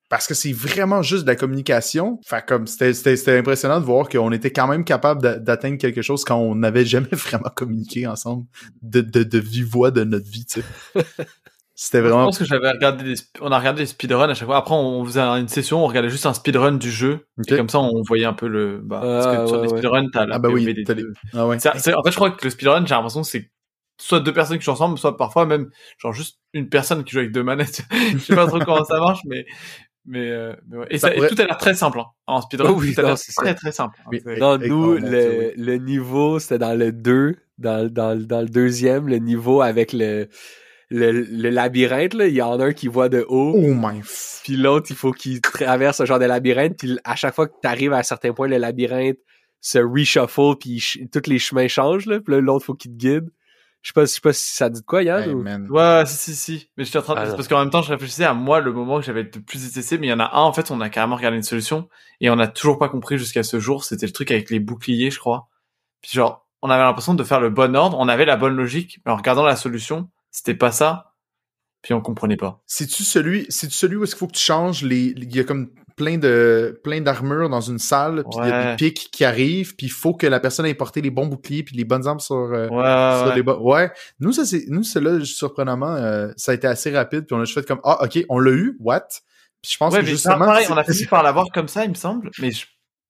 [0.09, 2.19] Parce que c'est vraiment juste de la communication.
[2.27, 6.25] Fait comme c'était impressionnant de voir qu'on était quand même capable d'a- d'atteindre quelque chose
[6.25, 8.47] quand on n'avait jamais vraiment communiqué ensemble
[8.83, 10.67] de de, de vive voix de notre vie, tu sais.
[11.81, 14.49] C'était Je vraiment pense que j'avais regardé des, on a regardé des speedruns à chaque
[14.49, 14.57] fois.
[14.57, 17.29] Après, on faisait une session, on regardait juste un speedrun du jeu.
[17.47, 19.69] Et comme ça, on voyait un peu le, bah, parce Ah, que sur ouais, les
[19.69, 19.79] ouais.
[19.79, 21.05] speedruns, t'as la Ah bah oui, des t'as les-
[21.35, 21.57] ah ouais.
[21.65, 23.49] En fait, je crois que le speedrun, j'ai l'impression que c'est
[24.01, 27.19] soit deux personnes qui jouent ensemble, soit parfois même, genre juste une personne qui joue
[27.21, 27.83] avec deux manettes.
[28.13, 29.47] je sais pas trop comment ça marche, mais,
[30.09, 30.87] mais, euh, mais ouais.
[30.91, 32.07] Et, Ça ça, et tout a l'air très simple, hein.
[32.27, 33.33] En speedrun, Oh oui, tout a non, ça.
[33.43, 33.97] très très simple.
[34.07, 34.11] hein.
[34.39, 38.49] Non, Et- nous, oh, le, le niveau, c'était dans le 2, dans, dans, dans le
[38.49, 40.29] deuxième, le niveau avec le,
[40.91, 42.27] le, le labyrinthe, là.
[42.27, 44.01] Il y en a un qui voit de haut, Oh my
[44.45, 47.53] puis l'autre, il faut qu'il traverse un genre de labyrinthe, puis à chaque fois que
[47.63, 49.19] tu arrives à un certain point, le labyrinthe
[49.61, 52.97] se reshuffle, puis ch- tous les chemins changent, là, puis là, l'autre, faut qu'il te
[52.97, 53.29] guide.
[53.83, 55.23] Je sais pas, je sais pas si ça dit de quoi, Yann?
[55.23, 55.73] Hey, ou-.
[55.73, 56.71] Ouais, si, si, si.
[56.77, 57.21] Mais j'étais en train de...
[57.31, 59.65] Ah, parce qu'en même temps, je réfléchissais à moi, le moment que j'avais le plus
[59.67, 61.89] détesté, mais il y en a un, en fait, on a carrément regardé une solution,
[62.21, 65.11] et on n'a toujours pas compris jusqu'à ce jour, c'était le truc avec les boucliers,
[65.11, 65.49] je crois.
[66.03, 69.01] Puis genre, on avait l'impression de faire le bon ordre, on avait la bonne logique,
[69.07, 71.08] mais en regardant la solution, c'était pas ça,
[71.83, 72.61] puis on comprenait pas.
[72.67, 75.45] C'est-tu celui, c'est-tu celui où est-ce qu'il faut que tu changes les, il y a
[75.45, 79.25] comme plein de, plein d'armures dans une salle, puis il y a des pics qui
[79.25, 82.07] arrivent, puis il faut que la personne ait porté les bons boucliers puis les bonnes
[82.07, 83.35] armes sur, euh, Ouais, sur ouais.
[83.35, 83.59] les bas.
[83.59, 83.91] Ouais.
[84.21, 87.41] Nous, ça, c'est, nous, c'est là, surprenamment, euh, ça a été assez rapide, puis on
[87.41, 89.09] a juste fait comme, ah, ok, on l'a eu, what?
[89.61, 91.67] Puis je pense Ouais, que mais justement, pareil, c'est- on a fini par l'avoir comme
[91.69, 92.65] ça, il me semble, mais je...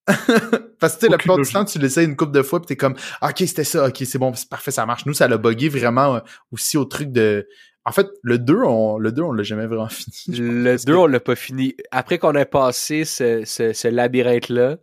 [0.81, 2.69] Parce que tu sais, la plupart du temps, tu l'essayes une couple de fois, puis
[2.69, 5.05] t'es comme, Ah, ok, c'était ça, ok, c'est bon, c'est parfait, ça marche.
[5.05, 6.21] Nous, ça l'a bugué vraiment euh,
[6.53, 7.47] aussi au truc de.
[7.89, 10.39] En fait, le 2, on, le 2, on l'a jamais vraiment fini.
[10.39, 11.74] Le parce 2, que- on l'a pas fini.
[11.91, 14.77] Après qu'on ait passé ce, ce, ce labyrinthe-là,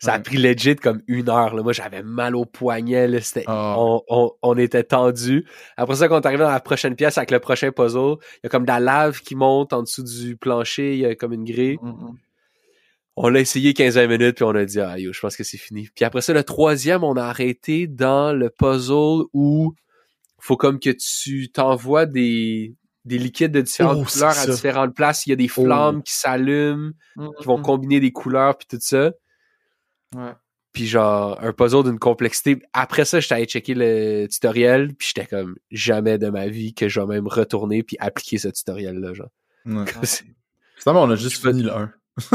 [0.00, 1.56] ça a pris legit comme une heure.
[1.56, 1.62] Là.
[1.64, 3.08] Moi, j'avais mal au poignet.
[3.08, 3.20] Là.
[3.20, 3.74] C'était, Ah.
[3.78, 5.44] on, on, on était tendu.
[5.76, 8.40] Après ça, quand on est arrivé dans la prochaine pièce avec le prochain puzzle, il
[8.44, 10.92] y a comme de la lave qui monte en dessous du plancher.
[10.94, 11.78] Il y a comme une grille.
[11.82, 11.92] Mm,
[13.16, 15.56] On l'a essayé 15-20 minutes, puis on a dit, ah yo, je pense que c'est
[15.58, 15.88] fini.
[15.92, 19.74] Puis après ça, le troisième, on a arrêté dans le puzzle où
[20.48, 24.50] faut comme que tu t'envoies des, des liquides de différentes Oh, couleurs à ça.
[24.52, 25.26] différentes places.
[25.26, 26.92] Il y a des flammes qui s'allument,
[27.38, 29.12] qui vont combiner des couleurs, puis tout ça.
[30.16, 30.32] Ouais.
[30.72, 32.62] Puis genre, un puzzle d'une complexité.
[32.72, 36.88] Après ça, j'étais allé checker le tutoriel, puis j'étais comme, jamais de ma vie que
[36.88, 39.28] je vais même retourner puis appliquer ce tutoriel-là, genre.
[39.66, 39.84] Ouais.
[40.78, 41.92] Finalement, on a juste fini le 1.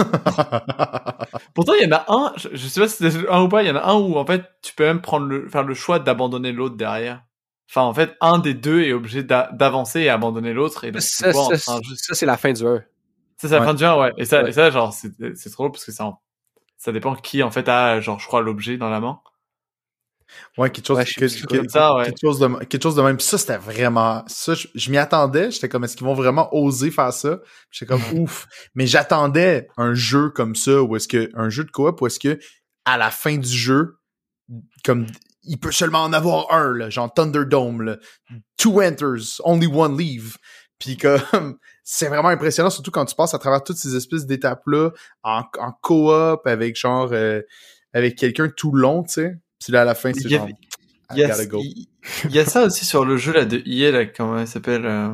[1.56, 3.64] Pourtant, il y en a un, je, je sais pas si c'est un ou pas,
[3.64, 5.74] il y en a un où en fait tu peux même prendre le, faire le
[5.74, 7.24] choix d'abandonner l'autre derrière.
[7.70, 10.84] Enfin, en fait, un des deux est obligé d'a- d'avancer et abandonner l'autre.
[10.84, 12.84] Et donc, Ça, vois, c'est la fin du 1.
[13.38, 13.66] ça, c'est la Ouais.
[13.66, 14.12] fin du jeu, ouais.
[14.18, 14.50] Et ça, Ouais.
[14.50, 16.22] et ça genre, c'est trop parce que ça, en-
[16.78, 19.20] ça dépend qui, en fait, a, genre, je crois, l'objet dans la main.
[20.58, 22.06] Ouais, quelque chose, Ouais, que- que- ça, ouais.
[22.06, 23.18] quelque chose de, quelque chose de même.
[23.18, 25.52] Puis ça, c'était vraiment, ça, je, je m'y attendais.
[25.52, 27.40] J'étais comme, est-ce qu'ils vont vraiment oser faire ça?
[27.72, 28.48] J'étais comme, ouf.
[28.74, 32.20] Mais j'attendais un jeu comme ça, où est-ce que, un jeu de coop, où est-ce
[32.20, 32.40] que,
[32.86, 33.98] à la fin du jeu,
[34.84, 35.06] comme,
[35.44, 37.98] il peut seulement en avoir un, là, genre Thunderdome, là.
[38.58, 40.38] Two enters, only one leave.
[40.80, 41.22] Puis comme,
[41.84, 44.92] c'est vraiment impressionnant, surtout quand tu passes à travers toutes ces espèces d'étapes-là,
[45.24, 47.42] en, en coop, avec genre, euh,
[47.94, 49.36] avec quelqu'un tout le long, tu sais.
[49.64, 50.48] Puis là, à la fin, c'est genre,
[51.12, 51.62] Il y, I a, gotta go.
[51.62, 54.86] il y a ça aussi sur le jeu, là, de EA, là, comment il s'appelle,
[54.86, 55.14] euh...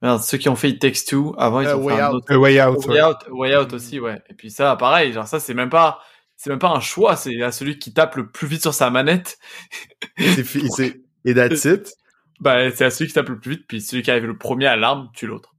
[0.00, 2.08] Merde, ceux qui ont fait It Takes Two, avant, ils Euh, ont Way fait un
[2.10, 2.14] Out.
[2.16, 2.86] autre A Way Out.
[2.86, 3.02] Way ouais.
[3.04, 4.20] Out, Way Out aussi, ouais.
[4.28, 6.00] Et puis ça, pareil, genre ça, c'est même pas,
[6.42, 8.90] c'est même pas un choix, c'est à celui qui tape le plus vite sur sa
[8.90, 9.38] manette.
[10.18, 11.94] C'est Et that's it?
[12.40, 14.66] Bah, c'est à celui qui tape le plus vite, puis celui qui arrive le premier
[14.66, 15.54] à l'arme tue l'autre.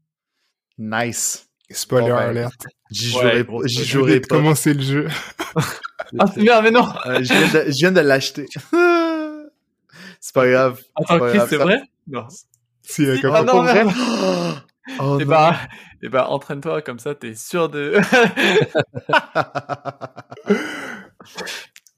[0.78, 1.48] Nice.
[1.72, 2.68] Spoiler ben, alert.
[2.92, 3.46] J'y Ouais,
[3.86, 4.28] jouerai, j'y pas.
[4.28, 5.08] commencer le jeu.
[6.20, 6.86] Ah, bien, mais non!
[7.06, 8.46] Euh, je, viens de, je viens de l'acheter.
[10.20, 10.82] c'est pas grave.
[10.96, 11.82] Attends, Chris, c'est vrai?
[12.08, 12.28] Non.
[12.84, 13.44] Si, euh, Si, comme ah ça.
[13.46, 13.86] non, vrai?
[15.00, 15.26] Oh non.
[15.26, 15.58] bah,
[16.04, 17.96] et bah, entraîne-toi comme ça, t'es sûr de...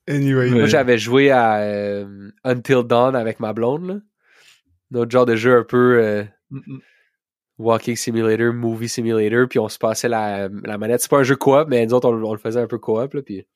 [0.08, 0.52] Anyway.
[0.52, 3.96] Moi, j'avais joué à euh, Until Dawn avec ma blonde, là.
[4.92, 6.80] Notre genre de jeu un peu euh, Mm,
[7.58, 11.02] Walking Simulator, Movie Simulator, puis on se passait la, la manette.
[11.02, 13.14] C'est pas un jeu coop, mais nous autres, on, on le faisait un peu coop,
[13.14, 13.48] là, puis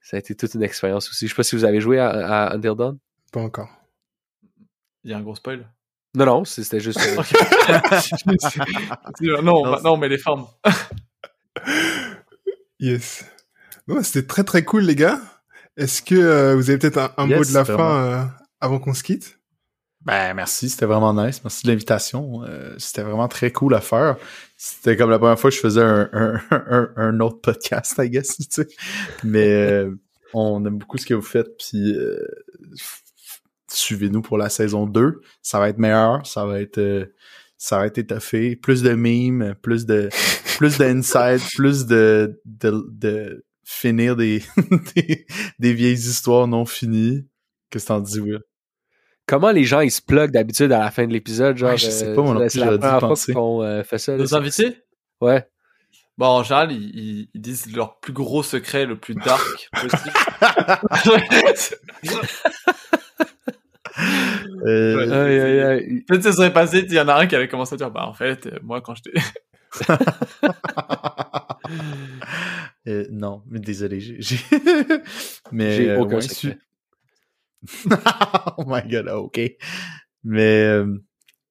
[0.00, 1.26] ça a été toute une expérience aussi.
[1.26, 2.98] Je sais pas si vous avez joué à, à Until Dawn.
[3.32, 3.70] Pas encore.
[5.04, 5.70] Il y a un gros spoil.
[6.14, 7.00] Non, non, c'était juste...
[7.00, 7.80] euh,
[9.20, 10.46] non, Non, maintenant on met les formes.
[12.80, 13.24] Yes.
[13.86, 15.20] Bon, c'était très très cool, les gars.
[15.76, 18.24] Est-ce que euh, vous avez peut-être un, un Yes, mot de la fin euh,
[18.60, 19.38] avant qu'on se quitte?
[20.02, 21.40] Ben, merci, c'était vraiment nice.
[21.44, 22.42] Merci de l'invitation.
[22.44, 24.16] Euh, c'était vraiment très cool à faire.
[24.58, 28.10] C'était comme la première fois que je faisais un, un, un, un autre podcast, I
[28.10, 28.66] guess, tu sais.
[29.22, 29.90] Mais euh,
[30.34, 32.18] on aime beaucoup ce que vous faites, puis euh,
[33.74, 35.20] suivez-nous pour la saison 2.
[35.42, 37.06] Ça va être meilleur, ça va être euh,
[37.56, 38.56] ça va être étoffé.
[38.56, 40.08] Plus de memes, plus de
[40.58, 44.42] plus d'insight, plus de, de, de finir des,
[44.96, 45.26] des,
[45.58, 47.26] des vieilles histoires non finies.
[47.70, 48.40] Qu'est-ce que t'en dis, Will?
[49.26, 51.70] Comment les gens, ils se pluguent d'habitude à la fin de l'épisode, genre...
[51.70, 54.16] Ouais, je sais euh, pas, moi c'est plus, la première fois qu'on euh, fait ça.
[54.16, 54.76] Nos invités?
[55.22, 55.48] Ouais.
[56.18, 60.12] Bon, en général, ils, ils- ils disent leur plus gros secret, le plus dark possible.
[64.66, 65.12] Euh, Ouais.
[65.12, 66.00] Aïe, aïe, aïe.
[66.06, 67.90] Peut-être que ça serait passé, il y en a un qui avait commencé à dire,
[67.90, 69.12] bah, en fait, euh, moi, quand j'étais...
[72.86, 74.38] Euh, non, mais désolé, j'ai, j'ai...
[75.52, 76.60] mais J'ai euh, aucun su-
[78.58, 79.40] oh my god, ok.
[80.22, 80.98] Mais euh,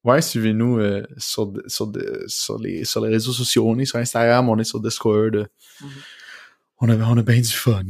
[0.03, 3.67] ouais, suivez-nous euh, sur de- sur de- sur les sur les réseaux sociaux.
[3.67, 5.49] On est sur Instagram, on est sur Discord.
[5.81, 5.89] Mhm.
[6.81, 7.81] On a on a bien du fun.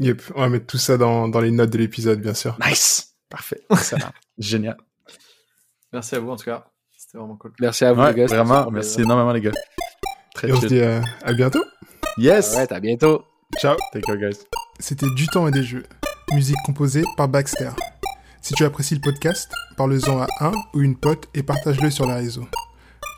[0.00, 2.58] Yep, on va mettre tout ça dans, dans les notes de l'épisode, bien sûr.
[2.66, 4.76] Nice, parfait, excellent, génial.
[5.92, 6.66] Merci à vous, en tout cas.
[6.96, 7.52] C'était vraiment cool.
[7.60, 8.26] Merci à vous, Ouais, les gars.
[8.26, 9.04] vraiment, merci plaisir.
[9.04, 9.50] énormément les gars.
[10.34, 11.64] Très Et on se dit euh, à bientôt.
[12.16, 12.56] Yes.
[12.56, 13.24] À bientôt.
[13.58, 13.76] Ciao.
[13.92, 14.38] Take care, guys.
[14.78, 15.82] C'était Du temps et des jeux.
[16.32, 17.70] Musique composée par Baxter.
[18.40, 22.14] Si tu apprécies le podcast, parle-en à un ou une pote et partage-le sur les
[22.14, 22.46] réseaux.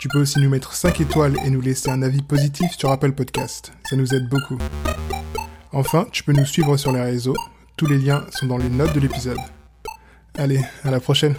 [0.00, 3.12] Tu peux aussi nous mettre 5 étoiles et nous laisser un avis positif sur Apple
[3.12, 3.72] Podcast.
[3.88, 4.58] Ça nous aide beaucoup.
[5.72, 7.36] Enfin, tu peux nous suivre sur les réseaux.
[7.76, 9.38] Tous les liens sont dans les notes de l'épisode.
[10.36, 11.36] Allez, à la prochaine.